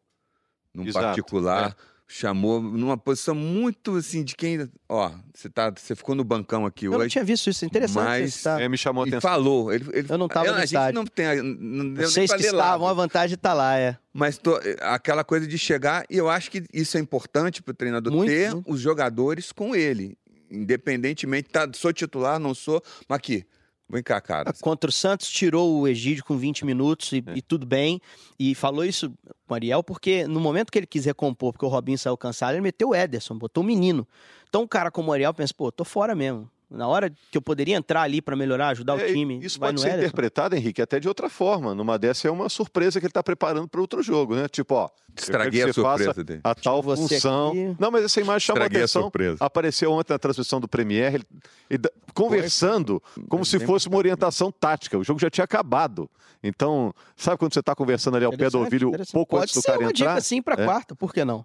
num 0.75 0.87
Exato, 0.87 1.07
particular, 1.07 1.77
chamou 2.09 2.61
numa 2.61 2.97
posição 2.99 3.35
muito 3.35 3.97
assim 3.97 4.23
de 4.23 4.37
quem, 4.37 4.69
ó, 4.89 5.11
você 5.35 5.49
tá, 5.49 5.73
você 5.75 5.95
ficou 5.97 6.15
no 6.15 6.23
bancão 6.23 6.67
aqui 6.67 6.85
Eu 6.85 6.93
não 6.93 6.99
hoje. 6.99 7.11
tinha 7.11 7.25
visto 7.25 7.49
isso. 7.49 7.65
Interessante. 7.65 8.05
Mas- 8.05 8.43
tá- 8.43 8.61
É, 8.61 8.69
me 8.69 8.77
chamou 8.77 9.05
a 9.05 9.07
E 9.07 9.11
atenção. 9.11 9.31
falou, 9.31 9.73
ele, 9.73 9.87
ele- 9.95 10.07
Eu 10.11 10.19
não 10.19 10.29
tava 10.29 10.47
no 10.49 10.53
a 10.53 10.57
gente 10.59 10.67
estádio. 10.67 10.95
não 10.95 11.07
tem, 11.07 11.41
não 11.43 11.95
deu 11.95 12.09
Vocês 12.09 12.31
que 12.33 12.43
estavam, 12.43 12.87
a 12.87 12.93
vantagem 12.93 13.37
tá 13.39 13.55
lá, 13.55 13.79
é. 13.79 13.97
mas 14.13 14.37
tô- 14.37 14.61
aquela 14.81 15.25
coisa 15.25 15.47
de 15.47 15.57
chegar, 15.57 16.05
e 16.11 16.17
eu 16.19 16.29
acho 16.29 16.51
que 16.51 16.63
isso 16.73 16.99
é 16.99 17.01
importante 17.01 17.63
para 17.63 17.73
o 17.73 17.75
treinador 17.75 18.13
Muito, 18.13 18.29
ter 18.29 18.53
muito. 18.53 18.71
os 18.71 18.81
jogadores 18.81 19.51
com 19.53 19.75
ele. 19.75 20.17
Independentemente, 20.51 21.49
tá, 21.49 21.67
sou 21.75 21.93
titular, 21.95 22.39
não 22.39 22.55
sou, 22.55 22.83
mas 23.09 23.17
aqui, 23.17 23.45
Vem 23.93 24.03
cá, 24.03 24.23
cara. 24.23 24.55
Contra 24.63 24.89
o 24.89 24.93
Santos, 24.93 25.29
tirou 25.29 25.81
o 25.81 25.87
Egídio 25.87 26.25
com 26.25 26.35
20 26.35 26.65
minutos 26.65 27.13
e, 27.13 27.19
é. 27.19 27.37
e, 27.37 27.43
tudo 27.43 27.67
bem. 27.67 28.01
E 28.39 28.55
falou 28.55 28.87
isso 28.87 29.11
com 29.47 29.53
o 29.53 29.55
Ariel, 29.55 29.83
porque 29.83 30.27
no 30.27 30.41
momento 30.41 30.73
que 30.73 30.79
ele 30.79 30.87
quis 30.87 31.05
recompor, 31.05 31.53
porque 31.53 31.67
o 31.67 31.69
Robinho 31.69 31.99
saiu 31.99 32.17
cansado, 32.17 32.55
ele 32.55 32.63
meteu 32.63 32.89
o 32.89 32.95
Ederson, 32.95 33.37
botou 33.37 33.63
o 33.63 33.67
menino. 33.67 34.09
Então, 34.49 34.63
um 34.63 34.67
cara 34.67 34.91
como 34.91 35.11
o 35.11 35.13
Ariel 35.13 35.35
pensa, 35.35 35.53
pô, 35.55 35.71
tô 35.71 35.85
fora 35.85 36.15
mesmo. 36.15 36.51
Na 36.73 36.89
hora 36.89 37.11
que 37.31 37.37
eu 37.37 37.43
poderia 37.43 37.77
entrar 37.77 38.03
ali 38.03 38.23
para 38.23 38.35
melhorar, 38.35 38.69
ajudar 38.69 38.99
é, 38.99 39.05
o 39.05 39.13
time. 39.13 39.39
Isso 39.43 39.61
pode 39.61 39.79
ser 39.79 39.89
Ederson. 39.89 40.07
interpretado, 40.07 40.57
Henrique, 40.57 40.81
até 40.81 40.99
de 40.99 41.07
outra 41.07 41.29
forma. 41.29 41.75
Numa 41.75 41.99
dessa 41.99 42.27
é 42.29 42.31
uma 42.31 42.49
surpresa 42.49 42.99
que 42.99 43.05
ele 43.05 43.11
está 43.11 43.23
preparando 43.23 43.69
para 43.69 43.81
outro 43.81 44.03
jogo, 44.03 44.35
né? 44.35 44.49
Tipo, 44.49 44.75
ó, 44.77 44.89
Estraguei 45.15 45.63
a 45.63 45.73
surpresa 45.73 46.25
dele. 46.25 46.41
A 46.43 46.55
tal 46.55 46.81
tipo 46.81 46.97
função. 46.97 47.49
Aqui... 47.51 47.77
Não, 47.79 47.91
mas 47.91 48.05
essa 48.05 48.21
imagem 48.21 48.47
chamou 48.47 48.63
a 48.63 48.67
atenção. 48.67 49.13
A 49.39 49.45
Apareceu 49.45 49.93
ontem 49.93 50.13
na 50.15 50.19
transmissão 50.19 50.61
do 50.61 50.67
Premier, 50.67 51.15
ele, 51.15 51.25
ele, 51.69 51.83
conversando 52.15 53.03
Foi. 53.05 53.25
como 53.25 53.45
se 53.45 53.61
fosse 53.61 53.89
uma 53.89 53.99
orientação 53.99 54.51
tática. 54.51 54.97
O 54.97 55.05
jogo 55.05 55.21
já 55.21 55.29
tinha 55.29 55.45
acabado. 55.45 56.09
Então, 56.43 56.93
sabe 57.15 57.37
quando 57.37 57.53
você 57.53 57.61
está 57.61 57.75
conversando 57.75 58.17
ali 58.17 58.25
ao 58.25 58.33
pé 58.33 58.49
do 58.49 58.59
ouvido, 58.59 58.91
pouco 59.13 59.37
Pode 59.37 59.45
antes 59.45 59.55
do 59.55 59.63
cara 59.63 59.77
entrar? 59.77 59.87
Pode 59.87 59.99
ser 59.99 60.05
uma 60.05 60.11
dica 60.15 60.21
sim 60.23 60.43
para 60.43 60.63
é. 60.63 60.65
quarta, 60.65 60.95
por 60.97 61.13
que 61.13 61.25
não? 61.25 61.45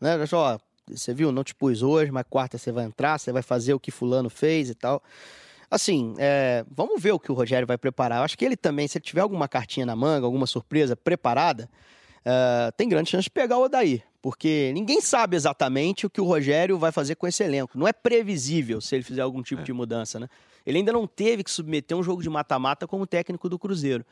Né? 0.00 0.16
Ó, 0.32 0.58
você 0.88 1.14
viu, 1.14 1.32
não 1.32 1.44
te 1.44 1.54
pus 1.54 1.82
hoje, 1.82 2.10
mas 2.10 2.24
quarta 2.28 2.58
você 2.58 2.70
vai 2.70 2.84
entrar, 2.84 3.18
você 3.18 3.32
vai 3.32 3.42
fazer 3.42 3.74
o 3.74 3.80
que 3.80 3.90
fulano 3.90 4.28
fez 4.28 4.70
e 4.70 4.74
tal. 4.74 5.02
Assim, 5.70 6.14
é, 6.18 6.64
vamos 6.70 7.02
ver 7.02 7.12
o 7.12 7.18
que 7.18 7.32
o 7.32 7.34
Rogério 7.34 7.66
vai 7.66 7.78
preparar. 7.78 8.18
Eu 8.18 8.24
acho 8.24 8.38
que 8.38 8.44
ele 8.44 8.56
também, 8.56 8.86
se 8.86 8.98
ele 8.98 9.04
tiver 9.04 9.22
alguma 9.22 9.48
cartinha 9.48 9.84
na 9.86 9.96
manga, 9.96 10.26
alguma 10.26 10.46
surpresa 10.46 10.94
preparada, 10.94 11.68
é, 12.24 12.70
tem 12.76 12.88
grande 12.88 13.10
chance 13.10 13.24
de 13.24 13.30
pegar 13.30 13.58
o 13.58 13.64
Odair. 13.64 14.02
Porque 14.22 14.70
ninguém 14.72 15.02
sabe 15.02 15.36
exatamente 15.36 16.06
o 16.06 16.10
que 16.10 16.20
o 16.20 16.24
Rogério 16.24 16.78
vai 16.78 16.90
fazer 16.90 17.14
com 17.14 17.26
esse 17.26 17.42
elenco. 17.42 17.78
Não 17.78 17.86
é 17.86 17.92
previsível 17.92 18.80
se 18.80 18.94
ele 18.94 19.02
fizer 19.02 19.20
algum 19.20 19.42
tipo 19.42 19.60
é. 19.60 19.64
de 19.64 19.72
mudança, 19.72 20.18
né? 20.18 20.28
Ele 20.64 20.78
ainda 20.78 20.92
não 20.92 21.06
teve 21.06 21.44
que 21.44 21.50
submeter 21.50 21.94
um 21.94 22.02
jogo 22.02 22.22
de 22.22 22.30
mata-mata 22.30 22.86
como 22.86 23.06
técnico 23.06 23.50
do 23.50 23.58
Cruzeiro. 23.58 24.04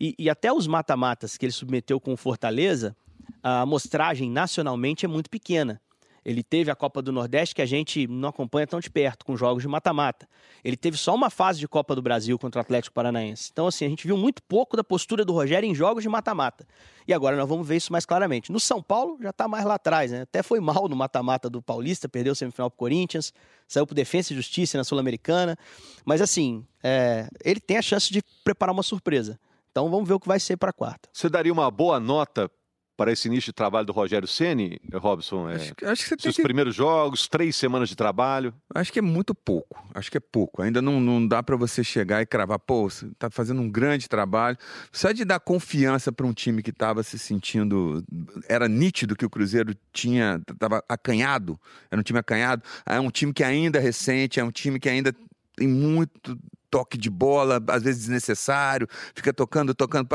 E, 0.00 0.14
e 0.18 0.30
até 0.30 0.50
os 0.50 0.66
mata-matas 0.66 1.36
que 1.36 1.44
ele 1.44 1.52
submeteu 1.52 2.00
com 2.00 2.14
o 2.14 2.16
Fortaleza, 2.16 2.96
a 3.42 3.60
amostragem 3.60 4.30
nacionalmente 4.30 5.04
é 5.04 5.08
muito 5.08 5.28
pequena. 5.28 5.80
Ele 6.28 6.42
teve 6.42 6.70
a 6.70 6.74
Copa 6.74 7.00
do 7.00 7.10
Nordeste 7.10 7.54
que 7.54 7.62
a 7.62 7.66
gente 7.66 8.06
não 8.06 8.28
acompanha 8.28 8.66
tão 8.66 8.78
de 8.80 8.90
perto, 8.90 9.24
com 9.24 9.34
jogos 9.34 9.62
de 9.62 9.68
mata-mata. 9.68 10.28
Ele 10.62 10.76
teve 10.76 10.98
só 10.98 11.14
uma 11.14 11.30
fase 11.30 11.58
de 11.58 11.66
Copa 11.66 11.94
do 11.94 12.02
Brasil 12.02 12.38
contra 12.38 12.58
o 12.58 12.60
Atlético 12.60 12.92
Paranaense. 12.92 13.48
Então, 13.50 13.66
assim, 13.66 13.86
a 13.86 13.88
gente 13.88 14.06
viu 14.06 14.14
muito 14.14 14.42
pouco 14.42 14.76
da 14.76 14.84
postura 14.84 15.24
do 15.24 15.32
Rogério 15.32 15.66
em 15.66 15.74
jogos 15.74 16.02
de 16.02 16.08
mata-mata. 16.10 16.66
E 17.06 17.14
agora 17.14 17.34
nós 17.34 17.48
vamos 17.48 17.66
ver 17.66 17.76
isso 17.76 17.90
mais 17.90 18.04
claramente. 18.04 18.52
No 18.52 18.60
São 18.60 18.82
Paulo, 18.82 19.16
já 19.22 19.30
está 19.30 19.48
mais 19.48 19.64
lá 19.64 19.76
atrás, 19.76 20.12
né? 20.12 20.20
Até 20.20 20.42
foi 20.42 20.60
mal 20.60 20.86
no 20.86 20.94
mata-mata 20.94 21.48
do 21.48 21.62
Paulista, 21.62 22.10
perdeu 22.10 22.34
o 22.34 22.36
semifinal 22.36 22.68
para 22.68 22.74
o 22.74 22.78
Corinthians, 22.78 23.32
saiu 23.66 23.86
para 23.86 23.94
Defesa 23.94 24.34
e 24.34 24.36
Justiça 24.36 24.76
na 24.76 24.84
Sul-Americana. 24.84 25.56
Mas, 26.04 26.20
assim, 26.20 26.62
é... 26.82 27.26
ele 27.42 27.58
tem 27.58 27.78
a 27.78 27.82
chance 27.82 28.12
de 28.12 28.22
preparar 28.44 28.74
uma 28.74 28.82
surpresa. 28.82 29.40
Então 29.70 29.88
vamos 29.88 30.06
ver 30.06 30.14
o 30.14 30.20
que 30.20 30.28
vai 30.28 30.40
ser 30.40 30.58
para 30.58 30.72
quarta. 30.72 31.08
Você 31.10 31.28
daria 31.30 31.52
uma 31.52 31.70
boa 31.70 31.98
nota 31.98 32.50
para 32.98 33.12
esse 33.12 33.28
início 33.28 33.46
de 33.46 33.52
trabalho 33.52 33.86
do 33.86 33.92
Rogério 33.92 34.26
Ceni, 34.26 34.80
Robson? 34.92 35.48
É, 35.48 35.54
acho, 35.54 35.72
acho 35.84 36.02
que 36.02 36.08
você 36.08 36.16
tem 36.16 36.30
Os 36.30 36.36
que... 36.36 36.42
primeiros 36.42 36.74
jogos, 36.74 37.28
três 37.28 37.54
semanas 37.54 37.88
de 37.88 37.94
trabalho. 37.94 38.52
Acho 38.74 38.92
que 38.92 38.98
é 38.98 39.02
muito 39.02 39.36
pouco. 39.36 39.80
Acho 39.94 40.10
que 40.10 40.16
é 40.16 40.20
pouco. 40.20 40.62
Ainda 40.62 40.82
não, 40.82 41.00
não 41.00 41.24
dá 41.24 41.40
para 41.40 41.54
você 41.54 41.84
chegar 41.84 42.20
e 42.22 42.26
cravar, 42.26 42.58
pô, 42.58 42.90
você 42.90 43.06
está 43.06 43.30
fazendo 43.30 43.62
um 43.62 43.70
grande 43.70 44.08
trabalho. 44.08 44.58
Só 44.90 45.12
de 45.12 45.24
dar 45.24 45.38
confiança 45.38 46.10
para 46.10 46.26
um 46.26 46.32
time 46.32 46.60
que 46.60 46.70
estava 46.70 47.04
se 47.04 47.20
sentindo. 47.20 48.04
Era 48.48 48.66
nítido 48.66 49.14
que 49.14 49.24
o 49.24 49.30
Cruzeiro 49.30 49.76
tinha. 49.92 50.42
estava 50.50 50.82
acanhado. 50.88 51.56
Era 51.92 52.00
um 52.00 52.04
time 52.04 52.18
acanhado. 52.18 52.64
É 52.84 52.98
um 52.98 53.10
time 53.10 53.32
que 53.32 53.44
ainda 53.44 53.78
é 53.78 53.80
recente, 53.80 54.40
é 54.40 54.44
um 54.44 54.50
time 54.50 54.80
que 54.80 54.88
ainda 54.88 55.14
tem 55.54 55.68
muito 55.68 56.36
toque 56.70 56.96
de 56.98 57.10
bola, 57.10 57.62
às 57.68 57.82
vezes 57.82 58.02
desnecessário, 58.02 58.86
fica 59.14 59.32
tocando, 59.32 59.74
tocando, 59.74 60.08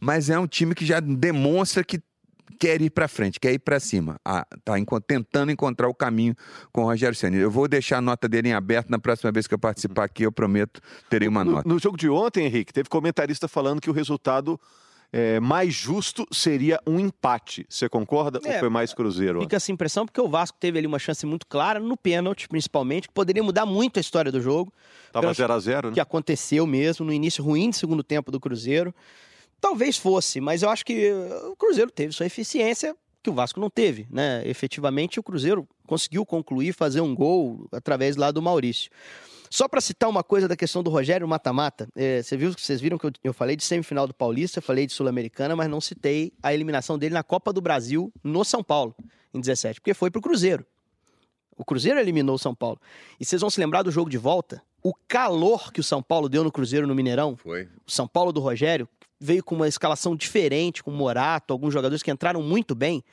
mas 0.00 0.30
é 0.30 0.38
um 0.38 0.46
time 0.46 0.74
que 0.74 0.84
já 0.84 1.00
demonstra 1.00 1.84
que 1.84 2.02
quer 2.58 2.80
ir 2.80 2.90
para 2.90 3.08
frente, 3.08 3.40
quer 3.40 3.52
ir 3.52 3.58
para 3.58 3.80
cima. 3.80 4.18
Ah, 4.24 4.46
tá 4.64 4.74
tentando 5.06 5.50
encontrar 5.50 5.88
o 5.88 5.94
caminho 5.94 6.34
com 6.72 6.82
o 6.82 6.84
Rogério 6.84 7.14
Senna. 7.14 7.36
Eu 7.36 7.50
vou 7.50 7.66
deixar 7.68 7.98
a 7.98 8.00
nota 8.00 8.28
dele 8.28 8.48
em 8.48 8.52
aberto 8.52 8.90
na 8.90 8.98
próxima 8.98 9.32
vez 9.32 9.46
que 9.46 9.54
eu 9.54 9.58
participar 9.58 10.04
aqui, 10.04 10.24
eu 10.24 10.32
prometo 10.32 10.80
terei 11.08 11.28
uma 11.28 11.44
nota. 11.44 11.68
No, 11.68 11.74
no 11.74 11.80
jogo 11.80 11.96
de 11.96 12.08
ontem, 12.08 12.46
Henrique, 12.46 12.72
teve 12.72 12.88
comentarista 12.88 13.48
falando 13.48 13.80
que 13.80 13.90
o 13.90 13.92
resultado 13.92 14.60
é, 15.16 15.38
mais 15.38 15.72
justo 15.72 16.26
seria 16.32 16.80
um 16.84 16.98
empate. 16.98 17.64
Você 17.68 17.88
concorda 17.88 18.40
é, 18.42 18.54
ou 18.54 18.58
foi 18.58 18.68
mais 18.68 18.92
Cruzeiro? 18.92 19.40
Fica 19.42 19.54
essa 19.54 19.70
impressão 19.70 20.04
porque 20.04 20.20
o 20.20 20.28
Vasco 20.28 20.58
teve 20.58 20.76
ali 20.76 20.88
uma 20.88 20.98
chance 20.98 21.24
muito 21.24 21.46
clara 21.46 21.78
no 21.78 21.96
pênalti, 21.96 22.48
principalmente, 22.48 23.06
que 23.06 23.14
poderia 23.14 23.40
mudar 23.40 23.64
muito 23.64 23.96
a 23.96 24.00
história 24.00 24.32
do 24.32 24.40
jogo. 24.40 24.72
Tava 25.12 25.32
0 25.32 25.52
a 25.52 25.58
0 25.60 25.88
né? 25.90 25.94
Que 25.94 26.00
aconteceu 26.00 26.66
mesmo 26.66 27.06
no 27.06 27.12
início 27.12 27.44
ruim 27.44 27.70
do 27.70 27.76
segundo 27.76 28.02
tempo 28.02 28.32
do 28.32 28.40
Cruzeiro. 28.40 28.92
Talvez 29.60 29.96
fosse, 29.96 30.40
mas 30.40 30.64
eu 30.64 30.68
acho 30.68 30.84
que 30.84 31.12
o 31.48 31.54
Cruzeiro 31.54 31.92
teve 31.92 32.12
sua 32.12 32.26
eficiência 32.26 32.96
que 33.22 33.30
o 33.30 33.34
Vasco 33.34 33.60
não 33.60 33.70
teve, 33.70 34.08
né? 34.10 34.42
Efetivamente 34.44 35.20
o 35.20 35.22
Cruzeiro 35.22 35.66
conseguiu 35.86 36.26
concluir, 36.26 36.74
fazer 36.74 37.00
um 37.00 37.14
gol 37.14 37.68
através 37.70 38.16
lá 38.16 38.32
do 38.32 38.42
Maurício. 38.42 38.90
Só 39.54 39.68
para 39.68 39.80
citar 39.80 40.10
uma 40.10 40.24
coisa 40.24 40.48
da 40.48 40.56
questão 40.56 40.82
do 40.82 40.90
Rogério 40.90 41.28
mata-mata, 41.28 41.86
é, 41.94 42.20
você 42.20 42.36
viu, 42.36 42.50
vocês 42.50 42.80
viram 42.80 42.98
que 42.98 43.06
eu, 43.06 43.12
eu, 43.22 43.32
falei 43.32 43.54
de 43.54 43.62
semifinal 43.62 44.04
do 44.04 44.12
Paulista, 44.12 44.60
falei 44.60 44.84
de 44.84 44.92
Sul-Americana, 44.92 45.54
mas 45.54 45.70
não 45.70 45.80
citei 45.80 46.32
a 46.42 46.52
eliminação 46.52 46.98
dele 46.98 47.14
na 47.14 47.22
Copa 47.22 47.52
do 47.52 47.60
Brasil 47.60 48.12
no 48.24 48.44
São 48.44 48.64
Paulo, 48.64 48.96
em 49.32 49.38
17, 49.38 49.80
porque 49.80 49.94
foi 49.94 50.10
pro 50.10 50.20
Cruzeiro. 50.20 50.66
O 51.56 51.64
Cruzeiro 51.64 52.00
eliminou 52.00 52.34
o 52.34 52.38
São 52.38 52.52
Paulo. 52.52 52.80
E 53.20 53.24
vocês 53.24 53.40
vão 53.40 53.48
se 53.48 53.60
lembrar 53.60 53.82
do 53.82 53.92
jogo 53.92 54.10
de 54.10 54.18
volta? 54.18 54.60
O 54.82 54.92
calor 55.06 55.72
que 55.72 55.78
o 55.78 55.84
São 55.84 56.02
Paulo 56.02 56.28
deu 56.28 56.42
no 56.42 56.50
Cruzeiro 56.50 56.84
no 56.84 56.92
Mineirão. 56.92 57.36
Foi. 57.36 57.68
O 57.86 57.92
São 57.92 58.08
Paulo 58.08 58.32
do 58.32 58.40
Rogério 58.40 58.88
veio 59.20 59.44
com 59.44 59.54
uma 59.54 59.68
escalação 59.68 60.16
diferente, 60.16 60.82
com 60.82 60.90
o 60.90 60.94
Morato, 60.94 61.52
alguns 61.52 61.72
jogadores 61.72 62.02
que 62.02 62.10
entraram 62.10 62.42
muito 62.42 62.74
bem. 62.74 63.04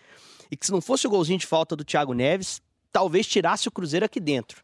E 0.49 0.57
que 0.57 0.65
se 0.65 0.71
não 0.71 0.81
fosse 0.81 1.05
o 1.05 1.09
golzinho 1.11 1.37
de 1.37 1.45
falta 1.45 1.75
do 1.75 1.85
Thiago 1.85 2.15
Neves, 2.15 2.63
talvez 2.91 3.27
tirasse 3.27 3.67
o 3.67 3.71
Cruzeiro 3.71 4.07
aqui 4.07 4.19
dentro. 4.19 4.63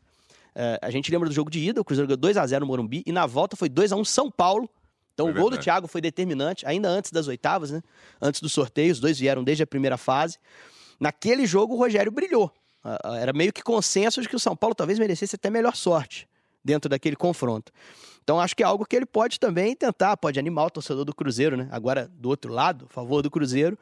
Uh, 0.58 0.82
a 0.82 0.90
gente 0.90 1.12
lembra 1.12 1.30
do 1.30 1.36
jogo 1.36 1.52
de 1.52 1.60
ida, 1.60 1.80
o 1.80 1.86
Cruzeiro 1.86 2.08
ganhou 2.08 2.34
2x0 2.34 2.62
no 2.62 2.66
Morumbi, 2.66 3.04
e 3.06 3.12
na 3.12 3.28
volta 3.28 3.56
foi 3.56 3.70
2x1 3.70 4.04
São 4.04 4.32
Paulo. 4.32 4.68
Então 5.14 5.28
é 5.28 5.32
o 5.32 5.34
gol 5.36 5.52
do 5.52 5.58
Thiago 5.58 5.88
foi 5.88 6.02
determinante, 6.02 6.66
ainda 6.66 6.90
antes 6.90 7.12
das 7.12 7.28
oitavas, 7.28 7.70
né? 7.70 7.84
Antes 8.20 8.42
do 8.42 8.50
sorteio, 8.50 8.92
os 8.92 9.00
dois 9.00 9.20
vieram 9.20 9.44
desde 9.44 9.62
a 9.62 9.68
primeira 9.68 9.98
fase. 9.98 10.40
Naquele 11.00 11.46
jogo 11.46 11.76
o 11.76 11.78
Rogério 11.78 12.12
brilhou. 12.12 12.52
Uh, 12.84 13.14
era 13.20 13.32
meio 13.34 13.54
que 13.54 13.62
consenso 13.62 14.20
de 14.20 14.28
que 14.28 14.36
o 14.36 14.40
São 14.40 14.56
Paulo 14.56 14.74
talvez 14.74 14.98
merecesse 14.98 15.36
até 15.36 15.50
melhor 15.52 15.76
sorte 15.76 16.28
dentro 16.64 16.90
daquele 16.90 17.16
confronto. 17.16 17.72
Então 18.24 18.40
acho 18.40 18.56
que 18.56 18.64
é 18.64 18.66
algo 18.66 18.84
que 18.84 18.96
ele 18.96 19.06
pode 19.06 19.40
também 19.40 19.76
tentar, 19.76 20.18
pode 20.18 20.40
animar 20.40 20.66
o 20.66 20.70
torcedor 20.72 21.06
do 21.06 21.14
Cruzeiro, 21.14 21.56
né? 21.56 21.68
Agora, 21.72 22.10
do 22.14 22.30
outro 22.30 22.52
lado, 22.52 22.88
a 22.90 22.94
favor 22.94 23.22
do 23.22 23.30
Cruzeiro, 23.30 23.78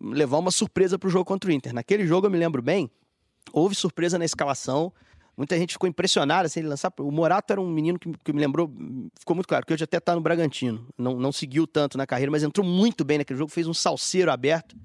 levar 0.00 0.38
uma 0.38 0.52
surpresa 0.52 0.96
para 0.96 1.08
o 1.08 1.10
jogo 1.10 1.24
contra 1.24 1.50
o 1.50 1.52
Inter. 1.52 1.74
Naquele 1.74 2.06
jogo 2.06 2.26
eu 2.28 2.30
me 2.30 2.38
lembro 2.38 2.62
bem, 2.62 2.88
houve 3.52 3.74
surpresa 3.74 4.16
na 4.16 4.24
escalação, 4.24 4.92
Muita 5.36 5.58
gente 5.58 5.72
ficou 5.72 5.88
impressionada 5.88 6.46
assim, 6.46 6.60
ele 6.60 6.68
lançar. 6.68 6.92
O 6.98 7.10
Morato 7.10 7.52
era 7.52 7.60
um 7.60 7.68
menino 7.68 7.98
que, 7.98 8.12
que 8.22 8.32
me 8.32 8.40
lembrou, 8.40 8.72
ficou 9.18 9.34
muito 9.34 9.48
claro, 9.48 9.66
que 9.66 9.72
hoje 9.72 9.84
até 9.84 9.98
está 9.98 10.14
no 10.14 10.20
Bragantino. 10.20 10.86
Não, 10.96 11.16
não 11.16 11.32
seguiu 11.32 11.66
tanto 11.66 11.98
na 11.98 12.06
carreira, 12.06 12.30
mas 12.30 12.42
entrou 12.42 12.66
muito 12.66 13.04
bem 13.04 13.18
naquele 13.18 13.38
jogo, 13.38 13.50
fez 13.50 13.66
um 13.66 13.74
salseiro 13.74 14.30
aberto. 14.30 14.76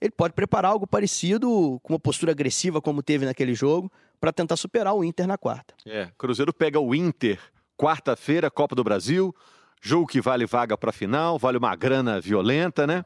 Ele 0.00 0.12
pode 0.12 0.32
preparar 0.32 0.72
algo 0.72 0.86
parecido, 0.86 1.78
com 1.82 1.92
uma 1.92 2.00
postura 2.00 2.32
agressiva, 2.32 2.80
como 2.80 3.02
teve 3.02 3.26
naquele 3.26 3.54
jogo, 3.54 3.92
para 4.18 4.32
tentar 4.32 4.56
superar 4.56 4.94
o 4.94 5.04
Inter 5.04 5.26
na 5.26 5.36
quarta. 5.36 5.74
É, 5.84 6.08
Cruzeiro 6.16 6.54
pega 6.54 6.80
o 6.80 6.94
Inter 6.94 7.38
quarta-feira, 7.76 8.50
Copa 8.50 8.74
do 8.74 8.84
Brasil. 8.84 9.34
Jogo 9.80 10.06
que 10.06 10.20
vale 10.20 10.44
vaga 10.44 10.76
para 10.76 10.92
final, 10.92 11.38
vale 11.38 11.56
uma 11.56 11.74
grana 11.74 12.20
violenta, 12.20 12.86
né? 12.86 13.02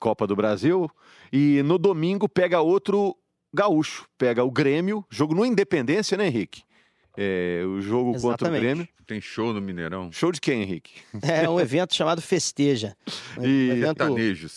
Copa 0.00 0.26
do 0.26 0.34
Brasil. 0.34 0.90
E 1.32 1.62
no 1.62 1.78
domingo 1.78 2.28
pega 2.28 2.60
outro 2.60 3.16
gaúcho. 3.52 4.06
Pega 4.16 4.44
o 4.44 4.50
Grêmio, 4.50 5.04
jogo 5.10 5.34
no 5.34 5.44
Independência, 5.44 6.16
né, 6.16 6.26
Henrique? 6.26 6.62
É, 7.16 7.64
o 7.66 7.80
jogo 7.80 8.10
Exatamente. 8.14 8.22
contra 8.38 8.48
o 8.48 8.60
Grêmio. 8.60 8.88
Tem 9.04 9.20
show 9.20 9.52
no 9.52 9.60
Mineirão. 9.60 10.12
Show 10.12 10.30
de 10.30 10.40
quem, 10.40 10.62
Henrique? 10.62 10.92
É 11.22 11.48
um 11.48 11.58
evento 11.60 11.94
chamado 11.94 12.20
Festeja. 12.20 12.94
Um 13.36 13.44
e 13.44 13.70
evento, 13.70 14.04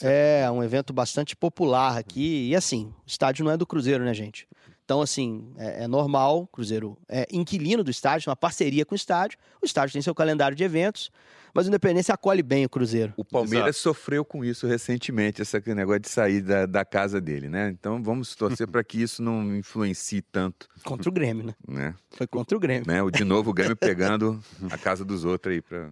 É, 0.04 0.52
um 0.52 0.62
evento 0.62 0.92
bastante 0.94 1.36
popular 1.36 1.98
aqui. 1.98 2.50
E 2.50 2.56
assim, 2.56 2.94
o 3.04 3.08
estádio 3.08 3.46
não 3.46 3.52
é 3.52 3.58
do 3.58 3.66
Cruzeiro, 3.66 4.04
né, 4.04 4.14
gente? 4.14 4.46
Então, 4.92 5.02
assim, 5.02 5.54
é, 5.58 5.86
é, 5.86 5.88
normal, 5.88 6.42
o 6.42 6.48
Cruzeiro 6.48 6.98
é 7.08 7.26
inquilino 7.32 7.82
do 7.82 7.90
estádio, 7.90 8.30
uma 8.30 8.36
parceria 8.36 8.84
com 8.84 8.94
o 8.94 8.96
estádio. 8.98 9.40
O 9.62 9.66
estádio 9.66 9.94
tem 9.94 10.02
seu 10.02 10.14
calendário 10.14 10.54
de 10.54 10.66
eventos 10.66 11.10
mas 11.54 11.66
o 11.66 11.70
Independência 11.70 12.14
acolhe 12.14 12.42
bem 12.42 12.66
o 12.66 12.70
Cruzeiro. 12.70 13.14
O 13.18 13.26
Palmeiras 13.26 13.76
Exato. 13.76 13.80
sofreu 13.80 14.24
com 14.24 14.44
isso 14.44 14.68
recentemente, 14.68 15.42
esse 15.42 15.74
negócio 15.74 16.00
de 16.00 16.10
sair 16.10 16.42
da, 16.42 16.66
da 16.66 16.86
casa 16.86 17.20
dele, 17.20 17.50
né? 17.50 17.70
Então 17.70 18.02
vamos 18.02 18.36
torcer 18.36 18.68
para 18.68 18.84
que 18.84 19.02
isso 19.02 19.22
não 19.22 19.56
influencie 19.56 20.22
tanto. 20.22 20.68
Contra 20.84 21.10
o 21.10 21.12
Grêmio, 21.12 21.46
né? 21.46 21.56
né? 21.68 21.96
Foi 22.12 22.26
contra 22.26 22.56
o 22.56 22.60
Grêmio. 22.60 22.88
Né? 22.88 23.00
De 23.12 23.24
novo 23.24 23.52
o 23.52 23.54
Grêmio 23.54 23.76
pegando 23.76 24.42
a 24.70 24.78
casa 24.78 25.04
dos 25.04 25.26
outros 25.26 25.54
aí 25.54 25.62
para 25.62 25.92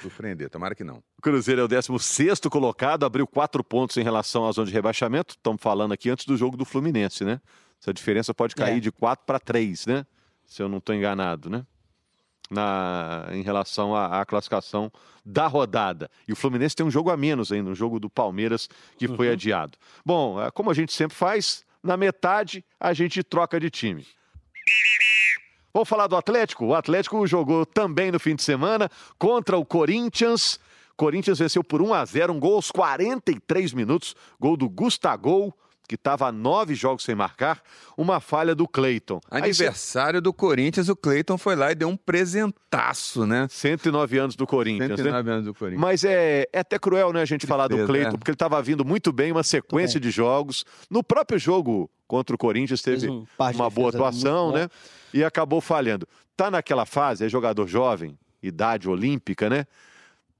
surpreender. 0.00 0.48
Tomara 0.48 0.74
que 0.74 0.84
não. 0.84 1.02
O 1.18 1.22
Cruzeiro 1.22 1.60
é 1.60 1.64
o 1.64 1.68
16 1.68 2.40
colocado, 2.50 3.04
abriu 3.04 3.26
quatro 3.26 3.62
pontos 3.64 3.96
em 3.96 4.02
relação 4.02 4.46
à 4.46 4.52
zona 4.52 4.66
de 4.66 4.72
rebaixamento. 4.72 5.34
Estamos 5.34 5.60
falando 5.60 5.92
aqui 5.92 6.10
antes 6.10 6.26
do 6.26 6.36
jogo 6.36 6.56
do 6.56 6.64
Fluminense, 6.64 7.24
né? 7.24 7.40
Essa 7.82 7.92
diferença 7.92 8.32
pode 8.32 8.54
cair 8.54 8.76
é. 8.76 8.80
de 8.80 8.92
4 8.92 9.26
para 9.26 9.40
3, 9.40 9.86
né? 9.86 10.06
Se 10.46 10.62
eu 10.62 10.68
não 10.68 10.78
estou 10.78 10.94
enganado, 10.94 11.50
né? 11.50 11.66
na, 12.52 13.28
em 13.32 13.42
relação 13.42 13.96
à, 13.96 14.20
à, 14.20 14.26
classificação 14.26 14.92
da 15.24 15.46
rodada. 15.46 16.10
E 16.28 16.32
o 16.32 16.36
Fluminense 16.36 16.76
tem 16.76 16.84
um 16.84 16.90
jogo 16.90 17.10
a 17.10 17.16
menos 17.16 17.50
ainda, 17.50 17.70
um 17.70 17.74
jogo 17.74 17.98
do 17.98 18.10
Palmeiras 18.10 18.68
que 18.98 19.08
foi 19.08 19.28
uhum. 19.28 19.32
adiado. 19.32 19.78
Bom, 20.04 20.40
é, 20.40 20.50
como 20.50 20.70
a 20.70 20.74
gente 20.74 20.92
sempre 20.92 21.16
faz, 21.16 21.64
na 21.82 21.96
metade 21.96 22.64
a 22.78 22.92
gente 22.92 23.22
troca 23.22 23.58
de 23.58 23.70
time. 23.70 24.06
Vamos 25.72 25.88
falar 25.88 26.06
do 26.06 26.16
Atlético? 26.16 26.66
O 26.66 26.74
Atlético 26.74 27.26
jogou 27.26 27.64
também 27.64 28.12
no 28.12 28.20
fim 28.20 28.36
de 28.36 28.42
semana 28.42 28.90
contra 29.18 29.56
o 29.56 29.64
Corinthians. 29.64 30.60
Corinthians 30.94 31.38
venceu 31.38 31.64
por 31.64 31.80
1 31.80 31.94
a 31.94 32.04
0, 32.04 32.32
um 32.34 32.38
gol 32.38 32.56
aos 32.56 32.70
43 32.70 33.72
minutos, 33.72 34.14
gol 34.38 34.58
do 34.58 34.68
Gustavo 34.68 35.54
que 35.92 35.96
estava 35.96 36.26
a 36.26 36.32
nove 36.32 36.74
jogos 36.74 37.04
sem 37.04 37.14
marcar, 37.14 37.62
uma 37.98 38.18
falha 38.18 38.54
do 38.54 38.66
Cleiton. 38.66 39.20
Aniversário 39.30 40.18
cê... 40.18 40.20
do 40.22 40.32
Corinthians, 40.32 40.88
o 40.88 40.96
Cleiton 40.96 41.36
foi 41.36 41.54
lá 41.54 41.70
e 41.70 41.74
deu 41.74 41.86
um 41.88 41.96
presentaço, 41.96 43.26
né? 43.26 43.46
109 43.50 44.18
anos 44.18 44.34
do 44.34 44.46
Corinthians, 44.46 44.96
109 44.96 45.22
né? 45.22 45.34
anos 45.34 45.44
do 45.44 45.54
Corinthians. 45.54 45.80
Mas 45.82 46.02
é, 46.04 46.48
é 46.50 46.60
até 46.60 46.78
cruel, 46.78 47.12
né, 47.12 47.20
a 47.20 47.24
gente 47.26 47.40
Tristeza, 47.40 47.48
falar 47.48 47.68
do 47.68 47.84
Cleiton, 47.84 48.14
é. 48.14 48.16
porque 48.16 48.30
ele 48.30 48.36
estava 48.36 48.62
vindo 48.62 48.86
muito 48.86 49.12
bem, 49.12 49.32
uma 49.32 49.42
sequência 49.42 50.00
de 50.00 50.10
jogos. 50.10 50.64
No 50.88 51.04
próprio 51.04 51.38
jogo 51.38 51.90
contra 52.08 52.34
o 52.34 52.38
Corinthians 52.38 52.80
teve 52.80 53.10
um 53.10 53.26
uma 53.38 53.68
boa 53.68 53.90
atuação, 53.90 54.50
né? 54.50 54.68
E 55.12 55.22
acabou 55.22 55.60
falhando. 55.60 56.08
Tá 56.34 56.50
naquela 56.50 56.86
fase, 56.86 57.26
é 57.26 57.28
jogador 57.28 57.66
jovem, 57.68 58.18
idade 58.42 58.88
olímpica, 58.88 59.50
né? 59.50 59.66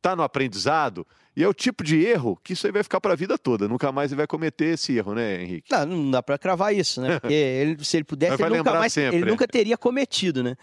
Tá 0.00 0.16
no 0.16 0.22
aprendizado 0.22 1.06
e 1.36 1.42
é 1.42 1.48
o 1.48 1.54
tipo 1.54 1.82
de 1.82 2.04
erro 2.04 2.38
que 2.42 2.52
isso 2.52 2.66
aí 2.66 2.72
vai 2.72 2.82
ficar 2.82 3.00
para 3.00 3.12
a 3.12 3.16
vida 3.16 3.38
toda. 3.38 3.66
Nunca 3.66 3.90
mais 3.90 4.10
ele 4.10 4.18
vai 4.18 4.26
cometer 4.26 4.74
esse 4.74 4.96
erro, 4.96 5.14
né, 5.14 5.42
Henrique? 5.42 5.70
Não, 5.70 5.86
não 5.86 6.10
dá 6.10 6.22
para 6.22 6.36
cravar 6.36 6.74
isso, 6.74 7.00
né? 7.00 7.18
Porque 7.18 7.32
ele, 7.34 7.84
se 7.84 7.96
ele 7.96 8.04
pudesse, 8.04 8.42
ele 8.42 8.58
nunca, 8.58 8.72
mais, 8.74 8.96
ele 8.96 9.24
nunca 9.24 9.48
teria 9.48 9.78
cometido, 9.78 10.42
né? 10.42 10.56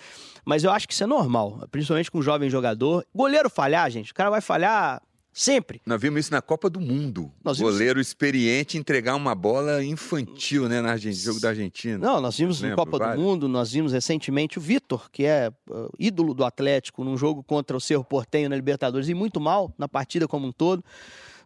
Mas 0.45 0.63
eu 0.63 0.71
acho 0.71 0.87
que 0.87 0.93
isso 0.93 1.03
é 1.03 1.07
normal, 1.07 1.67
principalmente 1.71 2.11
com 2.11 2.19
um 2.19 2.21
jovem 2.21 2.49
jogador. 2.49 3.05
Goleiro 3.13 3.49
falhar, 3.49 3.89
gente, 3.89 4.11
o 4.11 4.15
cara 4.15 4.29
vai 4.29 4.41
falhar 4.41 5.01
Sempre. 5.31 5.81
Nós 5.85 6.01
vimos 6.01 6.21
isso 6.21 6.31
na 6.31 6.41
Copa 6.41 6.69
do 6.69 6.81
Mundo. 6.81 7.31
Nós 7.43 7.59
Goleiro 7.59 7.95
vimos... 7.95 8.07
experiente 8.07 8.77
entregar 8.77 9.15
uma 9.15 9.35
bola 9.35 9.83
infantil, 9.83 10.67
né, 10.67 10.81
no 10.81 11.11
jogo 11.11 11.39
da 11.39 11.49
Argentina. 11.49 11.97
Não, 11.97 12.19
nós 12.19 12.37
vimos 12.37 12.61
na 12.61 12.75
Copa 12.75 12.99
do 12.99 13.21
Mundo, 13.21 13.47
nós 13.47 13.71
vimos 13.71 13.93
recentemente 13.93 14.57
o 14.57 14.61
Vitor, 14.61 15.09
que 15.11 15.25
é 15.25 15.51
uh, 15.69 15.89
ídolo 15.99 16.33
do 16.33 16.43
Atlético, 16.43 17.03
num 17.03 17.15
jogo 17.15 17.43
contra 17.43 17.77
o 17.77 17.81
Cerro 17.81 18.03
Portenho 18.03 18.49
na 18.49 18.55
Libertadores, 18.55 19.07
e 19.07 19.13
muito 19.13 19.39
mal 19.39 19.73
na 19.77 19.87
partida 19.87 20.27
como 20.27 20.47
um 20.47 20.51
todo. 20.51 20.83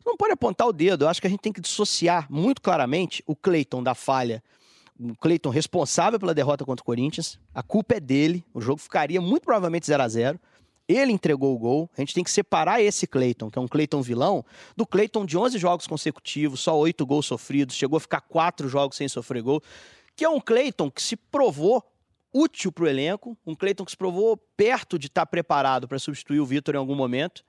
Não 0.05 0.17
pode 0.17 0.33
apontar 0.33 0.67
o 0.67 0.73
dedo, 0.73 1.05
eu 1.05 1.09
acho 1.09 1.21
que 1.21 1.27
a 1.27 1.29
gente 1.29 1.41
tem 1.41 1.53
que 1.53 1.61
dissociar 1.61 2.27
muito 2.29 2.61
claramente 2.61 3.23
o 3.25 3.35
Cleiton 3.35 3.83
da 3.83 3.93
falha. 3.93 4.43
O 4.99 5.15
Cleiton 5.15 5.49
responsável 5.49 6.19
pela 6.19 6.33
derrota 6.33 6.65
contra 6.65 6.81
o 6.81 6.85
Corinthians, 6.85 7.39
a 7.53 7.63
culpa 7.63 7.95
é 7.95 7.99
dele, 7.99 8.45
o 8.53 8.61
jogo 8.61 8.79
ficaria 8.79 9.19
muito 9.19 9.43
provavelmente 9.43 9.85
0 9.87 10.03
a 10.03 10.07
0 10.07 10.39
ele 10.87 11.11
entregou 11.11 11.55
o 11.55 11.57
gol. 11.57 11.89
A 11.97 12.01
gente 12.01 12.13
tem 12.13 12.23
que 12.23 12.31
separar 12.31 12.81
esse 12.81 13.07
Cleiton, 13.07 13.49
que 13.49 13.57
é 13.57 13.61
um 13.61 13.67
Cleiton 13.67 14.01
vilão, 14.01 14.45
do 14.75 14.85
Cleiton 14.85 15.25
de 15.25 15.37
11 15.37 15.57
jogos 15.57 15.87
consecutivos, 15.87 16.59
só 16.59 16.77
8 16.77 17.05
gols 17.05 17.25
sofridos, 17.25 17.75
chegou 17.75 17.97
a 17.97 17.99
ficar 17.99 18.21
4 18.21 18.67
jogos 18.67 18.97
sem 18.97 19.07
sofrer 19.07 19.41
gol, 19.41 19.61
que 20.15 20.25
é 20.25 20.29
um 20.29 20.39
Cleiton 20.39 20.91
que 20.91 21.01
se 21.01 21.15
provou 21.15 21.83
útil 22.33 22.71
para 22.71 22.85
o 22.85 22.87
elenco, 22.87 23.37
um 23.45 23.55
Cleiton 23.55 23.85
que 23.85 23.91
se 23.91 23.97
provou 23.97 24.37
perto 24.57 24.97
de 24.97 25.07
estar 25.07 25.21
tá 25.21 25.25
preparado 25.25 25.87
para 25.87 25.99
substituir 25.99 26.39
o 26.39 26.45
Vitor 26.45 26.75
em 26.75 26.79
algum 26.79 26.95
momento. 26.95 27.43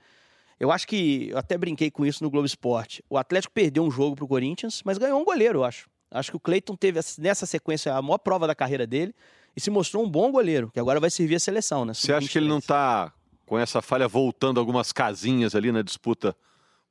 Eu 0.61 0.71
acho 0.71 0.87
que, 0.87 1.29
eu 1.31 1.39
até 1.39 1.59
brinquei 1.59 1.91
com 1.91 2.07
isso 2.07 2.23
no 2.23 2.31
Globo 2.31 2.47
Esporte, 2.47 3.03
o 3.09 3.19
Atlético 3.19 3.53
perdeu 3.53 3.83
um 3.83 3.91
jogo 3.91 4.15
para 4.15 4.25
o 4.25 4.29
Corinthians, 4.29 4.83
mas 4.85 4.99
ganhou 4.99 5.21
um 5.21 5.25
goleiro, 5.25 5.61
eu 5.61 5.65
acho. 5.65 5.89
Acho 6.11 6.31
que 6.31 6.37
o 6.37 6.41
Cleiton 6.41 6.77
teve 6.77 7.01
nessa 7.19 7.45
sequência 7.45 7.93
a 7.93 8.01
maior 8.01 8.19
prova 8.19 8.47
da 8.47 8.55
carreira 8.55 8.87
dele 8.87 9.13
e 9.57 9.61
se 9.61 9.69
mostrou 9.69 10.05
um 10.05 10.09
bom 10.09 10.31
goleiro, 10.31 10.71
que 10.71 10.79
agora 10.79 11.01
vai 11.01 11.11
servir 11.11 11.35
a 11.35 11.41
seleção, 11.41 11.85
né? 11.85 11.93
Você 11.93 12.13
acha 12.13 12.29
que 12.29 12.39
ele 12.39 12.49
não 12.49 12.59
está 12.59 13.13
com 13.47 13.59
essa 13.59 13.83
falha 13.83 14.09
voltando 14.09 14.59
algumas 14.59 14.93
casinhas 14.93 15.55
ali 15.55 15.71
na 15.71 15.83
disputa 15.83 16.37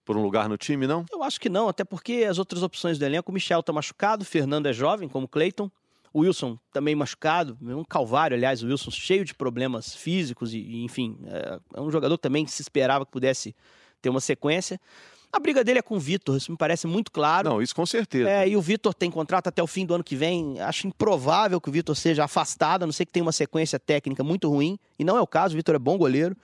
por 0.06 0.18
um 0.18 0.22
lugar 0.22 0.50
no 0.50 0.58
time, 0.58 0.86
não? 0.86 1.06
Eu 1.12 1.24
acho 1.24 1.40
que 1.40 1.50
não, 1.50 1.70
até 1.70 1.84
porque 1.84 2.26
as 2.30 2.38
outras 2.38 2.62
opções 2.62 2.98
do 2.98 3.06
elenco, 3.06 3.32
o 3.32 3.34
Michel 3.34 3.62
está 3.62 3.72
machucado, 3.72 4.24
o 4.24 4.26
Fernando 4.26 4.68
é 4.68 4.74
jovem, 4.74 5.08
como 5.08 5.28
Cleiton, 5.28 5.72
o 6.14 6.20
Wilson 6.20 6.60
também 6.72 6.94
machucado, 6.94 7.58
um 7.62 7.84
calvário, 7.84 8.36
aliás, 8.36 8.62
o 8.62 8.68
Wilson 8.68 8.92
cheio 8.92 9.26
de 9.26 9.34
problemas 9.34 9.96
físicos 9.96 10.54
e, 10.54 10.84
enfim, 10.84 11.18
é, 11.26 11.60
é 11.76 11.82
um 11.82 11.90
jogador 11.90 12.18
também 12.18 12.46
que 12.46 12.52
se 12.52 12.62
esperava 12.62 13.06
que 13.06 13.12
pudesse 13.12 13.56
ter 14.02 14.10
uma 14.10 14.20
sequência. 14.20 14.80
A 15.34 15.40
briga 15.40 15.64
dele 15.64 15.80
é 15.80 15.82
com 15.82 15.96
o 15.96 16.00
Vitor, 16.00 16.38
isso 16.38 16.52
me 16.52 16.58
parece 16.58 16.86
muito 16.86 17.12
claro. 17.12 17.50
Não, 17.50 17.60
isso 17.60 17.76
com 17.76 17.88
certeza. 17.88 18.30
É, 18.30 18.48
e 18.48 18.56
o 18.56 18.62
Vitor 18.62 18.94
tem 18.94 19.10
contrato 19.10 19.48
até 19.48 19.64
o 19.64 19.66
fim 19.66 19.84
do 19.84 19.96
ano 19.96 20.04
que 20.04 20.16
vem. 20.16 20.60
Acho 20.62 20.86
improvável 20.86 21.60
que 21.60 21.70
o 21.70 21.72
Vitor 21.72 21.96
seja 21.96 22.24
afastado, 22.24 22.84
a 22.84 22.86
não 22.86 22.94
ser 22.94 23.08
que 23.08 23.12
tenha 23.12 23.26
uma 23.26 23.32
sequência 23.32 23.80
técnica 23.80 24.24
muito 24.24 24.48
ruim. 24.48 24.78
E 24.98 25.04
não 25.04 25.18
é 25.18 25.22
o 25.22 25.26
caso, 25.26 25.56
o 25.56 25.58
Vitor 25.58 25.74
é 25.74 25.80
bom 25.80 25.98
goleiro. 25.98 26.38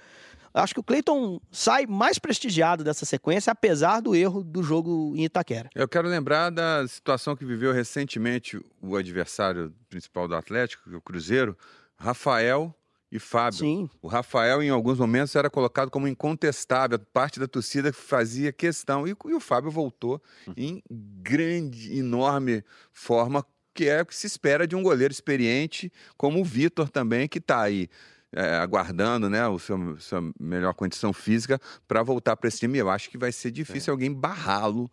Acho 0.51 0.73
que 0.73 0.79
o 0.79 0.83
Cleiton 0.83 1.39
sai 1.51 1.85
mais 1.85 2.17
prestigiado 2.17 2.83
dessa 2.83 3.05
sequência, 3.05 3.51
apesar 3.51 4.01
do 4.01 4.15
erro 4.15 4.43
do 4.43 4.63
jogo 4.63 5.13
em 5.15 5.23
Itaquera. 5.23 5.69
Eu 5.75 5.87
quero 5.87 6.07
lembrar 6.07 6.49
da 6.49 6.87
situação 6.87 7.35
que 7.35 7.45
viveu 7.45 7.71
recentemente 7.71 8.59
o 8.81 8.95
adversário 8.95 9.71
principal 9.87 10.27
do 10.27 10.35
Atlético, 10.35 10.91
é 10.91 10.95
o 10.95 11.01
Cruzeiro, 11.01 11.55
Rafael 11.95 12.73
e 13.11 13.17
Fábio. 13.17 13.59
Sim. 13.59 13.89
O 14.01 14.07
Rafael, 14.07 14.61
em 14.61 14.69
alguns 14.69 14.99
momentos, 14.99 15.35
era 15.35 15.49
colocado 15.49 15.89
como 15.89 16.07
incontestável, 16.07 16.99
parte 17.11 17.39
da 17.39 17.47
torcida 17.47 17.91
fazia 17.91 18.51
questão. 18.51 19.07
E, 19.07 19.15
e 19.25 19.33
o 19.33 19.39
Fábio 19.39 19.71
voltou 19.71 20.21
em 20.55 20.81
grande, 20.89 21.97
enorme 21.97 22.63
forma, 22.91 23.45
que 23.73 23.87
é 23.87 24.01
o 24.01 24.05
que 24.05 24.15
se 24.15 24.27
espera 24.27 24.67
de 24.67 24.75
um 24.75 24.83
goleiro 24.83 25.11
experiente, 25.11 25.91
como 26.17 26.39
o 26.39 26.45
Vitor 26.45 26.89
também, 26.89 27.27
que 27.27 27.39
está 27.39 27.61
aí. 27.61 27.89
É, 28.31 28.57
aguardando 28.57 29.27
né, 29.27 29.39
seu, 29.59 29.99
sua 29.99 30.21
melhor 30.39 30.75
condição 30.75 31.11
física 31.11 31.59
para 31.87 32.03
voltar 32.03 32.37
para 32.37 32.47
esse 32.47 32.59
time. 32.59 32.77
Eu 32.77 32.87
acho 32.87 33.09
que 33.09 33.17
vai 33.17 33.31
ser 33.31 33.49
difícil 33.49 33.89
é. 33.89 33.91
alguém 33.91 34.13
barrá-lo 34.13 34.87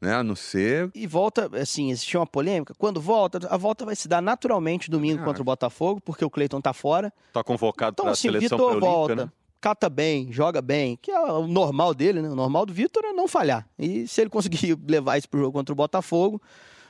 né? 0.00 0.14
A 0.14 0.22
não 0.22 0.34
ser. 0.34 0.90
E 0.94 1.06
volta, 1.06 1.50
assim, 1.60 1.90
existe 1.90 2.16
uma 2.16 2.26
polêmica. 2.26 2.74
Quando 2.78 3.00
volta, 3.00 3.38
a 3.48 3.56
volta 3.56 3.84
vai 3.84 3.94
se 3.94 4.08
dar 4.08 4.22
naturalmente 4.22 4.90
domingo 4.90 5.22
ah, 5.22 5.24
contra 5.24 5.42
o 5.42 5.44
Botafogo, 5.44 6.00
porque 6.00 6.24
o 6.24 6.30
Cleiton 6.30 6.60
tá 6.60 6.72
fora. 6.72 7.12
Tá 7.32 7.44
convocado 7.44 7.92
então, 7.94 8.04
para 8.04 8.12
assim, 8.12 8.28
seleção 8.28 8.58
Vitor 8.58 8.80
volta. 8.80 9.16
Né? 9.16 9.32
Cata 9.60 9.90
bem, 9.90 10.32
joga 10.32 10.62
bem, 10.62 10.96
que 10.96 11.10
é 11.10 11.20
o 11.20 11.46
normal 11.46 11.92
dele, 11.92 12.22
né? 12.22 12.30
O 12.30 12.34
normal 12.34 12.64
do 12.64 12.72
Vitor 12.72 13.04
é 13.04 13.12
não 13.12 13.28
falhar. 13.28 13.68
E 13.78 14.08
se 14.08 14.22
ele 14.22 14.30
conseguir 14.30 14.78
levar 14.88 15.18
isso 15.18 15.28
pro 15.28 15.40
jogo 15.40 15.52
contra 15.52 15.72
o 15.72 15.76
Botafogo, 15.76 16.40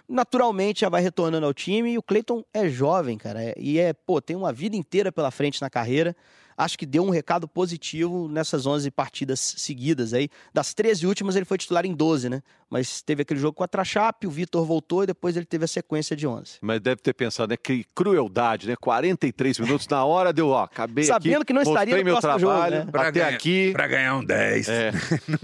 naturalmente 0.08 0.82
já 0.82 0.88
vai 0.88 1.02
retornando 1.02 1.46
ao 1.46 1.52
time. 1.52 1.92
E 1.92 1.98
o 1.98 2.02
Cleiton 2.02 2.44
é 2.54 2.68
jovem, 2.68 3.18
cara. 3.18 3.52
E 3.58 3.80
é, 3.80 3.92
pô, 3.92 4.20
tem 4.20 4.36
uma 4.36 4.52
vida 4.52 4.76
inteira 4.76 5.10
pela 5.10 5.32
frente 5.32 5.60
na 5.60 5.68
carreira 5.68 6.14
acho 6.60 6.78
que 6.78 6.86
deu 6.86 7.02
um 7.04 7.10
recado 7.10 7.48
positivo 7.48 8.28
nessas 8.28 8.66
11 8.66 8.90
partidas 8.90 9.40
seguidas 9.40 10.12
aí. 10.12 10.28
Das 10.52 10.74
13 10.74 11.06
últimas 11.06 11.36
ele 11.36 11.44
foi 11.44 11.58
titular 11.58 11.86
em 11.86 11.94
12, 11.94 12.28
né? 12.28 12.42
Mas 12.68 13.02
teve 13.02 13.22
aquele 13.22 13.40
jogo 13.40 13.54
com 13.54 13.64
a 13.64 13.68
Trachape, 13.68 14.26
o 14.26 14.30
Vitor 14.30 14.64
voltou 14.64 15.02
e 15.02 15.06
depois 15.06 15.36
ele 15.36 15.46
teve 15.46 15.64
a 15.64 15.68
sequência 15.68 16.14
de 16.14 16.26
11. 16.26 16.58
Mas 16.60 16.80
deve 16.80 17.00
ter 17.00 17.12
pensado, 17.12 17.50
né? 17.50 17.56
Que 17.56 17.84
crueldade, 17.94 18.68
né? 18.68 18.76
43 18.76 19.58
minutos 19.58 19.88
na 19.88 20.04
hora 20.04 20.32
deu, 20.32 20.48
ó, 20.50 20.64
acabei 20.64 21.04
Sabendo 21.04 21.36
aqui, 21.36 21.46
que 21.46 21.52
não 21.52 21.62
estaria 21.62 21.96
no 21.96 22.04
meu 22.04 22.20
trabalho, 22.20 22.40
jogo, 22.40 22.70
né? 22.70 22.86
Pra 22.90 23.08
até 23.08 23.20
ganhar, 23.20 23.34
aqui. 23.34 23.72
Pra 23.72 23.88
ganhar 23.88 24.16
um 24.16 24.24
10. 24.24 24.68
É. 24.68 24.92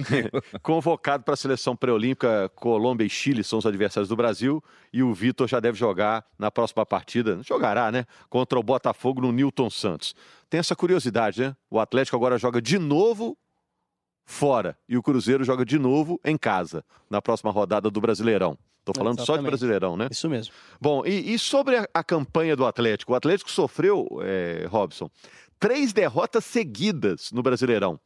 Convocado 0.62 1.24
para 1.24 1.34
a 1.34 1.36
seleção 1.36 1.74
pré-olímpica, 1.74 2.48
Colômbia 2.54 3.04
e 3.04 3.10
Chile 3.10 3.42
são 3.42 3.58
os 3.58 3.66
adversários 3.66 4.08
do 4.08 4.14
Brasil 4.14 4.62
e 4.96 5.02
o 5.02 5.12
Vitor 5.12 5.46
já 5.46 5.60
deve 5.60 5.78
jogar 5.78 6.24
na 6.38 6.50
próxima 6.50 6.86
partida, 6.86 7.38
jogará, 7.42 7.92
né? 7.92 8.06
Contra 8.30 8.58
o 8.58 8.62
Botafogo 8.62 9.20
no 9.20 9.32
Newton 9.32 9.68
Santos 9.68 10.14
tem 10.48 10.58
essa 10.58 10.76
curiosidade, 10.76 11.40
né? 11.40 11.56
O 11.70 11.78
Atlético 11.78 12.16
agora 12.16 12.38
joga 12.38 12.60
de 12.62 12.78
novo 12.78 13.36
fora 14.24 14.76
e 14.88 14.96
o 14.96 15.02
Cruzeiro 15.02 15.44
joga 15.44 15.64
de 15.64 15.78
novo 15.78 16.20
em 16.24 16.36
casa 16.36 16.84
na 17.10 17.20
próxima 17.20 17.50
rodada 17.50 17.90
do 17.90 18.00
Brasileirão. 18.00 18.58
Estou 18.80 18.94
falando 18.94 19.18
Exatamente. 19.18 19.26
só 19.26 19.36
de 19.36 19.42
Brasileirão, 19.42 19.96
né? 19.96 20.08
Isso 20.10 20.28
mesmo. 20.28 20.54
Bom, 20.80 21.04
e, 21.04 21.34
e 21.34 21.38
sobre 21.38 21.76
a, 21.76 21.88
a, 21.92 22.04
campanha 22.04 22.54
do 22.54 22.64
Atlético? 22.64 23.12
O 23.12 23.16
Atlético 23.16 23.50
sofreu, 23.50 24.06
é, 24.22 24.66
Robson, 24.70 25.10
três 25.58 25.92
derrotas 25.92 26.44
seguidas 26.44 27.32
no 27.32 27.42
Brasileirão. 27.42 27.98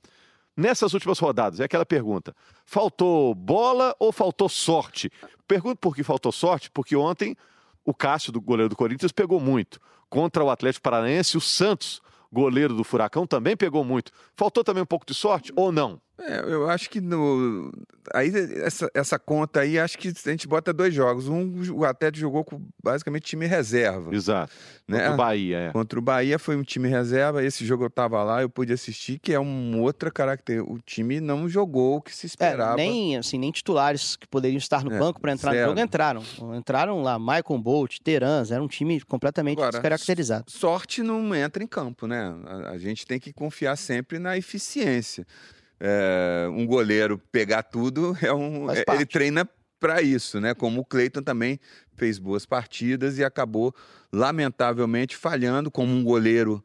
Nessas 0.56 0.94
últimas 0.94 1.18
rodadas, 1.18 1.60
é 1.60 1.64
aquela 1.64 1.86
pergunta: 1.86 2.34
faltou 2.64 3.34
bola 3.34 3.94
ou 3.98 4.12
faltou 4.12 4.48
sorte? 4.48 5.10
Pergunto 5.46 5.76
por 5.76 5.94
que 5.94 6.02
faltou 6.02 6.32
sorte, 6.32 6.70
porque 6.70 6.94
ontem 6.94 7.36
o 7.84 7.94
Cássio, 7.94 8.32
do 8.32 8.40
goleiro 8.40 8.68
do 8.68 8.76
Corinthians, 8.76 9.12
pegou 9.12 9.40
muito. 9.40 9.80
Contra 10.08 10.44
o 10.44 10.50
Atlético 10.50 10.82
Paranaense, 10.82 11.36
o 11.36 11.40
Santos 11.40 12.02
goleiro 12.32 12.74
do 12.74 12.84
Furacão, 12.84 13.26
também 13.26 13.56
pegou 13.56 13.84
muito. 13.84 14.12
Faltou 14.36 14.62
também 14.62 14.82
um 14.82 14.86
pouco 14.86 15.04
de 15.04 15.14
sorte 15.14 15.52
ou 15.56 15.72
não? 15.72 16.00
É, 16.22 16.40
eu 16.40 16.68
acho 16.68 16.90
que 16.90 17.00
no. 17.00 17.72
Aí, 18.12 18.30
essa, 18.62 18.90
essa 18.94 19.18
conta 19.18 19.60
aí, 19.60 19.78
acho 19.78 19.96
que 19.96 20.08
a 20.08 20.30
gente 20.30 20.46
bota 20.48 20.72
dois 20.72 20.92
jogos. 20.92 21.28
Um, 21.28 21.72
o 21.72 21.84
Atlético 21.84 22.20
jogou 22.20 22.44
com 22.44 22.60
basicamente 22.82 23.22
time 23.24 23.46
reserva. 23.46 24.14
Exato. 24.14 24.52
Né? 24.88 24.98
Contra 24.98 25.14
o 25.14 25.16
Bahia, 25.16 25.58
é. 25.58 25.70
Contra 25.72 25.98
o 25.98 26.02
Bahia 26.02 26.38
foi 26.38 26.56
um 26.56 26.62
time 26.62 26.88
reserva. 26.88 27.42
Esse 27.44 27.64
jogo 27.64 27.84
eu 27.84 27.90
tava 27.90 28.22
lá, 28.24 28.42
eu 28.42 28.50
pude 28.50 28.72
assistir, 28.72 29.18
que 29.20 29.32
é 29.32 29.38
uma 29.38 29.78
outra 29.78 30.10
característica. 30.10 30.72
O 30.72 30.78
time 30.80 31.20
não 31.20 31.48
jogou 31.48 31.96
o 31.96 32.02
que 32.02 32.14
se 32.14 32.26
É, 32.26 32.28
esperava. 32.28 32.76
nem, 32.76 33.16
assim, 33.16 33.38
nem 33.38 33.50
titulares 33.52 34.16
que 34.16 34.26
poderiam 34.26 34.58
estar 34.58 34.82
no 34.84 34.92
É, 34.92 34.98
banco 34.98 35.20
para 35.20 35.32
entrar 35.32 35.52
zero. 35.52 35.62
no 35.66 35.70
jogo 35.72 35.80
entraram. 35.80 36.22
Entraram 36.56 37.02
lá 37.02 37.18
Michael 37.18 37.58
Bolt, 37.62 37.98
Terans, 38.02 38.50
era 38.50 38.62
um 38.62 38.68
time 38.68 39.00
completamente 39.02 39.58
Agora, 39.58 39.70
descaracterizado. 39.72 40.50
Sorte 40.50 41.02
não 41.02 41.34
entra 41.34 41.62
em 41.62 41.66
campo, 41.66 42.06
né? 42.06 42.34
A, 42.46 42.70
a 42.70 42.78
gente 42.78 43.06
tem 43.06 43.20
que 43.20 43.32
confiar 43.32 43.76
sempre 43.76 44.18
na 44.18 44.36
eficiência. 44.36 45.24
É, 45.80 46.46
um 46.50 46.66
goleiro 46.66 47.18
pegar 47.32 47.62
tudo 47.62 48.16
é 48.20 48.32
um. 48.32 48.70
É- 48.70 48.84
ele 48.94 49.06
treina 49.06 49.48
para 49.80 50.02
isso, 50.02 50.38
né? 50.38 50.52
Como 50.52 50.82
o 50.82 50.84
Cleiton 50.84 51.22
também 51.22 51.58
fez 51.96 52.18
boas 52.18 52.44
partidas 52.44 53.16
e 53.16 53.24
acabou, 53.24 53.74
lamentavelmente, 54.12 55.16
falhando 55.16 55.70
como 55.70 55.90
um 55.92 56.04
goleiro. 56.04 56.62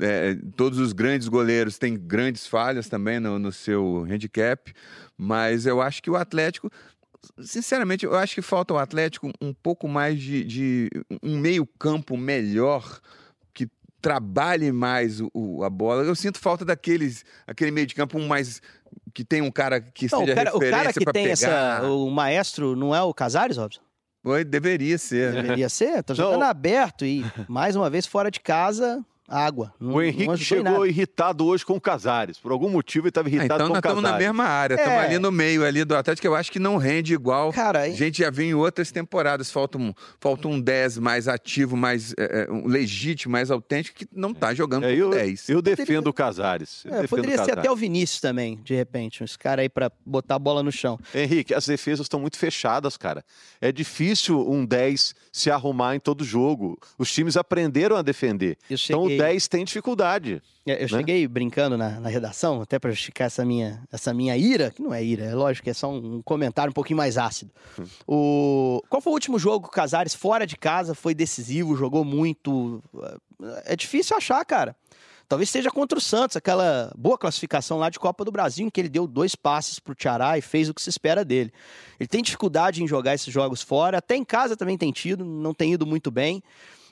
é, 0.00 0.36
todos 0.56 0.78
os 0.78 0.92
grandes 0.92 1.26
goleiros 1.26 1.76
têm 1.76 1.98
grandes 1.98 2.46
falhas 2.46 2.88
também 2.88 3.18
no, 3.18 3.38
no 3.38 3.50
seu 3.50 4.06
handicap, 4.08 4.72
mas 5.18 5.66
eu 5.66 5.82
acho 5.82 6.00
que 6.00 6.10
o 6.10 6.16
Atlético, 6.16 6.70
sinceramente, 7.40 8.06
eu 8.06 8.14
acho 8.14 8.34
que 8.36 8.42
falta 8.42 8.72
ao 8.72 8.78
Atlético 8.78 9.32
um 9.40 9.52
pouco 9.52 9.88
mais 9.88 10.20
de, 10.20 10.44
de 10.44 10.90
um 11.20 11.36
meio-campo 11.38 12.16
melhor 12.16 13.00
trabalhe 14.02 14.70
mais 14.72 15.20
o- 15.20 15.30
o- 15.32 15.64
a 15.64 15.70
bola. 15.70 16.02
Eu 16.02 16.14
sinto 16.14 16.38
falta 16.40 16.64
daqueles, 16.64 17.24
aquele 17.46 17.70
meio 17.70 17.86
de 17.86 17.94
campo 17.94 18.18
um 18.18 18.26
mais 18.26 18.60
que 19.14 19.24
tem 19.24 19.40
um 19.40 19.50
cara 19.50 19.80
que 19.80 20.08
Não, 20.12 20.18
seja 20.20 20.32
o, 20.32 20.34
cara, 20.34 20.50
o 20.50 20.58
referência 20.58 20.82
cara 20.82 20.92
que 20.92 21.04
para 21.04 21.12
tem 21.12 21.22
pegar. 21.24 21.32
essa. 21.78 21.82
O 21.86 22.10
maestro 22.10 22.74
não 22.76 22.94
é 22.94 23.00
o 23.00 23.14
Casares, 23.14 23.56
Robson? 23.56 23.80
Oi, 24.24 24.44
deveria 24.44 24.98
ser. 24.98 25.32
Deveria 25.32 25.68
ser? 25.68 26.02
Tá 26.02 26.12
jogando 26.14 26.40
Não. 26.40 26.46
aberto 26.48 27.04
e, 27.04 27.24
mais 27.48 27.74
uma 27.76 27.88
vez, 27.88 28.06
fora 28.06 28.30
de 28.30 28.40
casa, 28.40 29.04
água. 29.28 29.72
Não, 29.80 29.94
O 29.94 30.02
Henrique 30.02 30.36
chegou 30.38 30.64
nada. 30.72 30.88
irritado 30.88 31.46
hoje 31.46 31.64
com 31.64 31.74
o 31.74 31.80
Casares. 31.80 32.38
Por 32.38 32.52
algum 32.52 32.68
motivo 32.68 33.04
ele 33.06 33.10
estava 33.10 33.28
Ah, 33.28 33.30
irritado 33.30 33.54
então 33.54 33.66
com 33.68 33.72
nós 33.74 33.76
o 33.76 33.78
estamos 33.80 34.02
Casares. 34.02 34.26
na 34.26 34.32
mesma 34.32 34.44
área, 34.44 34.74
estamos 34.74 34.94
É. 34.98 35.04
ali 35.06 35.18
no 35.18 35.32
meio 35.32 35.64
ali 35.64 35.84
do 35.84 35.96
Atlético, 35.96 36.26
eu 36.26 36.34
acho 36.34 36.50
que 36.52 36.58
não 36.58 36.76
rende 36.76 37.14
igual. 37.14 37.52
Cara, 37.52 37.80
A 37.82 37.90
gente 37.90 38.18
já 38.18 38.30
viu 38.30 38.44
em 38.44 38.54
outras 38.54 38.90
temporadas, 38.90 39.50
falta 39.50 39.78
um, 39.78 39.94
falta 40.20 40.48
um 40.48 40.60
10 40.60 40.98
mais 40.98 41.28
ativo, 41.28 41.76
mais 41.76 42.12
é, 42.18 42.46
é, 42.48 42.52
um 42.52 42.66
legítimo, 42.66 43.32
mais 43.32 43.50
autêntico, 43.50 43.96
que 43.98 44.06
não 44.12 44.34
tá 44.34 44.52
jogando 44.54 44.84
É, 44.84 44.94
eu, 44.94 45.10
10. 45.10 45.48
eu 45.48 45.62
defendo 45.62 46.08
o 46.08 46.12
Casares. 46.12 46.84
Eu 46.84 46.90
é, 46.94 47.02
defendo 47.02 47.08
poderia 47.10 47.44
ser 47.44 47.58
até 47.58 47.70
o 47.70 47.76
Vinícius 47.76 48.20
também, 48.20 48.60
de 48.62 48.74
repente. 48.74 49.22
Esse 49.24 49.38
cara 49.38 49.62
aí 49.62 49.68
pra 49.68 49.90
botar 50.04 50.34
a 50.34 50.38
bola 50.38 50.62
no 50.62 50.72
chão. 50.72 50.98
Henrique, 51.14 51.54
as 51.54 51.66
defesas 51.66 52.04
estão 52.04 52.20
muito 52.20 52.36
fechadas, 52.38 52.96
cara. 52.96 53.24
É 53.60 53.70
difícil 53.72 54.40
um 54.50 54.64
10 54.66 55.14
se 55.30 55.50
arrumar 55.50 55.94
em 55.96 56.00
todo 56.00 56.24
jogo. 56.24 56.78
Os 56.98 57.10
times 57.12 57.36
aprenderam 57.36 57.96
a 57.96 58.02
defender. 58.02 58.58
Eu 58.68 58.76
Então 58.82 59.06
cheguei- 59.12 59.18
10 59.18 59.48
tem 59.48 59.64
dificuldade. 59.64 60.42
É, 60.66 60.84
Eu 60.84 60.88
cheguei 60.88 61.26
brincando 61.26 61.76
na, 61.76 61.98
na 62.00 62.08
redação, 62.08 62.60
até 62.62 62.78
para 62.78 62.90
justificar 62.90 63.26
essa 63.26 63.44
minha, 63.44 63.82
essa 63.92 64.12
minha 64.14 64.36
ira, 64.36 64.70
que 64.70 64.80
não 64.82 64.92
é 64.94 65.02
ira, 65.02 65.24
é 65.24 65.34
lógico 65.34 65.68
é 65.68 65.74
só 65.74 65.90
um, 65.90 66.16
um 66.16 66.22
comentário 66.22 66.70
um 66.70 66.74
pouquinho 66.74 66.96
mais 66.96 67.18
ácido. 67.18 67.50
O... 68.06 68.82
Qual 68.88 69.00
foi 69.00 69.10
o 69.10 69.14
último 69.14 69.38
jogo 69.38 69.64
que 69.64 69.68
o 69.68 69.72
Casares, 69.72 70.14
fora 70.14 70.46
de 70.46 70.56
casa, 70.56 70.94
foi 70.94 71.14
decisivo, 71.14 71.76
jogou 71.76 72.04
muito? 72.04 72.82
É 73.64 73.74
difícil 73.76 74.16
achar, 74.16 74.44
cara. 74.44 74.76
Talvez 75.28 75.48
seja 75.48 75.70
contra 75.70 75.96
o 75.96 76.00
Santos, 76.00 76.36
aquela 76.36 76.92
boa 76.96 77.16
classificação 77.16 77.78
lá 77.78 77.88
de 77.88 77.98
Copa 77.98 78.22
do 78.22 78.30
Brasil, 78.30 78.66
em 78.66 78.70
que 78.70 78.78
ele 78.80 78.88
deu 78.90 79.06
dois 79.06 79.34
passes 79.34 79.78
pro 79.78 79.94
Tiará 79.94 80.36
e 80.36 80.42
fez 80.42 80.68
o 80.68 80.74
que 80.74 80.82
se 80.82 80.90
espera 80.90 81.24
dele. 81.24 81.50
Ele 81.98 82.06
tem 82.06 82.22
dificuldade 82.22 82.82
em 82.82 82.86
jogar 82.86 83.14
esses 83.14 83.32
jogos 83.32 83.62
fora, 83.62 83.96
até 83.98 84.14
em 84.14 84.24
casa 84.24 84.56
também 84.56 84.76
tem 84.76 84.92
tido, 84.92 85.24
não 85.24 85.54
tem 85.54 85.72
ido 85.72 85.86
muito 85.86 86.10
bem. 86.10 86.42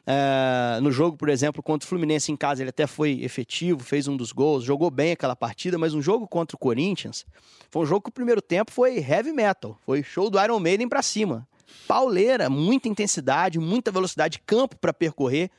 É, 0.07 0.81
no 0.81 0.91
jogo, 0.91 1.17
por 1.17 1.29
exemplo, 1.29 1.63
contra 1.63 1.87
o 1.87 1.89
Fluminense 1.89 2.33
em 2.33 2.37
casa, 2.37 2.63
ele 2.63 2.71
até 2.71 2.87
foi 2.87 3.23
efetivo, 3.23 3.81
fez 3.81 4.09
um 4.09 4.17
dos 4.17 4.33
gols, 4.33 4.65
jogou 4.65 4.91
bem 4.91 5.13
aquela 5.13 5.37
partida, 5.37 5.79
mas 5.79 5.95
um 5.95 6.03
jogo 6.03 6.27
contra 6.27 6.57
o 6.57 6.59
Corinthians 6.59 7.27
foi 7.71 7.83
um 7.83 7.87
jogo 7.87 8.03
que 8.03 8.09
o 8.09 8.13
primeiro 8.13 8.43
tempo 8.43 8.73
foi 8.73 8.99
heavy 8.99 9.33
metal, 9.33 9.79
foi 9.85 10.03
show 10.03 10.29
do 10.29 10.43
Iron 10.43 10.59
Maiden 10.59 10.89
pra 10.89 11.03
cima. 11.03 11.47
Pauleira, 11.87 12.51
muita 12.51 12.89
intensidade, 12.89 13.59
muita 13.59 13.93
velocidade, 13.93 14.41
campo 14.45 14.77
para 14.77 14.93
percorrer, 14.93 15.51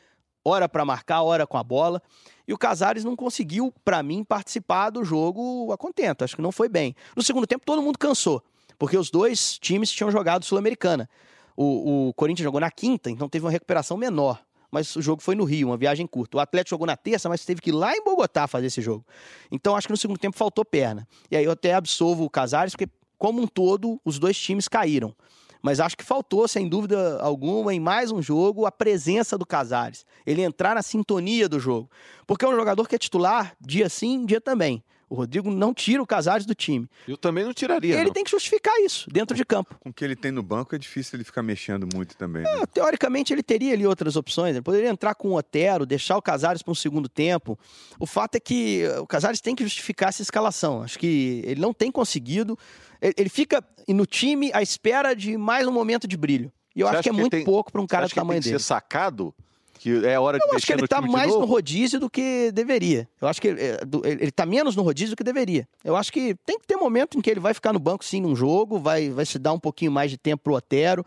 hora 0.43 0.67
para 0.67 0.83
marcar, 0.83 1.21
hora 1.21 1.47
com 1.47 1.57
a 1.57 1.63
bola. 1.63 2.01
E 2.47 2.53
o 2.53 2.57
Casares 2.57 3.05
não 3.05 3.15
conseguiu, 3.15 3.73
para 3.85 4.03
mim, 4.03 4.23
participar 4.23 4.89
do 4.89 5.05
jogo 5.05 5.71
a 5.71 5.77
contento. 5.77 6.23
Acho 6.23 6.35
que 6.35 6.41
não 6.41 6.51
foi 6.51 6.67
bem. 6.67 6.95
No 7.15 7.23
segundo 7.23 7.47
tempo, 7.47 7.65
todo 7.65 7.81
mundo 7.81 7.97
cansou, 7.97 8.43
porque 8.77 8.97
os 8.97 9.09
dois 9.09 9.57
times 9.57 9.91
tinham 9.91 10.11
jogado 10.11 10.43
Sul-Americana. 10.43 11.09
O, 11.55 12.09
o 12.09 12.13
Corinthians 12.13 12.43
jogou 12.43 12.59
na 12.59 12.71
quinta, 12.71 13.09
então 13.09 13.27
teve 13.29 13.45
uma 13.45 13.51
recuperação 13.51 13.97
menor. 13.97 14.41
Mas 14.71 14.95
o 14.95 15.01
jogo 15.01 15.21
foi 15.21 15.35
no 15.35 15.43
Rio, 15.43 15.67
uma 15.67 15.77
viagem 15.77 16.07
curta. 16.07 16.37
O 16.37 16.39
Atlético 16.39 16.69
jogou 16.69 16.87
na 16.87 16.95
terça, 16.95 17.27
mas 17.27 17.43
teve 17.43 17.59
que 17.59 17.71
ir 17.71 17.73
lá 17.73 17.93
em 17.93 18.03
Bogotá 18.03 18.47
fazer 18.47 18.67
esse 18.67 18.81
jogo. 18.81 19.05
Então 19.51 19.75
acho 19.75 19.87
que 19.87 19.91
no 19.91 19.97
segundo 19.97 20.17
tempo 20.17 20.37
faltou 20.37 20.63
perna. 20.63 21.05
E 21.29 21.35
aí 21.35 21.43
eu 21.43 21.51
até 21.51 21.73
absolvo 21.73 22.23
o 22.23 22.29
Casares, 22.29 22.73
porque, 22.73 22.89
como 23.17 23.41
um 23.41 23.47
todo, 23.47 23.99
os 24.05 24.17
dois 24.17 24.39
times 24.39 24.69
caíram. 24.69 25.13
Mas 25.61 25.79
acho 25.79 25.95
que 25.95 26.03
faltou, 26.03 26.47
sem 26.47 26.67
dúvida 26.67 27.19
alguma, 27.21 27.73
em 27.73 27.79
mais 27.79 28.11
um 28.11 28.21
jogo, 28.21 28.65
a 28.65 28.71
presença 28.71 29.37
do 29.37 29.45
Casares. 29.45 30.05
Ele 30.25 30.41
entrar 30.41 30.73
na 30.73 30.81
sintonia 30.81 31.47
do 31.47 31.59
jogo. 31.59 31.89
Porque 32.25 32.45
é 32.45 32.47
um 32.47 32.55
jogador 32.55 32.87
que 32.87 32.95
é 32.95 32.97
titular 32.97 33.53
dia 33.59 33.87
sim, 33.89 34.25
dia 34.25 34.41
também. 34.41 34.83
O 35.11 35.15
Rodrigo 35.15 35.51
não 35.51 35.73
tira 35.73 36.01
o 36.01 36.07
Casares 36.07 36.45
do 36.45 36.55
time. 36.55 36.87
Eu 37.05 37.17
também 37.17 37.43
não 37.43 37.53
tiraria. 37.53 37.95
ele 37.95 38.05
não. 38.05 38.13
tem 38.13 38.23
que 38.23 38.31
justificar 38.31 38.73
isso 38.79 39.09
dentro 39.11 39.35
de 39.35 39.43
campo. 39.43 39.75
Com 39.81 39.89
o 39.89 39.93
que 39.93 40.05
ele 40.05 40.15
tem 40.15 40.31
no 40.31 40.41
banco 40.41 40.73
é 40.73 40.77
difícil 40.77 41.17
ele 41.17 41.25
ficar 41.25 41.43
mexendo 41.43 41.85
muito 41.93 42.15
também. 42.15 42.43
né? 42.43 42.49
Ah, 42.61 42.65
Teoricamente, 42.65 43.33
ele 43.33 43.43
teria 43.43 43.73
ali 43.73 43.85
outras 43.85 44.15
opções. 44.15 44.51
Ele 44.55 44.61
poderia 44.61 44.89
entrar 44.89 45.13
com 45.13 45.31
o 45.31 45.35
Otero, 45.35 45.85
deixar 45.85 46.15
o 46.15 46.21
Casares 46.21 46.61
para 46.63 46.71
um 46.71 46.75
segundo 46.75 47.09
tempo. 47.09 47.59
O 47.99 48.05
fato 48.05 48.35
é 48.35 48.39
que 48.39 48.83
o 49.01 49.05
Casares 49.05 49.41
tem 49.41 49.53
que 49.53 49.63
justificar 49.63 50.07
essa 50.09 50.21
escalação. 50.21 50.81
Acho 50.81 50.97
que 50.97 51.41
ele 51.45 51.59
não 51.59 51.73
tem 51.73 51.91
conseguido. 51.91 52.57
Ele 53.01 53.13
ele 53.17 53.29
fica 53.29 53.61
no 53.89 54.05
time 54.05 54.49
à 54.53 54.61
espera 54.61 55.13
de 55.13 55.35
mais 55.37 55.67
um 55.67 55.71
momento 55.73 56.07
de 56.07 56.15
brilho. 56.15 56.49
E 56.73 56.79
eu 56.79 56.87
Você 56.87 56.93
acho 56.95 57.03
que 57.03 57.09
é 57.09 57.11
que 57.11 57.17
muito 57.19 57.31
tem- 57.31 57.43
pouco 57.43 57.69
para 57.69 57.81
um 57.81 57.83
Você 57.83 57.87
cara 57.89 58.05
acha 58.05 58.11
do 58.11 58.13
que 58.13 58.19
ele 58.19 58.23
tamanho 58.25 58.39
tem 58.41 58.43
que 58.43 58.49
dele. 58.51 58.59
ser 58.59 58.65
sacado? 58.65 59.35
Que 59.83 60.05
é 60.05 60.19
hora 60.19 60.37
de 60.37 60.43
Eu 60.43 60.49
acho 60.49 60.55
mexer 60.57 60.67
que 60.67 60.73
ele 60.79 60.87
tá 60.87 61.01
de 61.01 61.09
mais 61.09 61.31
no 61.31 61.43
rodízio 61.43 61.99
do 61.99 62.07
que 62.07 62.51
deveria. 62.51 63.09
Eu 63.19 63.27
acho 63.27 63.41
que 63.41 63.47
ele, 63.47 63.59
é, 63.61 63.77
do- 63.83 64.05
ele 64.05 64.21
ele 64.21 64.31
tá 64.31 64.45
menos 64.45 64.75
no 64.75 64.83
rodízio 64.83 65.15
do 65.15 65.17
que 65.17 65.23
deveria. 65.23 65.67
Eu 65.83 65.95
acho 65.95 66.13
que 66.13 66.35
tem 66.45 66.59
que 66.59 66.67
ter 66.67 66.75
momento 66.75 67.17
em 67.17 67.21
que 67.21 67.31
ele 67.31 67.39
vai 67.39 67.51
ficar 67.51 67.73
no 67.73 67.79
banco 67.79 68.05
sim 68.05 68.21
num 68.21 68.35
jogo, 68.35 68.77
vai, 68.77 69.09
vai 69.09 69.25
se 69.25 69.39
dar 69.39 69.53
um 69.53 69.59
pouquinho 69.59 69.91
mais 69.91 70.11
de 70.11 70.19
tempo 70.19 70.43
pro 70.43 70.53
Otero, 70.53 71.03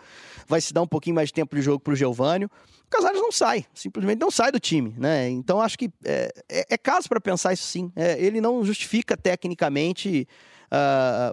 vai 0.48 0.60
se 0.60 0.74
dar 0.74 0.82
um 0.82 0.88
pouquinho 0.88 1.14
mais 1.14 1.28
de 1.28 1.34
tempo 1.34 1.54
de 1.54 1.62
jogo 1.62 1.78
pro 1.78 1.94
Geovânio. 1.94 2.50
O 2.84 2.90
Casares 2.90 3.20
não 3.20 3.30
sai, 3.30 3.64
simplesmente 3.72 4.18
não 4.20 4.30
sai 4.30 4.50
do 4.50 4.58
time, 4.58 4.92
né? 4.98 5.28
Então 5.30 5.60
acho 5.60 5.78
que 5.78 5.88
é, 6.04 6.32
é, 6.50 6.66
é 6.70 6.76
caso 6.76 7.08
para 7.08 7.20
pensar 7.20 7.52
isso 7.52 7.62
sim. 7.64 7.92
É, 7.94 8.20
ele 8.20 8.40
não 8.40 8.64
justifica 8.64 9.16
tecnicamente 9.16 10.26
ah, 10.70 11.32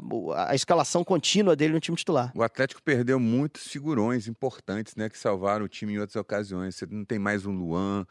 a 0.50 0.56
escalação 0.56 1.04
contínua 1.04 1.56
dele 1.56 1.74
no 1.74 1.80
time 1.80 1.98
titular. 1.98 2.32
O 2.36 2.44
Atlético 2.44 2.82
perdeu 2.82 3.20
muitos 3.20 3.67
figurões 3.67 4.28
importantes, 4.28 4.96
né? 4.96 5.10
Que 5.10 5.17
salvaram 5.17 5.65
o 5.65 5.70
time 5.70 5.94
em 5.94 5.98
outras 6.00 6.15
ocasiões. 6.15 6.76
Você 6.76 6.86
não 6.89 7.06
tem 7.06 7.20
mais 7.20 7.46
um 7.46 7.52
Luan 7.52 8.06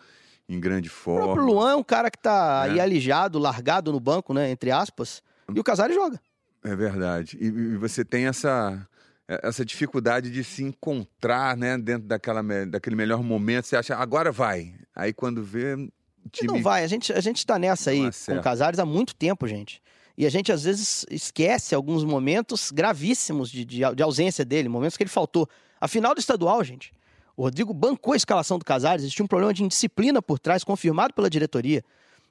em 0.48 0.58
grande 0.58 0.88
O 0.88 0.92
forma. 0.92 1.24
próprio 1.34 1.44
Luan 1.46 1.72
é 1.72 1.76
um 1.76 1.82
cara 1.84 2.10
que 2.10 2.18
tá 2.18 2.64
É. 2.66 2.70
aí 2.70 2.80
alijado, 2.80 3.38
largado 3.38 3.92
no 3.92 4.00
banco, 4.00 4.34
né? 4.34 4.50
Entre 4.50 4.70
aspas. 4.70 5.22
E 5.54 5.58
o 5.58 5.64
Casares 5.64 5.94
joga. 5.94 6.20
É 6.64 6.74
verdade. 6.76 7.36
E, 7.40 7.46
e 7.46 7.76
você 7.76 8.04
tem 8.04 8.26
essa 8.26 8.86
essa 9.44 9.64
dificuldade 9.64 10.28
de 10.28 10.42
se 10.42 10.60
encontrar, 10.64 11.56
né, 11.56 11.78
dentro 11.78 12.08
daquela 12.08 12.42
daquele 12.66 12.96
melhor 12.96 13.22
momento. 13.22 13.66
Você 13.66 13.76
acha 13.76 13.94
agora 13.96 14.32
vai. 14.32 14.74
Aí 14.94 15.12
quando 15.12 15.40
vê 15.44 15.74
o 15.76 15.88
E 16.26 16.30
time 16.32 16.52
não 16.54 16.60
vai, 16.62 16.82
a 16.82 16.86
gente, 16.88 17.12
a 17.12 17.20
gente 17.20 17.46
tá 17.46 17.56
nessa 17.56 17.90
aí 17.90 18.10
com 18.26 18.34
o 18.38 18.42
Casares 18.42 18.80
há 18.80 18.84
muito 18.84 19.14
tempo, 19.14 19.46
gente. 19.46 19.80
E 20.20 20.26
a 20.26 20.28
gente 20.28 20.52
às 20.52 20.64
vezes 20.64 21.06
esquece 21.10 21.74
alguns 21.74 22.04
momentos 22.04 22.70
gravíssimos 22.70 23.50
de, 23.50 23.64
de, 23.64 23.80
de 23.94 24.02
ausência 24.02 24.44
dele, 24.44 24.68
momentos 24.68 24.94
que 24.94 25.02
ele 25.02 25.08
faltou. 25.08 25.48
A 25.80 25.88
final 25.88 26.14
do 26.14 26.20
estadual, 26.20 26.62
gente. 26.62 26.92
O 27.34 27.44
Rodrigo 27.44 27.72
bancou 27.72 28.12
a 28.12 28.16
escalação 28.18 28.58
do 28.58 28.64
Casares, 28.66 29.02
existia 29.02 29.24
um 29.24 29.26
problema 29.26 29.54
de 29.54 29.64
indisciplina 29.64 30.20
por 30.20 30.38
trás, 30.38 30.62
confirmado 30.62 31.14
pela 31.14 31.30
diretoria. 31.30 31.82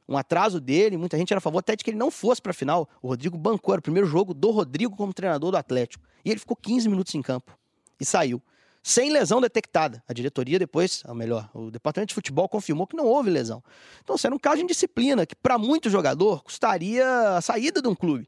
Um 0.07 0.15
atraso 0.15 0.59
dele, 0.59 0.97
muita 0.97 1.17
gente 1.17 1.33
era 1.33 1.39
a 1.39 1.41
favor 1.41 1.57
até 1.57 1.75
de 1.75 1.83
que 1.83 1.89
ele 1.89 1.97
não 1.97 2.11
fosse 2.11 2.39
pra 2.39 2.53
final. 2.53 2.87
O 3.01 3.07
Rodrigo 3.07 3.35
bancou, 3.39 3.73
era 3.73 3.79
o 3.79 3.81
primeiro 3.81 4.07
jogo 4.07 4.35
do 4.35 4.51
Rodrigo 4.51 4.95
como 4.95 5.11
treinador 5.11 5.49
do 5.49 5.57
Atlético. 5.57 6.05
E 6.23 6.29
ele 6.29 6.39
ficou 6.39 6.55
15 6.55 6.87
minutos 6.87 7.15
em 7.15 7.23
campo 7.23 7.57
e 7.99 8.05
saiu. 8.05 8.39
Sem 8.81 9.11
lesão 9.11 9.41
detectada. 9.41 10.01
A 10.07 10.13
diretoria 10.13 10.57
depois, 10.57 11.03
ou 11.07 11.13
melhor, 11.13 11.49
o 11.53 11.69
departamento 11.69 12.09
de 12.09 12.15
futebol 12.15 12.47
confirmou 12.47 12.87
que 12.87 12.95
não 12.95 13.05
houve 13.05 13.29
lesão. 13.29 13.63
Então, 14.03 14.15
isso 14.15 14.25
era 14.25 14.35
um 14.35 14.39
caso 14.39 14.57
de 14.57 14.63
indisciplina, 14.63 15.25
que 15.25 15.35
para 15.35 15.57
muito 15.57 15.89
jogador 15.89 16.43
custaria 16.43 17.35
a 17.35 17.41
saída 17.41 17.81
de 17.81 17.87
um 17.87 17.95
clube. 17.95 18.27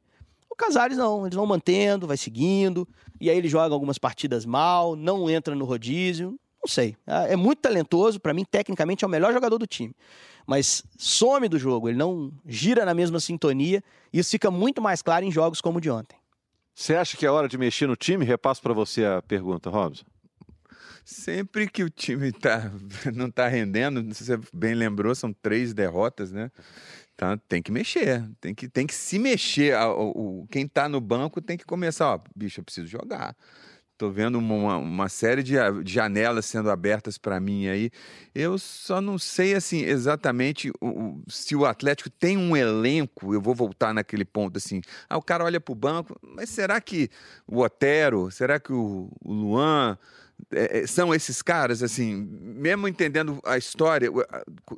O 0.50 0.56
Casares 0.56 0.98
não, 0.98 1.26
eles 1.26 1.36
vão 1.36 1.46
mantendo, 1.46 2.06
vai 2.06 2.18
seguindo, 2.18 2.88
e 3.20 3.30
aí 3.30 3.38
ele 3.38 3.48
joga 3.48 3.74
algumas 3.74 3.98
partidas 3.98 4.46
mal, 4.46 4.96
não 4.96 5.30
entra 5.30 5.56
no 5.56 5.66
rodízio. 5.66 6.38
Não 6.62 6.68
sei. 6.68 6.96
É, 7.08 7.34
é 7.34 7.36
muito 7.36 7.60
talentoso, 7.60 8.20
para 8.20 8.34
mim, 8.34 8.46
tecnicamente, 8.46 9.04
é 9.04 9.08
o 9.08 9.10
melhor 9.10 9.34
jogador 9.34 9.58
do 9.58 9.66
time. 9.66 9.96
Mas 10.46 10.84
some 10.98 11.48
do 11.48 11.58
jogo, 11.58 11.90
ele 11.90 11.98
não 11.98 12.32
gira 12.46 12.86
na 12.86 12.94
mesma 12.94 13.20
sintonia. 13.20 13.84
E 14.12 14.20
isso 14.20 14.30
fica 14.30 14.52
muito 14.52 14.82
mais 14.82 15.02
claro 15.02 15.26
em 15.26 15.32
jogos 15.32 15.62
como 15.62 15.78
o 15.78 15.82
de 15.82 15.90
ontem. 15.90 16.18
Você 16.74 16.96
acha 16.96 17.18
que 17.18 17.26
é 17.26 17.32
hora 17.32 17.48
de 17.48 17.58
mexer 17.58 17.88
no 17.88 17.96
time? 17.96 18.26
Repasso 18.26 18.62
para 18.62 18.74
você 18.74 19.06
a 19.06 19.22
pergunta, 19.22 19.70
Robson. 19.70 20.06
Sempre 21.04 21.68
que 21.70 21.84
o 21.84 21.90
time 21.90 22.32
tá, 22.32 22.72
não 23.14 23.28
está 23.28 23.48
rendendo, 23.48 24.04
você 24.14 24.40
bem 24.54 24.74
lembrou, 24.76 25.14
são 25.16 25.34
três 25.34 25.74
derrotas, 25.74 26.32
né? 26.32 26.52
Então 27.14 27.38
tem 27.38 27.62
que 27.62 27.72
mexer, 27.72 28.24
tem 28.40 28.54
que, 28.54 28.68
tem 28.68 28.88
que 28.88 28.96
se 28.96 29.20
mexer. 29.20 29.76
O, 29.78 30.48
quem 30.50 30.66
está 30.66 30.90
no 30.90 31.00
banco 31.00 31.42
tem 31.42 31.58
que 31.58 31.66
começar, 31.66 32.16
ó, 32.16 32.20
bicho, 32.36 32.60
eu 32.60 32.64
preciso 32.64 32.88
jogar. 32.88 33.36
Estou 34.02 34.12
vendo 34.12 34.40
uma, 34.40 34.78
uma 34.78 35.08
série 35.08 35.44
de, 35.44 35.54
de 35.84 35.94
janelas 35.94 36.48
sendo 36.48 36.72
abertas 36.72 37.20
para 37.20 37.40
mim 37.40 37.68
aí. 37.68 37.92
Eu 38.34 38.58
só 38.58 39.00
não 39.00 39.20
sei 39.20 39.54
assim 39.54 39.84
exatamente 39.84 40.72
o, 40.82 41.22
se 41.28 41.56
o 41.56 41.68
Atlético 41.68 42.10
tem 42.10 42.36
um 42.36 42.58
elenco. 42.58 43.32
Eu 43.32 43.40
vou 43.40 43.54
voltar 43.54 43.94
naquele 43.94 44.26
ponto 44.26 44.58
assim. 44.58 44.82
Ah, 45.08 45.18
o 45.18 45.22
cara 45.22 45.44
olha 45.44 45.62
para 45.62 45.72
o 45.72 45.76
banco, 45.76 46.20
mas 46.24 46.50
será 46.50 46.82
que 46.82 47.12
o 47.46 47.60
Otero, 47.60 48.32
será 48.32 48.60
que 48.60 48.74
o, 48.74 49.12
o 49.24 49.32
Luan 49.32 49.96
é, 50.52 50.80
é, 50.80 50.88
são 50.88 51.14
esses 51.14 51.42
caras, 51.42 51.84
assim, 51.84 52.16
mesmo 52.16 52.88
entendendo 52.88 53.40
a 53.44 53.58
história 53.58 54.10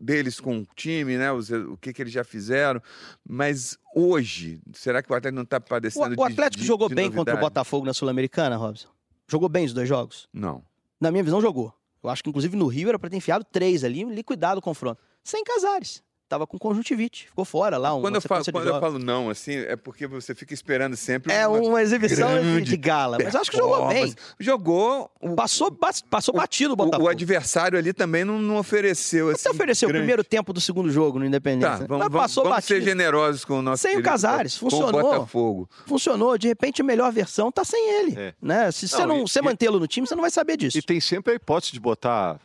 deles 0.01 0.39
com 0.39 0.59
o 0.59 0.67
time, 0.75 1.17
né, 1.17 1.31
os, 1.31 1.49
o 1.49 1.77
que, 1.77 1.93
que 1.93 2.01
eles 2.01 2.13
já 2.13 2.23
fizeram, 2.23 2.81
mas 3.27 3.77
hoje, 3.95 4.61
será 4.73 5.01
que 5.01 5.11
o 5.11 5.15
Atlético 5.15 5.35
não 5.35 5.43
está 5.43 5.59
padecendo 5.59 6.15
o, 6.15 6.21
o 6.21 6.23
Atlético 6.23 6.61
de, 6.61 6.67
jogou 6.67 6.89
de 6.89 6.95
bem 6.95 7.05
novidade? 7.05 7.25
contra 7.25 7.35
o 7.35 7.39
Botafogo 7.39 7.85
na 7.85 7.93
Sul-Americana, 7.93 8.55
Robson? 8.57 8.89
Jogou 9.27 9.49
bem 9.49 9.65
os 9.65 9.73
dois 9.73 9.87
jogos? 9.87 10.27
Não. 10.33 10.63
Na 10.99 11.11
minha 11.11 11.23
visão, 11.23 11.41
jogou. 11.41 11.73
Eu 12.03 12.09
acho 12.09 12.23
que, 12.23 12.29
inclusive, 12.29 12.55
no 12.55 12.67
Rio 12.67 12.89
era 12.89 12.99
para 12.99 13.09
ter 13.09 13.17
enfiado 13.17 13.45
três 13.45 13.83
ali, 13.83 14.03
liquidado 14.03 14.59
o 14.59 14.61
confronto. 14.61 15.01
Sem 15.23 15.43
Casares 15.43 16.03
tava 16.27 16.47
com 16.47 16.57
conjuntivite, 16.57 17.27
ficou 17.27 17.45
fora 17.45 17.77
lá. 17.77 17.91
Quando, 17.99 18.15
eu 18.15 18.21
falo, 18.21 18.43
quando 18.51 18.67
eu 18.67 18.79
falo 18.79 18.99
não, 18.99 19.29
assim, 19.29 19.53
é 19.53 19.75
porque 19.75 20.07
você 20.07 20.33
fica 20.33 20.53
esperando 20.53 20.95
sempre. 20.95 21.31
É 21.31 21.47
uma, 21.47 21.59
uma 21.59 21.81
exibição 21.81 22.61
de 22.61 22.77
gala. 22.77 23.17
Mas 23.23 23.35
acho 23.35 23.51
que 23.51 23.57
jogou 23.57 23.87
bem. 23.87 24.13
Jogou. 24.39 25.09
Passou, 25.35 25.71
passou 26.09 26.33
batido 26.33 26.73
o 26.73 26.75
Botafogo. 26.75 27.03
O, 27.03 27.07
o 27.07 27.09
adversário 27.09 27.77
ali 27.77 27.93
também 27.93 28.23
não, 28.23 28.39
não 28.39 28.57
ofereceu. 28.57 29.29
Assim, 29.29 29.43
Você 29.43 29.49
ofereceu 29.49 29.87
grande. 29.87 29.99
o 29.99 30.01
primeiro 30.01 30.23
tempo 30.23 30.51
do 30.51 30.59
segundo 30.59 30.89
jogo 30.89 31.19
no 31.19 31.25
Independência. 31.25 31.79
Tá, 31.79 31.85
vamos, 31.87 32.07
mas 32.07 32.21
passou 32.21 32.43
vamos 32.43 32.57
batido. 32.57 32.79
ser 32.79 32.85
generosos 32.85 33.45
com 33.45 33.59
o 33.59 33.61
nosso. 33.61 33.83
Sem 33.83 33.97
o 33.97 34.03
Casares, 34.03 34.57
funcionou. 34.57 34.91
Com 34.91 34.97
o 34.97 35.01
Botafogo. 35.01 35.69
Funcionou. 35.85 36.37
De 36.37 36.47
repente 36.47 36.81
a 36.81 36.85
melhor 36.85 37.11
versão 37.11 37.51
tá 37.51 37.63
sem 37.63 37.89
ele. 37.99 38.19
É. 38.19 38.33
Né? 38.41 38.71
Se 38.71 38.85
não, 38.85 38.89
você 38.89 39.05
não, 39.05 39.27
você 39.27 39.41
mantê-lo 39.41 39.79
no 39.79 39.87
time, 39.87 40.07
você 40.07 40.15
não 40.15 40.21
vai 40.21 40.31
saber 40.31 40.57
disso. 40.57 40.77
E 40.77 40.81
tem 40.81 40.99
sempre 40.99 41.33
a 41.33 41.35
hipótese 41.35 41.73
de 41.73 41.79
botar 41.79 42.39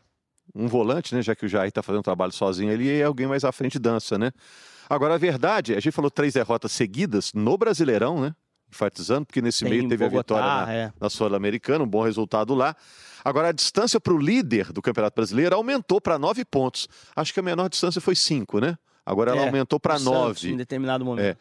um 0.58 0.66
volante, 0.66 1.14
né? 1.14 1.22
Já 1.22 1.34
que 1.34 1.46
o 1.46 1.48
Jair 1.48 1.68
está 1.68 1.82
fazendo 1.82 2.00
um 2.00 2.02
trabalho 2.02 2.32
sozinho 2.32 2.72
ali, 2.72 2.88
e 2.88 3.02
alguém 3.02 3.26
mais 3.26 3.44
à 3.44 3.52
frente 3.52 3.78
dança, 3.78 4.18
né? 4.18 4.32
Agora, 4.90 5.14
a 5.14 5.18
verdade, 5.18 5.74
a 5.74 5.80
gente 5.80 5.92
falou 5.92 6.10
três 6.10 6.34
derrotas 6.34 6.72
seguidas 6.72 7.32
no 7.32 7.56
Brasileirão, 7.56 8.20
né? 8.20 8.34
Enfatizando, 8.70 9.24
porque 9.24 9.40
nesse 9.40 9.64
Tem 9.64 9.70
meio 9.70 9.88
teve 9.88 10.04
Bogotá, 10.04 10.34
a 10.34 10.40
vitória 10.40 10.66
na, 10.66 10.72
é. 10.72 10.92
na 11.00 11.08
Sul-Americana, 11.08 11.84
um 11.84 11.88
bom 11.88 12.02
resultado 12.02 12.54
lá. 12.54 12.74
Agora, 13.24 13.48
a 13.48 13.52
distância 13.52 13.98
para 14.00 14.12
o 14.12 14.18
líder 14.18 14.72
do 14.72 14.82
Campeonato 14.82 15.14
Brasileiro 15.14 15.54
aumentou 15.54 16.00
para 16.00 16.18
nove 16.18 16.44
pontos. 16.44 16.88
Acho 17.14 17.32
que 17.32 17.40
a 17.40 17.42
menor 17.42 17.68
distância 17.68 18.00
foi 18.00 18.14
cinco, 18.14 18.60
né? 18.60 18.76
Agora 19.06 19.30
ela 19.30 19.42
É, 19.42 19.46
aumentou 19.46 19.80
para 19.80 19.98
nove. 19.98 20.50
Em 20.52 20.56
determinado 20.56 21.04
momento. 21.04 21.24
É. 21.24 21.36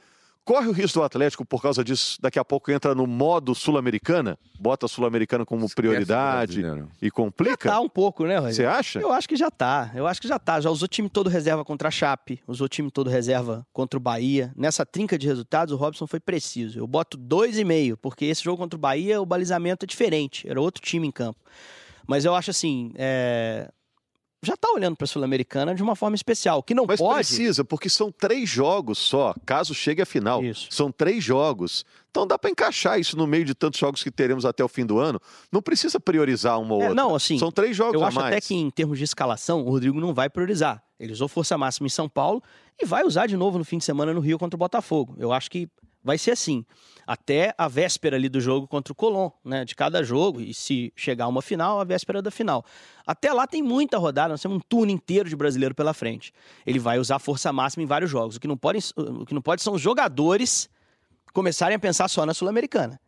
Corre 0.48 0.70
o 0.70 0.72
risco 0.72 1.00
do 1.00 1.04
Atlético 1.04 1.44
por 1.44 1.62
causa 1.62 1.84
disso, 1.84 2.18
daqui 2.22 2.40
a 2.40 2.46
pouco 2.46 2.72
entra 2.72 2.96
no 2.96 3.06
modo 3.06 3.54
Sul-Americana, 3.54 4.40
bota 4.58 4.86
a 4.86 4.90
Sul-Americana 4.90 5.46
como 5.46 5.66
Esquece 5.66 5.76
prioridade 5.76 6.64
e 7.02 7.12
complica? 7.12 7.70
Tá 7.70 7.82
um 7.82 7.90
pouco, 7.90 8.24
né, 8.24 8.38
Rogério? 8.38 8.56
Você 8.56 8.66
acha? 8.66 9.00
Eu 9.00 9.12
acho 9.12 9.28
que 9.28 9.36
já 9.36 9.52
tá. 9.52 9.92
Eu 9.94 10.08
acho 10.08 10.22
que 10.22 10.28
já 10.28 10.40
tá. 10.40 10.62
Já 10.62 10.70
usou 10.70 10.88
time 10.88 11.10
todo 11.10 11.30
reserva 11.30 11.66
contra 11.66 11.90
a 11.90 11.92
Chape, 11.92 12.40
usou 12.48 12.70
time 12.70 12.90
todo 12.90 13.10
reserva 13.10 13.68
contra 13.74 13.98
o 13.98 14.00
Bahia. 14.00 14.54
Nessa 14.56 14.86
trinca 14.86 15.18
de 15.18 15.28
resultados, 15.28 15.74
o 15.74 15.76
Robson 15.78 16.08
foi 16.08 16.22
preciso. 16.22 16.80
Eu 16.80 16.88
boto 16.88 17.18
dois 17.18 17.60
e 17.60 17.66
meio, 17.66 17.98
porque 17.98 18.24
esse 18.24 18.42
jogo 18.42 18.56
contra 18.56 18.78
o 18.78 18.80
Bahia, 18.80 19.22
o 19.22 19.26
balizamento 19.26 19.84
é 19.84 19.86
diferente. 19.86 20.50
Era 20.50 20.62
outro 20.62 20.82
time 20.82 21.06
em 21.06 21.12
campo. 21.12 21.42
Mas 22.08 22.24
eu 22.24 22.34
acho 22.34 22.52
assim, 22.52 22.94
é, 22.96 23.70
já 24.44 24.56
tá 24.56 24.70
olhando 24.72 24.96
para 24.96 25.06
a 25.06 25.08
Sul-Americana 25.08 25.74
de 25.74 25.82
uma 25.82 25.96
forma 25.96 26.16
especial. 26.16 26.62
Que 26.62 26.74
não 26.74 26.86
Mas 26.88 27.00
pode. 27.00 27.16
precisa, 27.16 27.64
porque 27.66 27.90
são 27.90 28.12
três 28.12 28.48
jogos 28.50 28.98
só, 29.00 29.34
caso 29.46 29.74
chegue 29.74 30.02
a 30.02 30.06
final. 30.06 30.44
Isso. 30.44 30.68
São 30.70 30.92
três 30.92 31.24
jogos. 31.24 31.84
Então 32.12 32.26
dá 32.26 32.38
para 32.38 32.50
encaixar 32.50 33.00
isso 33.00 33.16
no 33.18 33.26
meio 33.28 33.46
de 33.46 33.54
tantos 33.56 33.80
jogos 33.80 34.04
que 34.04 34.10
teremos 34.12 34.46
até 34.46 34.64
o 34.64 34.68
fim 34.68 34.86
do 34.86 35.00
ano. 35.00 35.20
Não 35.52 35.62
precisa 35.62 36.00
priorizar 36.00 36.60
uma 36.60 36.76
ou 36.76 36.82
É, 36.82 36.90
outra. 36.90 37.04
não, 37.04 37.16
assim, 37.16 37.38
São 37.38 37.52
três 37.52 37.76
jogos 37.76 37.94
Eu 38.00 38.06
acho 38.06 38.16
mais. 38.16 38.28
até 38.28 38.42
que 38.42 38.56
em 38.56 38.70
termos 38.70 38.98
de 38.98 39.04
escalação, 39.04 39.62
o 39.64 39.70
Rodrigo 39.70 40.00
não 40.00 40.14
vai 40.14 40.30
priorizar. 40.30 40.84
Ele 41.00 41.14
usou 41.14 41.28
força 41.28 41.58
máxima 41.58 41.88
em 41.88 41.90
São 41.92 42.08
Paulo 42.10 42.42
e 42.80 42.86
vai 42.86 43.04
usar 43.04 43.28
de 43.28 43.36
novo 43.38 43.58
no 43.58 43.66
fim 43.66 43.78
de 43.78 43.84
semana 43.86 44.14
no 44.14 44.20
Rio 44.20 44.38
contra 44.40 44.56
o 44.56 44.60
Botafogo. 44.60 45.16
Eu 45.20 45.32
acho 45.32 45.50
que 45.52 45.68
vai 46.04 46.18
ser 46.18 46.32
assim. 46.32 46.66
Até 47.06 47.54
a 47.58 47.68
véspera 47.68 48.16
ali 48.16 48.28
do 48.28 48.42
jogo 48.42 48.68
contra 48.68 48.92
o 48.92 48.96
Colón, 48.96 49.30
né? 49.44 49.64
De 49.64 49.76
cada 49.76 50.04
jogo. 50.04 50.42
E 50.42 50.54
se 50.54 50.92
chegar 50.96 51.28
uma 51.28 51.42
final, 51.42 51.80
a 51.80 51.84
véspera 51.84 52.22
da 52.22 52.32
final. 52.32 52.66
Até 53.06 53.32
lá 53.32 53.48
tem 53.48 53.62
muita 53.62 53.98
rodada, 53.98 54.30
nós 54.30 54.42
temos 54.42 54.58
um 54.58 54.62
turno 54.62 54.92
inteiro 54.92 55.30
de 55.30 55.36
brasileiro 55.36 55.74
pela 55.74 55.94
frente. 55.94 56.34
Ele 56.66 56.80
vai 56.80 57.00
usar 57.00 57.20
força 57.20 57.52
máxima 57.54 57.84
em 57.84 57.86
vários 57.86 58.12
jogos. 58.12 58.36
O 58.36 58.40
que 58.40 58.48
não 58.48 58.58
pode, 58.58 58.80
o 58.96 59.26
que 59.26 59.34
não 59.34 59.42
pode 59.42 59.62
são 59.62 59.74
os 59.74 59.82
jogadores 59.82 60.70
começarem 61.34 61.76
a 61.76 61.80
pensar 61.80 62.08
só 62.08 62.26
na 62.26 62.34
Sul-Americana. 62.34 63.00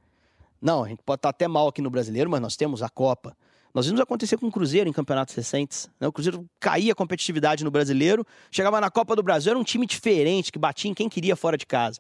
Não, 0.61 0.83
a 0.83 0.87
gente 0.87 1.01
pode 1.05 1.19
estar 1.19 1.29
até 1.29 1.47
mal 1.47 1.67
aqui 1.67 1.81
no 1.81 1.89
brasileiro, 1.89 2.29
mas 2.29 2.41
nós 2.41 2.55
temos 2.55 2.83
a 2.83 2.89
Copa. 2.89 3.35
Nós 3.73 3.85
vimos 3.85 4.01
acontecer 4.01 4.37
com 4.37 4.47
o 4.47 4.51
Cruzeiro 4.51 4.89
em 4.89 4.93
campeonatos 4.93 5.35
recentes. 5.35 5.89
Né? 5.99 6.07
O 6.07 6.11
Cruzeiro 6.11 6.45
caía 6.59 6.91
a 6.91 6.95
competitividade 6.95 7.63
no 7.63 7.69
brasileiro, 7.69 8.25
chegava 8.51 8.81
na 8.81 8.89
Copa 8.89 9.15
do 9.15 9.21
Brasil, 9.21 9.51
era 9.51 9.59
um 9.59 9.63
time 9.63 9.85
diferente, 9.85 10.51
que 10.51 10.57
batia 10.57 10.89
em 10.89 10.93
quem 10.93 11.07
queria 11.07 11.35
fora 11.35 11.57
de 11.57 11.65
casa. 11.65 11.99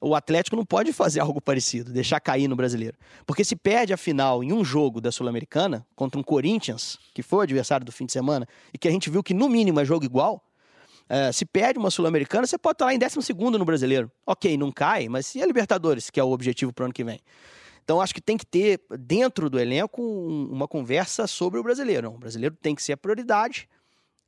O 0.00 0.14
Atlético 0.14 0.56
não 0.56 0.64
pode 0.64 0.92
fazer 0.92 1.20
algo 1.20 1.40
parecido, 1.40 1.92
deixar 1.92 2.20
cair 2.20 2.48
no 2.48 2.56
brasileiro. 2.56 2.96
Porque 3.24 3.44
se 3.44 3.56
perde 3.56 3.92
a 3.92 3.96
final 3.96 4.44
em 4.44 4.52
um 4.52 4.64
jogo 4.64 5.00
da 5.00 5.10
Sul-Americana, 5.10 5.86
contra 5.94 6.20
um 6.20 6.22
Corinthians, 6.22 6.98
que 7.14 7.22
foi 7.22 7.38
o 7.40 7.42
adversário 7.42 7.84
do 7.84 7.92
fim 7.92 8.06
de 8.06 8.12
semana, 8.12 8.46
e 8.72 8.78
que 8.78 8.86
a 8.86 8.90
gente 8.90 9.08
viu 9.08 9.22
que 9.22 9.32
no 9.34 9.48
mínimo 9.48 9.80
é 9.80 9.84
jogo 9.84 10.04
igual, 10.04 10.42
é, 11.08 11.30
se 11.32 11.44
perde 11.46 11.78
uma 11.78 11.90
Sul-Americana, 11.90 12.46
você 12.46 12.58
pode 12.58 12.74
estar 12.74 12.86
lá 12.86 12.94
em 12.94 12.98
12 12.98 13.18
no 13.58 13.64
brasileiro. 13.64 14.10
Ok, 14.26 14.56
não 14.56 14.70
cai, 14.72 15.08
mas 15.08 15.34
e 15.34 15.42
a 15.42 15.46
Libertadores, 15.46 16.10
que 16.10 16.20
é 16.20 16.24
o 16.24 16.30
objetivo 16.30 16.72
para 16.72 16.82
o 16.82 16.84
ano 16.86 16.94
que 16.94 17.04
vem? 17.04 17.20
Então, 17.84 18.00
acho 18.00 18.12
que 18.12 18.20
tem 18.20 18.36
que 18.36 18.44
ter 18.44 18.80
dentro 18.98 19.48
do 19.48 19.60
elenco 19.60 20.02
um- 20.02 20.48
uma 20.50 20.66
conversa 20.66 21.26
sobre 21.28 21.60
o 21.60 21.62
brasileiro. 21.62 22.08
O 22.08 22.18
brasileiro 22.18 22.56
tem 22.60 22.74
que 22.74 22.82
ser 22.82 22.94
a 22.94 22.96
prioridade. 22.96 23.68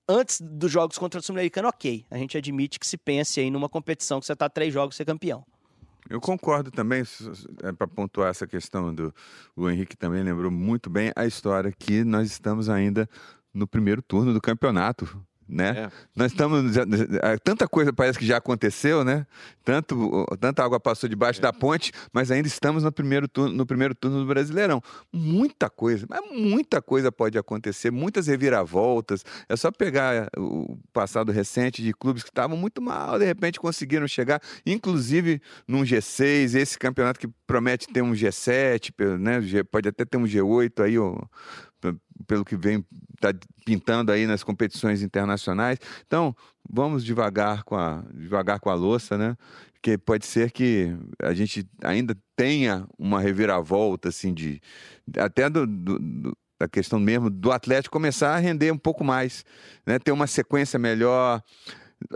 Antes 0.09 0.41
dos 0.41 0.71
jogos 0.71 0.97
contra 0.97 1.19
o 1.19 1.23
Sul-Americano, 1.23 1.69
ok. 1.69 2.07
A 2.09 2.17
gente 2.17 2.39
admite 2.39 2.79
que 2.79 2.87
se 2.87 2.97
pense 2.97 3.41
aí 3.41 3.51
numa 3.51 3.69
competição 3.69 4.21
que 4.21 4.27
você 4.27 4.33
está 4.33 4.49
três 4.49 4.73
jogos 4.73 4.95
ser 4.95 5.05
campeão. 5.05 5.45
Eu 6.09 6.21
concordo 6.21 6.71
também, 6.71 7.03
é, 7.63 7.73
para 7.73 7.87
pontuar 7.87 8.31
essa 8.31 8.47
questão 8.47 8.95
do. 8.95 9.15
O 9.55 9.69
Henrique 9.69 9.97
também 9.97 10.23
lembrou 10.23 10.51
muito 10.51 10.89
bem 10.89 11.13
a 11.15 11.27
história 11.27 11.73
que 11.73 12.05
nós 12.05 12.31
estamos 12.31 12.69
ainda 12.69 13.09
no 13.53 13.67
primeiro 13.67 14.01
turno 14.03 14.33
do 14.33 14.41
campeonato. 14.41 15.23
Né? 15.49 15.69
É. 15.71 15.91
Nós 16.15 16.33
estamos. 16.33 16.77
é, 16.77 17.39
Tanta 17.43 17.67
coisa 17.67 17.93
parece 17.93 18.19
que 18.19 18.27
já 18.27 18.37
aconteceu, 18.37 19.03
né? 19.03 19.27
Tanto, 19.65 20.27
tanta 20.41 20.63
água 20.65 20.79
passou 20.79 21.09
debaixo 21.09 21.41
da 21.41 21.53
ponte, 21.53 21.91
mas 22.13 22.31
ainda 22.31 22.47
estamos 22.49 22.83
no 22.83 22.93
primeiro, 22.93 23.27
turno, 23.29 23.55
no 23.55 23.65
primeiro 23.67 23.95
turno 23.95 24.21
do 24.21 24.27
Brasileirão. 24.27 24.83
Muita 25.13 25.71
coisa, 25.71 26.07
mas 26.09 26.21
muita 26.33 26.83
coisa 26.83 27.11
pode 27.13 27.39
acontecer, 27.39 27.91
muitas 27.91 28.27
reviravoltas. 28.27 29.25
É 29.49 29.57
só 29.57 29.71
pegar 29.71 30.29
o 30.37 30.79
passado 30.93 31.33
recente 31.33 31.83
de 31.83 31.93
clubes 31.95 32.23
que 32.23 32.31
estavam 32.31 32.57
muito 32.57 32.81
mal, 32.83 33.19
de 33.19 33.25
repente 33.25 33.59
conseguiram 33.61 34.07
chegar, 34.09 34.41
inclusive 34.67 35.41
num 35.67 35.83
G6, 35.83 36.55
esse 36.55 36.79
campeonato 36.79 37.19
que 37.21 37.29
promete 37.47 37.87
ter 37.89 38.03
um 38.03 38.13
G7, 38.13 38.93
pe- 38.95 39.17
né? 39.19 39.41
Pode 39.71 39.89
até 39.89 40.05
ter 40.05 40.17
um 40.19 40.25
G8 40.25 40.85
aí, 40.85 40.99
ó, 40.99 41.17
pelo 42.27 42.45
que 42.45 42.57
vem 42.57 42.85
tá 43.21 43.33
pintando 43.65 44.13
aí 44.13 44.27
nas 44.27 44.43
competições 44.43 45.03
internacionais. 45.03 45.79
Então, 46.07 46.35
vamos 46.69 47.05
devagar 47.05 47.63
com 47.65 47.77
a 47.77 48.03
devagar 48.15 48.61
com 48.61 48.71
a 48.71 48.75
louça, 48.75 49.17
né? 49.17 49.37
Porque 49.73 49.97
pode 49.97 50.27
ser 50.27 50.51
que 50.51 50.93
a 51.23 51.33
gente 51.33 51.67
ainda 51.85 52.17
tenha 52.37 52.87
uma 52.99 53.21
reviravolta 53.21 54.09
assim 54.09 54.35
de 54.35 54.61
até 55.17 55.49
do, 55.49 55.67
do- 55.67 55.99
do- 55.99 56.37
da 56.61 56.67
questão 56.67 56.99
mesmo 56.99 57.31
do 57.31 57.53
Atlético 57.53 57.93
começar 57.93 58.35
a 58.35 58.39
render 58.39 58.73
um 58.73 58.79
pouco 58.79 59.05
mais, 59.05 59.45
né? 59.87 59.99
Ter 60.01 60.11
uma 60.11 60.27
sequência 60.27 60.77
melhor, 60.79 61.41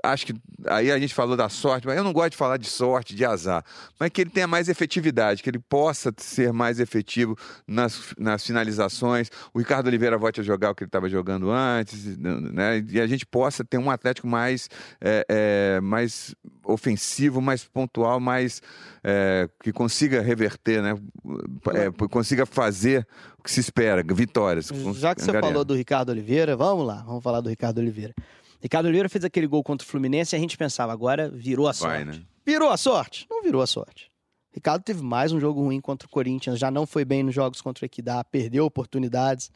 acho 0.03 0.27
que 0.27 0.35
aí 0.67 0.91
a 0.91 0.99
gente 0.99 1.15
falou 1.15 1.37
da 1.37 1.49
sorte, 1.49 1.87
mas 1.87 1.97
eu 1.97 2.05
não 2.05 2.13
gosto 2.13 2.33
de 2.33 2.37
falar 2.37 2.57
de 2.57 2.67
sorte, 2.67 3.15
de 3.15 3.25
azar, 3.25 3.65
mas 3.99 4.11
que 4.11 4.21
ele 4.21 4.31
tenha 4.31 4.47
mais 4.47 4.69
efetividade, 4.69 5.43
que 5.43 5.51
ele 5.51 5.59
possa 5.59 6.13
ser 6.17 6.53
mais 6.53 6.81
efetivo 6.81 7.37
nas, 7.67 8.15
nas 8.19 8.45
finalizações. 8.45 9.29
O 9.53 9.59
Ricardo 9.59 9.87
Oliveira 9.87 10.17
volte 10.17 10.41
a 10.41 10.45
jogar 10.45 10.71
o 10.71 10.75
que 10.75 10.85
ele 10.85 10.89
estava 10.89 11.09
jogando 11.09 11.51
antes, 11.51 12.17
né? 12.17 12.85
E 12.89 13.01
a 13.01 13.07
gente 13.07 13.27
possa 13.27 13.65
ter 13.65 13.79
um 13.79 13.91
Atlético 13.91 14.27
mais, 14.27 14.69
é, 15.01 15.27
é, 15.29 15.81
mais 15.81 16.35
ofensivo, 16.65 17.41
mais 17.41 17.65
pontual, 17.65 18.21
mais 18.21 18.63
é, 19.03 19.49
que 19.63 19.73
consiga 19.73 20.21
reverter, 20.21 20.83
né? 20.83 20.95
É, 21.75 22.09
consiga 22.09 22.47
fazer 22.47 23.07
o 23.39 23.43
que 23.43 23.51
se 23.51 23.61
espera, 23.61 24.03
vitórias. 24.15 24.69
Já 24.95 25.15
que 25.15 25.23
você 25.23 25.33
falou 25.33 25.65
do 25.65 25.75
Ricardo 25.75 26.11
Oliveira, 26.11 26.57
vamos 26.57 26.87
lá, 26.87 27.03
vamos 27.03 27.23
falar 27.23 27.41
do 27.41 27.49
Ricardo 27.49 27.79
Oliveira. 27.79 28.15
Ricardo 28.63 28.87
Oliveira 28.87 29.09
fez 29.09 29.25
aquele 29.25 29.49
gol 29.49 29.63
contra 29.65 29.85
o 29.85 29.89
Fluminense 29.89 30.35
e 30.35 30.37
a 30.37 30.39
gente 30.39 30.57
pensava, 30.57 30.93
agora 30.93 31.29
virou 31.29 31.67
a 31.67 31.73
sorte. 31.73 31.93
Vai, 31.93 32.05
né? 32.05 32.23
Virou 32.47 32.71
a 32.71 32.77
sorte? 32.77 33.27
Não 33.29 33.43
virou 33.43 33.61
a 33.61 33.67
sorte. 33.67 34.11
Ricardo 34.53 34.83
teve 34.83 35.03
mais 35.03 35.33
um 35.33 35.41
jogo 35.41 35.63
ruim 35.63 35.81
contra 35.81 36.07
o 36.07 36.11
Corinthians, 36.11 36.59
já 36.59 36.71
não 36.71 36.87
foi 36.87 37.05
bem 37.05 37.23
nos 37.23 37.35
jogos 37.35 37.61
contra 37.61 37.85
o 37.85 37.87
Equidá, 37.87 38.23
perdeu 38.23 38.65
oportunidades. 38.65 39.51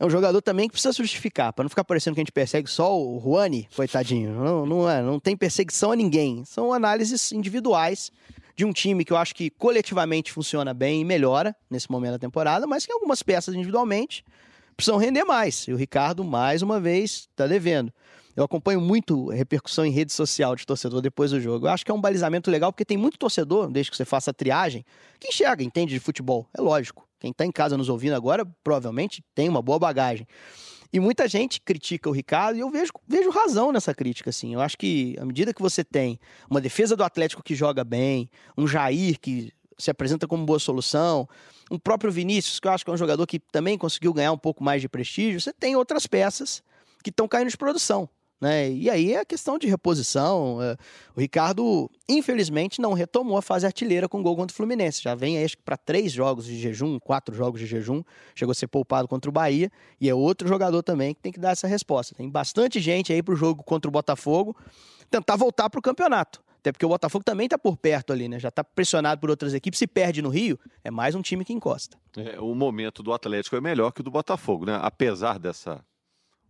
É 0.00 0.04
um 0.04 0.10
jogador 0.10 0.42
também 0.42 0.66
que 0.66 0.72
precisa 0.72 0.92
justificar, 0.92 1.52
para 1.52 1.62
não 1.62 1.68
ficar 1.68 1.84
parecendo 1.84 2.14
que 2.14 2.20
a 2.20 2.24
gente 2.24 2.32
persegue 2.32 2.68
só 2.68 2.98
o 2.98 3.20
Juani, 3.20 3.68
coitadinho. 3.76 4.32
Não, 4.32 4.66
não, 4.66 4.90
é, 4.90 5.00
não 5.00 5.20
tem 5.20 5.36
perseguição 5.36 5.92
a 5.92 5.96
ninguém. 5.96 6.44
São 6.44 6.72
análises 6.72 7.30
individuais 7.30 8.10
de 8.56 8.64
um 8.64 8.72
time 8.72 9.04
que 9.04 9.12
eu 9.12 9.16
acho 9.16 9.34
que 9.34 9.50
coletivamente 9.50 10.32
funciona 10.32 10.74
bem 10.74 11.02
e 11.02 11.04
melhora 11.04 11.54
nesse 11.70 11.88
momento 11.90 12.12
da 12.12 12.18
temporada, 12.18 12.66
mas 12.66 12.84
que 12.84 12.92
algumas 12.92 13.22
peças 13.22 13.54
individualmente 13.54 14.24
precisam 14.76 14.98
render 14.98 15.24
mais. 15.24 15.68
E 15.68 15.72
o 15.72 15.76
Ricardo, 15.76 16.24
mais 16.24 16.62
uma 16.62 16.80
vez, 16.80 17.28
está 17.30 17.46
devendo. 17.46 17.92
Eu 18.36 18.44
acompanho 18.44 18.80
muito 18.80 19.28
repercussão 19.28 19.86
em 19.86 19.90
rede 19.90 20.12
social 20.12 20.56
de 20.56 20.66
torcedor 20.66 21.00
depois 21.00 21.30
do 21.30 21.40
jogo. 21.40 21.66
Eu 21.66 21.70
acho 21.70 21.84
que 21.84 21.90
é 21.90 21.94
um 21.94 22.00
balizamento 22.00 22.50
legal, 22.50 22.72
porque 22.72 22.84
tem 22.84 22.96
muito 22.96 23.16
torcedor, 23.16 23.70
desde 23.70 23.90
que 23.90 23.96
você 23.96 24.04
faça 24.04 24.32
a 24.32 24.34
triagem, 24.34 24.84
que 25.20 25.28
enxerga, 25.28 25.62
entende 25.62 25.94
de 25.94 26.00
futebol. 26.00 26.48
É 26.56 26.60
lógico. 26.60 27.08
Quem 27.20 27.30
está 27.30 27.46
em 27.46 27.52
casa 27.52 27.76
nos 27.76 27.88
ouvindo 27.88 28.14
agora, 28.14 28.44
provavelmente 28.64 29.24
tem 29.34 29.48
uma 29.48 29.62
boa 29.62 29.78
bagagem. 29.78 30.26
E 30.92 31.00
muita 31.00 31.26
gente 31.28 31.60
critica 31.60 32.08
o 32.08 32.12
Ricardo 32.12 32.56
e 32.56 32.60
eu 32.60 32.70
vejo, 32.70 32.92
vejo 33.06 33.30
razão 33.30 33.72
nessa 33.72 33.94
crítica, 33.94 34.30
assim. 34.30 34.54
Eu 34.54 34.60
acho 34.60 34.76
que 34.76 35.16
à 35.18 35.24
medida 35.24 35.54
que 35.54 35.62
você 35.62 35.82
tem 35.82 36.18
uma 36.50 36.60
defesa 36.60 36.96
do 36.96 37.02
Atlético 37.02 37.42
que 37.42 37.54
joga 37.54 37.82
bem, 37.82 38.28
um 38.56 38.66
Jair 38.66 39.18
que 39.18 39.52
se 39.78 39.90
apresenta 39.90 40.26
como 40.26 40.44
boa 40.44 40.58
solução, 40.58 41.28
um 41.70 41.78
próprio 41.78 42.12
Vinícius, 42.12 42.60
que 42.60 42.68
eu 42.68 42.72
acho 42.72 42.84
que 42.84 42.90
é 42.90 42.94
um 42.94 42.96
jogador 42.96 43.26
que 43.26 43.38
também 43.38 43.78
conseguiu 43.78 44.12
ganhar 44.12 44.32
um 44.32 44.38
pouco 44.38 44.62
mais 44.62 44.80
de 44.80 44.88
prestígio, 44.88 45.40
você 45.40 45.52
tem 45.52 45.74
outras 45.74 46.06
peças 46.06 46.62
que 47.02 47.10
estão 47.10 47.26
caindo 47.26 47.50
de 47.50 47.56
produção. 47.56 48.08
Né? 48.44 48.70
E 48.70 48.90
aí 48.90 49.14
é 49.14 49.24
questão 49.24 49.56
de 49.56 49.66
reposição. 49.66 50.62
É, 50.62 50.76
o 51.16 51.20
Ricardo, 51.20 51.90
infelizmente, 52.06 52.78
não 52.78 52.92
retomou 52.92 53.38
a 53.38 53.42
fase 53.42 53.64
artilheira 53.64 54.06
com 54.06 54.22
gol 54.22 54.36
contra 54.36 54.52
o 54.52 54.54
Fluminense. 54.54 55.02
Já 55.02 55.14
vem 55.14 55.42
acho 55.42 55.56
que 55.56 55.62
para 55.62 55.78
três 55.78 56.12
jogos 56.12 56.44
de 56.44 56.58
jejum, 56.58 56.98
quatro 56.98 57.34
jogos 57.34 57.58
de 57.58 57.66
jejum. 57.66 58.02
Chegou 58.34 58.52
a 58.52 58.54
ser 58.54 58.66
poupado 58.66 59.08
contra 59.08 59.30
o 59.30 59.32
Bahia. 59.32 59.72
E 59.98 60.10
é 60.10 60.14
outro 60.14 60.46
jogador 60.46 60.82
também 60.82 61.14
que 61.14 61.22
tem 61.22 61.32
que 61.32 61.40
dar 61.40 61.52
essa 61.52 61.66
resposta. 61.66 62.14
Tem 62.14 62.28
bastante 62.28 62.80
gente 62.80 63.14
aí 63.14 63.22
para 63.22 63.32
o 63.32 63.36
jogo 63.36 63.62
contra 63.62 63.88
o 63.88 63.90
Botafogo 63.90 64.54
tentar 65.10 65.36
voltar 65.36 65.70
para 65.70 65.78
o 65.78 65.82
campeonato. 65.82 66.44
Até 66.58 66.70
porque 66.70 66.84
o 66.84 66.88
Botafogo 66.90 67.24
também 67.24 67.46
está 67.46 67.56
por 67.56 67.78
perto 67.78 68.12
ali, 68.12 68.28
né? 68.28 68.38
Já 68.38 68.50
está 68.50 68.62
pressionado 68.62 69.22
por 69.22 69.30
outras 69.30 69.54
equipes. 69.54 69.78
Se 69.78 69.86
perde 69.86 70.20
no 70.20 70.28
Rio, 70.28 70.60
é 70.82 70.90
mais 70.90 71.14
um 71.14 71.22
time 71.22 71.46
que 71.46 71.52
encosta. 71.54 71.96
É, 72.14 72.38
o 72.38 72.54
momento 72.54 73.02
do 73.02 73.10
Atlético 73.10 73.56
é 73.56 73.60
melhor 73.62 73.90
que 73.90 74.02
o 74.02 74.04
do 74.04 74.10
Botafogo, 74.10 74.66
né? 74.66 74.78
Apesar 74.82 75.38
dessa 75.38 75.82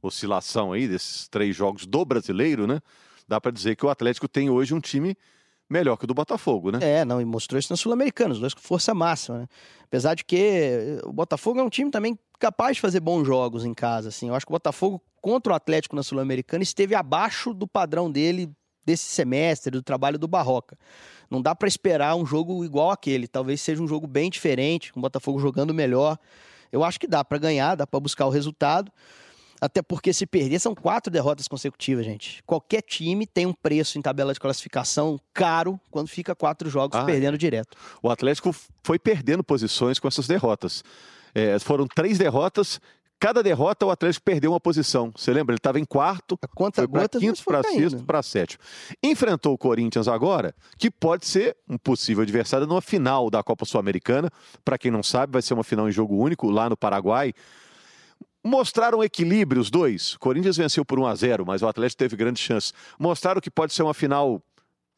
oscilação 0.09 0.73
aí 0.73 0.87
desses 0.87 1.29
três 1.29 1.55
jogos 1.55 1.87
do 1.87 2.05
brasileiro, 2.05 2.67
né? 2.67 2.81
Dá 3.27 3.41
para 3.41 3.51
dizer 3.51 3.77
que 3.77 3.87
o 3.87 3.89
Atlético 3.89 4.29
tem 4.29 4.51
hoje 4.51 4.75
um 4.75 4.81
time 4.81 5.17
melhor 5.69 5.97
que 5.97 6.05
o 6.05 6.07
do 6.07 6.15
Botafogo, 6.15 6.71
né? 6.71 6.79
É, 6.83 7.05
não, 7.05 7.21
e 7.21 7.25
mostrou 7.25 7.59
isso 7.59 7.73
na 7.73 7.77
Sul-Americana, 7.77 8.35
os 8.35 8.41
dois 8.41 8.55
com 8.55 8.61
força 8.61 8.95
máxima, 8.95 9.39
né? 9.39 9.49
Apesar 9.83 10.15
de 10.15 10.25
que 10.25 11.01
o 11.05 11.13
Botafogo 11.13 11.59
é 11.59 11.63
um 11.63 11.71
time 11.71 11.91
também 11.91 12.19
capaz 12.39 12.77
de 12.77 12.81
fazer 12.81 13.01
bons 13.01 13.25
jogos 13.25 13.65
em 13.65 13.73
casa, 13.73 14.09
assim. 14.09 14.29
Eu 14.29 14.35
acho 14.35 14.45
que 14.45 14.53
o 14.53 14.55
Botafogo 14.55 15.01
contra 15.21 15.53
o 15.53 15.57
Atlético 15.57 15.97
na 15.97 16.03
Sul-Americana 16.03 16.63
esteve 16.63 16.95
abaixo 16.95 17.55
do 17.55 17.67
padrão 17.67 18.11
dele 18.11 18.51
desse 18.85 19.05
semestre, 19.05 19.71
do 19.71 19.83
trabalho 19.83 20.19
do 20.19 20.29
Barroca. 20.29 20.77
Não 21.31 21.41
dá 21.41 21.55
para 21.55 21.67
esperar 21.67 22.15
um 22.17 22.27
jogo 22.27 22.65
igual 22.65 22.91
aquele, 22.91 23.27
talvez 23.27 23.61
seja 23.63 23.83
um 23.83 23.89
jogo 23.89 24.07
bem 24.07 24.29
diferente, 24.29 24.93
com 24.93 25.01
o 25.01 25.03
Botafogo 25.03 25.39
jogando 25.39 25.73
melhor. 25.73 26.19
Eu 26.71 26.85
acho 26.85 27.01
que 27.01 27.07
dá 27.07 27.25
para 27.25 27.39
ganhar, 27.39 27.75
dá 27.77 27.87
para 27.87 27.99
buscar 28.01 28.27
o 28.27 28.31
resultado. 28.31 28.93
Até 29.61 29.83
porque 29.83 30.13
se 30.13 30.27
perder, 30.27 30.59
são 30.59 30.75
quatro 30.75 31.11
derrotas 31.11 31.49
consecutivas, 31.49 32.05
gente. 32.05 32.43
Qualquer 32.45 32.83
time 32.83 33.27
tem 33.27 33.47
um 33.47 33.53
preço 33.53 33.99
em 33.99 34.03
tabela 34.03 34.33
de 34.33 34.41
classificação 34.41 35.19
caro 35.33 35.81
quando 35.91 36.09
fica 36.09 36.35
quatro 36.35 36.69
jogos 36.69 36.99
ah, 36.99 37.05
perdendo 37.05 37.39
direto. 37.39 37.77
O 38.03 38.11
Atlético 38.11 38.55
foi 38.83 38.99
perdendo 38.99 39.43
posições 39.43 39.99
com 39.99 40.09
essas 40.09 40.27
derrotas. 40.27 40.83
É, 41.35 41.59
foram 41.59 41.87
três 41.87 42.19
derrotas 42.19 42.81
cada 43.25 43.43
derrota 43.43 43.87
o 43.87 43.91
Atlético 43.91 44.23
perdeu 44.23 44.53
uma 44.53 44.61
posição. 44.61 45.11
Você 45.17 45.33
lembra? 45.33 45.55
Ele 45.55 45.59
estava 45.59 45.81
em 45.81 45.85
quarto, 45.85 46.39
foi 46.75 46.87
para 46.87 47.09
quinto, 47.09 47.43
para 47.43 47.63
sexto, 47.63 48.05
para 48.05 48.23
sétimo. 48.23 48.63
Enfrentou 49.03 49.55
o 49.55 49.59
Corinthians 49.59 50.09
agora, 50.09 50.55
que 50.77 50.91
pode 50.91 51.27
ser 51.27 51.57
um 51.67 51.79
possível 51.79 52.23
adversário 52.23 52.67
numa 52.67 52.83
final 52.83 53.31
da 53.31 53.43
Copa 53.43 53.65
Sul-Americana. 53.65 54.31
Para 54.63 54.77
quem 54.77 54.91
não 54.91 55.03
sabe, 55.03 55.33
vai 55.33 55.41
ser 55.41 55.55
uma 55.55 55.65
final 55.65 55.89
em 55.89 55.93
jogo 55.93 56.15
único 56.15 56.51
lá 56.51 56.69
no 56.69 56.77
Paraguai. 56.77 57.33
Mostraram 58.45 59.03
equilíbrio 59.03 59.61
os 59.61 59.71
dois. 59.71 60.19
Corinthians 60.19 60.59
venceu 60.59 60.85
por 60.85 60.99
1 60.99 61.07
a 61.07 61.15
0, 61.15 61.47
mas 61.47 61.63
o 61.63 61.67
Atlético 61.67 61.99
teve 61.99 62.15
grande 62.15 62.39
chance. 62.39 62.73
Mostraram 62.99 63.41
que 63.41 63.51
pode 63.51 63.73
ser 63.73 63.83
uma 63.83 63.95
final 63.95 64.43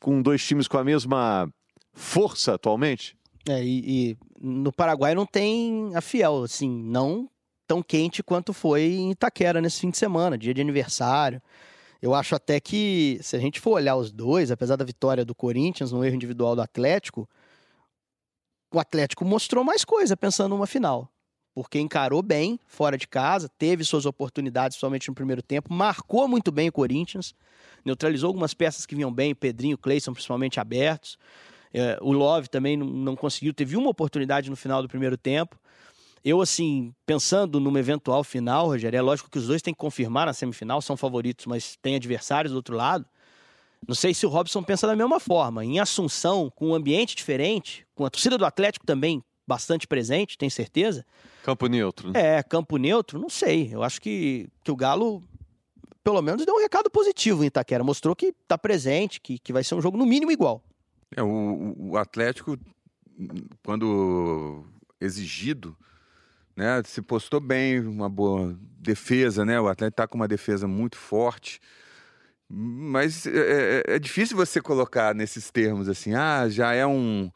com 0.01 0.21
dois 0.21 0.45
times 0.45 0.67
com 0.67 0.77
a 0.77 0.85
mesma 0.85 1.49
força 1.95 2.55
atualmente? 2.55 3.17
É, 3.49 3.63
e, 3.63 4.11
e 4.11 4.19
no 4.41 4.73
Paraguai 4.73 5.15
não 5.15 5.25
tem 5.25 5.95
a 5.95 6.01
Fiel, 6.01 6.43
assim, 6.43 6.69
não 6.69 7.31
tão 7.69 7.83
quente 7.83 8.23
quanto 8.23 8.53
foi 8.53 8.83
em 8.83 9.13
Itaquera 9.13 9.61
nesse 9.61 9.81
fim 9.81 9.91
de 9.91 9.99
semana, 9.99 10.37
dia 10.37 10.53
de 10.53 10.61
aniversário. 10.61 11.41
Eu 12.03 12.15
acho 12.15 12.35
até 12.35 12.61
que, 12.61 13.19
se 13.23 13.37
a 13.37 13.39
gente 13.39 13.61
for 13.61 13.73
olhar 13.73 13.97
os 13.97 14.13
dois, 14.13 14.51
apesar 14.51 14.77
da 14.77 14.85
vitória 14.85 15.25
do 15.25 15.35
Corinthians 15.35 15.93
no 15.93 16.05
erro 16.05 16.17
individual 16.17 16.57
do 16.57 16.63
Atlético, 16.63 17.29
o 18.75 18.79
Atlético 18.81 19.25
mostrou 19.25 19.65
mais 19.65 19.85
coisa 19.85 20.17
pensando 20.17 20.51
numa 20.51 20.67
final 20.67 21.11
porque 21.57 21.81
encarou 21.81 22.21
bem 22.21 22.61
fora 22.67 22.99
de 22.99 23.09
casa, 23.09 23.49
teve 23.49 23.83
suas 23.83 24.05
oportunidades, 24.05 24.77
principalmente 24.77 25.09
no 25.09 25.15
primeiro 25.15 25.41
tempo, 25.41 25.73
marcou 25.73 26.29
muito 26.29 26.53
bem 26.53 26.69
o 26.69 26.73
Corinthians, 26.73 27.35
neutralizou 27.83 28.29
algumas 28.29 28.53
peças 28.53 28.85
que 28.85 28.95
vinham 28.95 29.11
bem, 29.11 29.35
Pedrinho, 29.35 29.79
Cleison 29.79 30.13
principalmente 30.13 30.61
abertos. 30.61 31.17
É, 31.73 31.99
o 32.03 32.13
Love 32.13 32.51
também 32.51 32.77
não, 32.77 32.87
não, 32.87 33.17
conseguiu, 33.17 33.55
teve 33.55 33.75
uma 33.75 33.89
oportunidade 33.89 34.51
no 34.51 34.57
final 34.57 34.83
do 34.83 34.89
primeiro 34.89 35.17
tempo. 35.17 35.59
Eu, 36.23 36.43
assim, 36.43 36.93
pensando 37.07 37.59
numa 37.59 37.81
eventual 37.81 38.23
final, 38.23 38.67
Rogério, 38.67 38.99
é 38.99 39.01
lógico 39.01 39.31
que 39.31 39.39
os 39.39 39.47
dois 39.47 39.63
têm 39.63 39.73
que 39.73 39.81
confirmar 39.81 40.27
na 40.27 40.35
semifinal, 40.35 40.83
são 40.83 40.95
favoritos, 40.95 41.47
mas 41.47 41.79
tem 41.81 41.97
adversários 41.97 42.53
do 42.53 42.57
outro 42.57 42.77
lado. 42.77 43.07
Não 43.89 43.95
sei 43.95 44.13
se 44.13 44.27
o 44.27 44.29
Robson 44.29 44.63
pensa 44.63 44.87
da 44.87 44.95
mesma 44.95 45.19
forma. 45.19 45.65
Em 45.65 45.79
Assunção, 45.79 46.53
com 46.55 46.69
um 46.69 46.75
ambiente 46.75 47.17
diferente, 47.17 47.87
com 47.95 48.05
a 48.05 48.11
torcida 48.11 48.37
do 48.37 48.45
Atlético 48.45 48.85
também 48.85 49.25
bastante 49.47 49.87
presente, 49.87 50.37
tenho 50.37 50.51
certeza. 50.51 51.05
Campo 51.43 51.67
neutro. 51.67 52.11
Né? 52.11 52.39
É, 52.39 52.43
campo 52.43 52.77
neutro, 52.77 53.19
não 53.19 53.29
sei. 53.29 53.73
Eu 53.73 53.83
acho 53.83 54.01
que, 54.01 54.49
que 54.65 54.71
o 54.71 54.77
Galo, 54.77 55.23
pelo 56.03 56.21
menos, 56.21 56.45
deu 56.45 56.55
um 56.55 56.61
recado 56.61 56.91
positivo 56.91 57.45
em 57.45 57.47
Itaquera. 57.47 57.85
Mostrou 57.85 58.17
que 58.17 58.27
está 58.27 58.59
presente, 58.59 59.21
que, 59.21 59.39
que 59.39 59.53
vai 59.53 59.63
ser 59.63 59.75
um 59.75 59.81
jogo 59.81 59.97
no 59.97 60.05
mínimo 60.05 60.33
igual. 60.33 60.63
É, 61.15 61.23
o, 61.23 61.75
o 61.79 61.97
Atlético, 61.97 62.59
quando 63.65 64.65
exigido, 65.01 65.77
né, 66.57 66.83
se 66.85 67.01
postou 67.01 67.39
bem, 67.39 67.81
uma 67.81 68.09
boa 68.09 68.59
defesa, 68.79 69.45
né? 69.45 69.61
O 69.61 69.69
Atlético 69.69 69.95
está 69.95 70.09
com 70.09 70.17
uma 70.17 70.27
defesa 70.27 70.67
muito 70.67 70.97
forte. 70.97 71.61
Mas 72.49 73.27
é, 73.27 73.83
é, 73.87 73.95
é 73.95 73.99
difícil 73.99 74.37
você 74.37 74.61
colocar 74.61 75.15
nesses 75.15 75.51
termos 75.51 75.89
assim, 75.89 76.15
ah, 76.15 76.49
já 76.49 76.73
é 76.73 76.87
um 76.87 77.31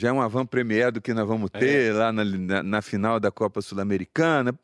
já 0.00 0.08
é 0.08 0.12
uma 0.12 0.26
van 0.30 0.46
premier 0.46 0.90
do 0.90 0.98
que 0.98 1.12
nós 1.12 1.28
vamos 1.28 1.50
ter 1.50 1.90
é. 1.90 1.92
lá 1.92 2.10
na, 2.10 2.24
na, 2.24 2.62
na, 2.62 2.82
final 2.82 3.20
da 3.20 3.30
Copa 3.30 3.60
Sul-Americana. 3.60 4.54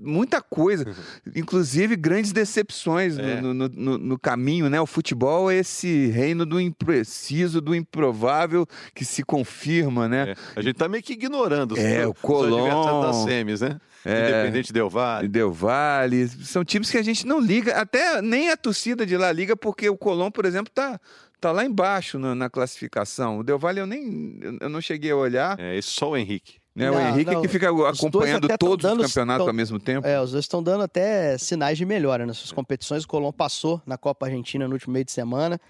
muita 0.00 0.40
coisa. 0.40 0.86
Inclusive 1.34 1.96
grandes 1.96 2.30
decepções 2.30 3.18
é. 3.18 3.40
no, 3.40 3.52
no, 3.52 3.68
no, 3.68 3.98
no, 3.98 4.18
caminho, 4.18 4.70
né? 4.70 4.80
O 4.80 4.86
futebol 4.86 5.50
é 5.50 5.56
esse 5.56 6.06
reino 6.06 6.46
do 6.46 6.60
impreciso, 6.60 7.60
do 7.60 7.74
improvável 7.74 8.64
que 8.94 9.04
se 9.04 9.24
confirma, 9.24 10.06
né? 10.08 10.30
É. 10.30 10.34
A 10.54 10.62
gente 10.62 10.76
tá 10.76 10.88
meio 10.88 11.02
que 11.02 11.14
ignorando 11.14 11.76
é, 11.76 12.06
o 12.06 12.14
Colón, 12.14 13.02
das 13.02 13.16
semis, 13.24 13.60
né? 13.60 13.80
É, 14.04 14.28
Independente 14.28 14.72
Del 14.72 14.88
Vale. 14.88 15.26
Del 15.26 15.50
Vale. 15.50 16.28
São 16.28 16.64
times 16.64 16.90
que 16.90 16.98
a 16.98 17.02
gente 17.02 17.26
não 17.26 17.40
liga, 17.40 17.74
até 17.74 18.22
nem 18.22 18.50
a 18.50 18.56
torcida 18.56 19.04
de 19.04 19.16
lá 19.16 19.32
liga, 19.32 19.56
porque 19.56 19.88
o 19.88 19.96
Colón, 19.96 20.30
por 20.30 20.44
exemplo, 20.44 20.70
tá 20.72 21.00
tá 21.44 21.52
lá 21.52 21.64
embaixo 21.64 22.18
na, 22.18 22.34
na 22.34 22.48
classificação. 22.50 23.38
O 23.38 23.42
Del 23.44 23.58
Valle 23.58 23.80
eu 23.80 23.86
nem 23.86 24.38
eu 24.60 24.68
não 24.68 24.80
cheguei 24.80 25.10
a 25.10 25.16
olhar. 25.16 25.58
É, 25.60 25.76
esse 25.76 25.88
só 25.90 26.10
o 26.10 26.16
Henrique. 26.16 26.56
Né? 26.74 26.90
o 26.90 26.94
Não, 26.94 27.08
Henrique 27.10 27.30
não. 27.32 27.40
que 27.40 27.46
fica 27.46 27.68
acompanhando 27.88 28.48
todos 28.58 28.82
dando- 28.82 29.00
os 29.02 29.06
campeonatos 29.06 29.44
tão- 29.44 29.48
ao 29.48 29.54
mesmo 29.54 29.78
tempo. 29.78 30.04
É, 30.06 30.20
os 30.20 30.32
dois 30.32 30.44
estão 30.44 30.60
dando 30.62 30.82
até 30.82 31.38
sinais 31.38 31.78
de 31.78 31.84
melhora 31.86 32.26
nessas 32.26 32.50
competições. 32.50 33.04
O 33.04 33.08
Colón 33.08 33.30
passou 33.30 33.80
na 33.86 33.96
Copa 33.96 34.26
Argentina 34.26 34.66
no 34.66 34.72
último 34.74 34.92
meio 34.92 35.04
de 35.04 35.12
semana. 35.12 35.60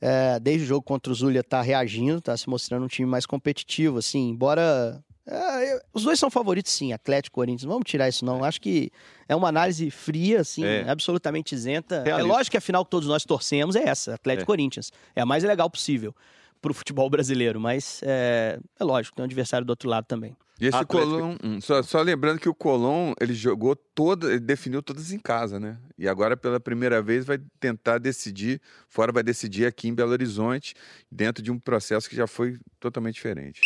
É, 0.00 0.38
desde 0.38 0.62
o 0.64 0.66
jogo 0.68 0.82
contra 0.82 1.10
o 1.10 1.14
Zulia 1.14 1.42
tá 1.42 1.60
reagindo, 1.60 2.20
tá 2.20 2.36
se 2.36 2.48
mostrando 2.48 2.84
um 2.84 2.88
time 2.88 3.08
mais 3.08 3.26
competitivo, 3.26 3.98
assim, 3.98 4.28
embora. 4.28 5.02
É, 5.28 5.74
eu- 5.74 5.80
os 5.92 6.02
dois 6.04 6.18
são 6.18 6.30
favoritos, 6.30 6.72
sim, 6.72 6.92
Atlético 6.92 7.34
e 7.34 7.36
Corinthians. 7.36 7.64
Não 7.64 7.72
vamos 7.72 7.88
tirar 7.90 8.08
isso, 8.08 8.24
não. 8.24 8.42
Acho 8.42 8.60
que 8.60 8.90
é 9.28 9.36
uma 9.36 9.48
análise 9.48 9.90
fria, 9.90 10.40
assim, 10.40 10.64
É. 10.64 10.88
absolutamente 10.88 11.54
isenta. 11.54 12.02
Realista. 12.02 12.20
É 12.20 12.32
lógico 12.36 12.50
que 12.52 12.56
a 12.56 12.60
final 12.60 12.84
que 12.84 12.90
todos 12.90 13.08
nós 13.08 13.24
torcemos 13.24 13.76
é 13.76 13.84
essa, 13.88 14.14
Atlético 14.14 14.42
e 14.42 14.44
É. 14.44 14.46
Corinthians. 14.46 14.90
É 15.14 15.20
a 15.20 15.26
mais 15.26 15.44
legal 15.44 15.68
possível 15.70 16.14
pro 16.60 16.74
futebol 16.74 17.08
brasileiro, 17.08 17.60
mas 17.60 18.00
é, 18.02 18.58
é 18.80 18.84
lógico, 18.84 19.14
tem 19.16 19.22
um 19.22 19.26
adversário 19.26 19.64
do 19.64 19.70
outro 19.70 19.88
lado 19.88 20.06
também. 20.06 20.36
E 20.60 20.66
esse 20.66 20.76
Atlético- 20.76 21.08
Colón, 21.08 21.36
hum, 21.44 21.60
só, 21.60 21.80
só 21.84 22.02
lembrando 22.02 22.40
que 22.40 22.48
o 22.48 22.54
Colón, 22.54 23.12
ele 23.20 23.32
jogou 23.32 23.76
toda, 23.76 24.26
ele 24.28 24.40
definiu 24.40 24.82
todas 24.82 25.12
em 25.12 25.18
casa, 25.20 25.60
né? 25.60 25.78
E 25.96 26.08
agora 26.08 26.36
pela 26.36 26.58
primeira 26.58 27.00
vez 27.00 27.24
vai 27.24 27.38
tentar 27.60 27.98
decidir, 27.98 28.60
fora 28.88 29.12
vai 29.12 29.22
decidir 29.22 29.66
aqui 29.66 29.86
em 29.86 29.94
Belo 29.94 30.10
Horizonte, 30.10 30.74
dentro 31.12 31.44
de 31.44 31.52
um 31.52 31.60
processo 31.60 32.10
que 32.10 32.16
já 32.16 32.26
foi 32.26 32.58
totalmente 32.80 33.14
diferente. 33.14 33.60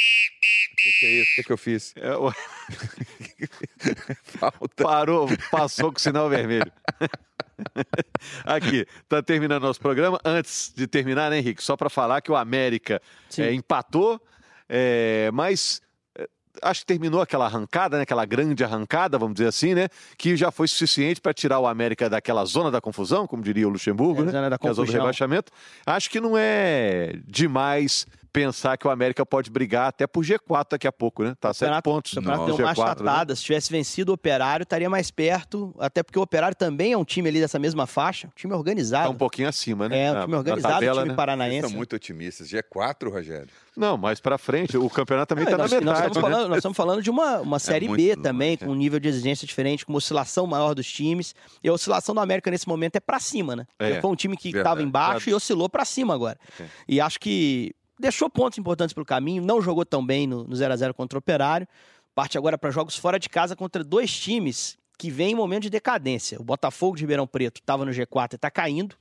O 1.02 1.04
que, 1.04 1.06
é 1.06 1.10
isso? 1.22 1.32
O 1.32 1.34
que, 1.36 1.42
que 1.44 1.52
eu 1.52 1.58
fiz? 1.58 1.92
É, 1.96 2.14
o- 2.16 2.32
Falta. 4.38 4.84
Parou, 4.84 5.28
passou 5.50 5.90
com 5.92 5.98
o 5.98 6.00
sinal 6.00 6.28
vermelho. 6.28 6.70
Aqui, 8.44 8.86
tá 9.08 9.22
terminando 9.22 9.62
nosso 9.62 9.80
programa. 9.80 10.18
Antes 10.24 10.72
de 10.74 10.86
terminar, 10.86 11.30
né, 11.30 11.38
Henrique? 11.38 11.62
Só 11.62 11.76
para 11.76 11.90
falar 11.90 12.20
que 12.20 12.30
o 12.30 12.36
América 12.36 13.00
é, 13.38 13.52
empatou, 13.52 14.20
é, 14.68 15.30
mas 15.32 15.80
é, 16.16 16.28
acho 16.62 16.80
que 16.80 16.86
terminou 16.86 17.20
aquela 17.20 17.46
arrancada, 17.46 17.96
né, 17.96 18.02
aquela 18.02 18.24
grande 18.24 18.64
arrancada, 18.64 19.18
vamos 19.18 19.34
dizer 19.34 19.48
assim, 19.48 19.74
né? 19.74 19.88
Que 20.16 20.36
já 20.36 20.50
foi 20.50 20.66
suficiente 20.66 21.20
para 21.20 21.32
tirar 21.34 21.58
o 21.60 21.66
América 21.66 22.08
daquela 22.10 22.44
zona 22.44 22.70
da 22.70 22.80
confusão, 22.80 23.26
como 23.26 23.42
diria 23.42 23.66
o 23.66 23.70
Luxemburgo, 23.70 24.22
É, 24.22 24.26
né? 24.26 24.32
zona 24.32 24.50
da 24.50 24.58
que 24.58 24.66
é 24.66 24.70
a 24.70 24.72
zona 24.72 24.84
do 24.86 24.86
confusão. 24.86 25.00
rebaixamento. 25.00 25.52
Acho 25.86 26.10
que 26.10 26.20
não 26.20 26.36
é 26.36 27.12
demais 27.26 28.06
pensar 28.32 28.76
que 28.78 28.86
o 28.86 28.90
América 28.90 29.26
pode 29.26 29.50
brigar 29.50 29.88
até 29.88 30.06
por 30.06 30.24
G4 30.24 30.66
daqui 30.70 30.86
a 30.86 30.92
pouco, 30.92 31.22
né? 31.22 31.34
Tá 31.38 31.50
a 31.50 31.54
sete 31.54 31.82
pontos 31.82 32.12
O 32.12 32.16
campeonato 32.16 32.46
deu 32.46 32.56
uma 32.56 32.72
G4, 32.72 32.76
né? 32.76 32.92
achatada. 32.92 33.36
Se 33.36 33.42
tivesse 33.42 33.70
vencido 33.70 34.10
o 34.10 34.14
Operário, 34.14 34.64
estaria 34.64 34.88
mais 34.88 35.10
perto. 35.10 35.74
Até 35.78 36.02
porque 36.02 36.18
o 36.18 36.22
Operário 36.22 36.56
também 36.56 36.92
é 36.92 36.96
um 36.96 37.04
time 37.04 37.28
ali 37.28 37.40
dessa 37.40 37.58
mesma 37.58 37.86
faixa. 37.86 38.28
Um 38.28 38.30
time 38.34 38.52
Tá 38.52 38.58
organizado. 38.58 39.10
um 39.10 39.14
pouquinho 39.14 39.48
acima, 39.48 39.88
né? 39.88 40.04
É, 40.04 40.12
um 40.12 40.20
time 40.22 40.36
organizado, 40.36 40.74
tabela, 40.74 40.92
um 40.92 40.96
time 40.96 41.08
né? 41.08 41.08
Vocês 41.08 41.16
paranaense. 41.16 41.68
são 41.68 41.76
muito 41.76 41.96
otimistas. 41.96 42.48
G4, 42.48 43.10
Rogério. 43.10 43.48
Não, 43.76 43.96
mais 43.96 44.20
pra 44.20 44.36
frente. 44.38 44.76
O 44.76 44.88
campeonato 44.90 45.34
também 45.34 45.44
Não, 45.44 45.52
tá 45.52 45.58
nós, 45.58 45.70
na 45.72 45.80
nós 45.80 45.84
metade. 45.86 46.06
estamos 46.08 46.16
né? 46.28 46.34
falando, 46.34 46.48
nós 46.48 46.58
estamos 46.58 46.76
falando 46.76 47.02
de 47.02 47.10
uma, 47.10 47.40
uma 47.40 47.58
série 47.58 47.88
muito 47.88 48.00
B 48.02 48.08
longe, 48.10 48.22
também, 48.22 48.52
é. 48.52 48.56
com 48.58 48.66
um 48.66 48.74
nível 48.74 49.00
de 49.00 49.08
exigência 49.08 49.46
diferente, 49.46 49.84
com 49.86 49.92
uma 49.92 49.98
oscilação 49.98 50.46
maior 50.46 50.74
dos 50.74 50.90
times. 50.90 51.34
E 51.62 51.68
a 51.68 51.72
oscilação 51.72 52.14
do 52.14 52.20
América 52.20 52.50
nesse 52.50 52.68
momento 52.68 52.96
é 52.96 53.00
pra 53.00 53.18
cima, 53.18 53.56
né? 53.56 53.66
É, 53.78 54.00
foi 54.00 54.10
um 54.10 54.16
time 54.16 54.36
que 54.36 54.48
estava 54.50 54.82
embaixo 54.82 55.28
e 55.30 55.34
oscilou 55.34 55.68
pra 55.68 55.84
cima 55.84 56.14
agora. 56.14 56.38
É. 56.60 56.64
E 56.88 57.00
acho 57.00 57.18
que 57.18 57.74
deixou 58.02 58.28
pontos 58.28 58.58
importantes 58.58 58.92
pelo 58.92 59.06
caminho, 59.06 59.42
não 59.42 59.62
jogou 59.62 59.86
tão 59.86 60.04
bem 60.04 60.26
no 60.26 60.44
no 60.44 60.54
0 60.56 60.72
a 60.72 60.76
0 60.76 60.92
contra 60.92 61.16
o 61.16 61.20
Operário. 61.20 61.66
Parte 62.14 62.36
agora 62.36 62.58
para 62.58 62.70
jogos 62.70 62.96
fora 62.96 63.18
de 63.18 63.28
casa 63.28 63.56
contra 63.56 63.82
dois 63.82 64.14
times 64.14 64.76
que 64.98 65.10
vêm 65.10 65.32
em 65.32 65.34
momento 65.34 65.62
de 65.62 65.70
decadência. 65.70 66.38
O 66.40 66.44
Botafogo 66.44 66.96
de 66.96 67.02
Ribeirão 67.02 67.26
Preto 67.26 67.60
estava 67.60 67.84
no 67.84 67.92
G4 67.92 68.32
e 68.32 68.36
está 68.36 68.50
caindo. 68.50 68.96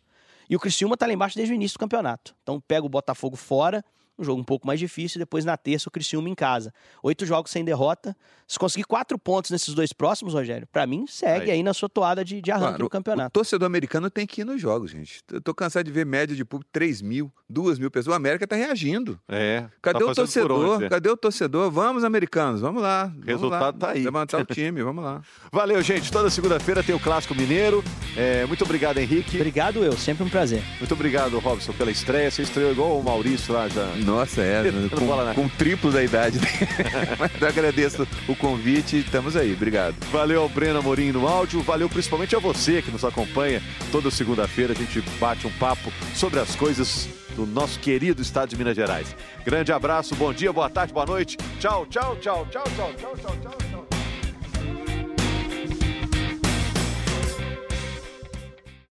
E 0.50 0.56
o 0.56 0.60
Criciúma 0.60 0.94
está 0.94 1.06
lá 1.06 1.14
embaixo 1.14 1.36
desde 1.36 1.54
o 1.54 1.56
início 1.56 1.78
do 1.78 1.80
campeonato. 1.80 2.36
Então 2.44 2.62
pega 2.62 2.86
o 2.86 2.90
Botafogo 2.90 3.36
fora, 3.36 3.84
um 4.22 4.26
jogo 4.26 4.42
um 4.42 4.44
pouco 4.46 4.66
mais 4.68 4.80
difícil, 4.80 5.18
e 5.18 5.20
depois 5.20 5.44
na 5.46 5.58
terça 5.58 5.90
o 5.90 5.92
Criciúma 5.92 6.30
em 6.30 6.36
casa. 6.36 6.74
Oito 7.04 7.26
jogos 7.26 7.52
sem 7.52 7.64
derrota. 7.66 8.16
Se 8.48 8.60
conseguir 8.60 8.84
quatro 8.84 9.18
pontos 9.18 9.50
nesses 9.52 9.74
dois 9.74 9.94
próximos, 9.94 10.34
Rogério, 10.34 10.68
para 10.72 10.86
mim 10.86 11.06
segue 11.08 11.46
Aí. 11.46 11.52
aí. 11.58 11.64
na 11.64 11.74
sua 11.74 11.88
toada 11.88 12.24
de, 12.26 12.42
de 12.42 12.52
arranque 12.52 12.68
Claro, 12.68 12.78
do 12.80 12.86
O 12.86 12.90
campeonato. 12.90 13.32
torcedor 13.32 13.66
americano 13.66 14.10
tem 14.10 14.28
que 14.28 14.42
ir 14.42 14.44
nos 14.44 14.60
jogos, 14.62 14.92
gente. 14.92 15.22
Eu 15.32 15.40
tô 15.40 15.54
cansado 15.54 15.86
de 15.86 15.92
ver 15.92 16.06
média 16.06 16.36
de 16.36 16.44
público 16.44 16.70
3 16.74 17.02
mil, 17.02 17.32
2 17.50 17.80
mil 17.80 17.90
pessoas. 17.90 18.14
O 18.14 18.16
América 18.18 18.46
tá 18.46 18.56
reagindo. 18.58 19.18
É. 19.30 19.66
Cadê 19.82 20.00
tá 20.00 20.06
o 20.06 20.14
torcedor? 20.14 20.52
onde, 20.74 20.84
né? 20.84 20.90
Cadê 20.90 21.10
o 21.10 21.16
torcedor? 21.16 21.72
Vamos, 21.72 22.04
americanos, 22.04 22.60
vamos 22.60 22.82
lá. 22.84 23.06
vamos 23.06 23.26
Resultado 23.26 23.62
lá. 23.64 23.74
tá 23.74 23.92
aí. 23.92 24.04
Levantar 24.04 24.42
o 24.42 24.46
time, 24.54 24.84
vamos 24.84 25.02
lá. 25.04 25.22
Valeu, 25.52 25.82
gente. 25.82 26.12
Toda 26.12 26.30
segunda-feira 26.30 26.84
tem 26.84 26.94
o 26.94 27.00
Clássico 27.00 27.34
Mineiro. 27.34 27.82
É, 28.18 28.46
muito 28.48 28.64
obrigado, 28.66 28.98
Henrique. 28.98 29.38
Obrigado, 29.38 29.82
eu. 29.82 29.94
Sempre 29.94 30.26
um 30.26 30.30
prazer. 30.30 30.62
Muito 30.78 30.94
obrigado, 30.94 31.40
Robson, 31.40 31.72
pela 31.72 31.90
estreia. 31.90 32.30
Você 32.30 32.42
estreou 32.42 32.72
igual 32.72 33.00
o 33.00 33.04
Maurício 33.04 33.54
lá 33.54 33.70
já. 33.70 33.86
Nossa, 34.12 34.42
é, 34.42 34.64
bola 35.00 35.34
com, 35.34 35.44
com 35.44 35.50
triplo 35.50 35.90
da 35.90 36.04
idade. 36.04 36.38
Mas 37.18 37.32
eu 37.42 37.48
agradeço 37.48 38.06
o 38.28 38.36
convite 38.36 38.98
e 38.98 39.00
estamos 39.00 39.38
aí. 39.38 39.54
Obrigado. 39.54 39.96
Valeu 40.12 40.42
ao 40.42 40.50
Breno 40.50 40.80
Amorim 40.80 41.12
no 41.14 41.28
áudio. 41.28 41.62
Valeu 41.62 41.88
principalmente 41.88 42.36
a 42.36 42.40
você 42.40 42.82
que 42.82 42.92
nos 42.92 43.06
acompanha 43.06 43.62
toda 43.92 44.12
segunda-feira. 44.12 44.74
A 44.74 44.76
gente 44.76 45.02
bate 45.18 45.48
um 45.48 45.52
papo 45.52 45.92
sobre 46.14 46.40
as 46.40 46.56
coisas 46.56 47.08
do 47.36 47.46
nosso 47.46 47.80
querido 47.80 48.22
estado 48.22 48.50
de 48.50 48.58
Minas 48.58 48.76
Gerais. 48.76 49.16
Grande 49.46 49.72
abraço, 49.72 50.14
bom 50.16 50.34
dia, 50.34 50.52
boa 50.52 50.70
tarde, 50.70 50.92
boa 50.92 51.06
noite. 51.06 51.38
Tchau, 51.60 51.86
tchau, 51.86 52.18
tchau, 52.18 52.46
tchau, 52.52 52.64
tchau, 52.76 52.94
tchau, 52.98 53.16
tchau, 53.16 53.38
tchau. 53.42 53.58
tchau. 53.72 54.01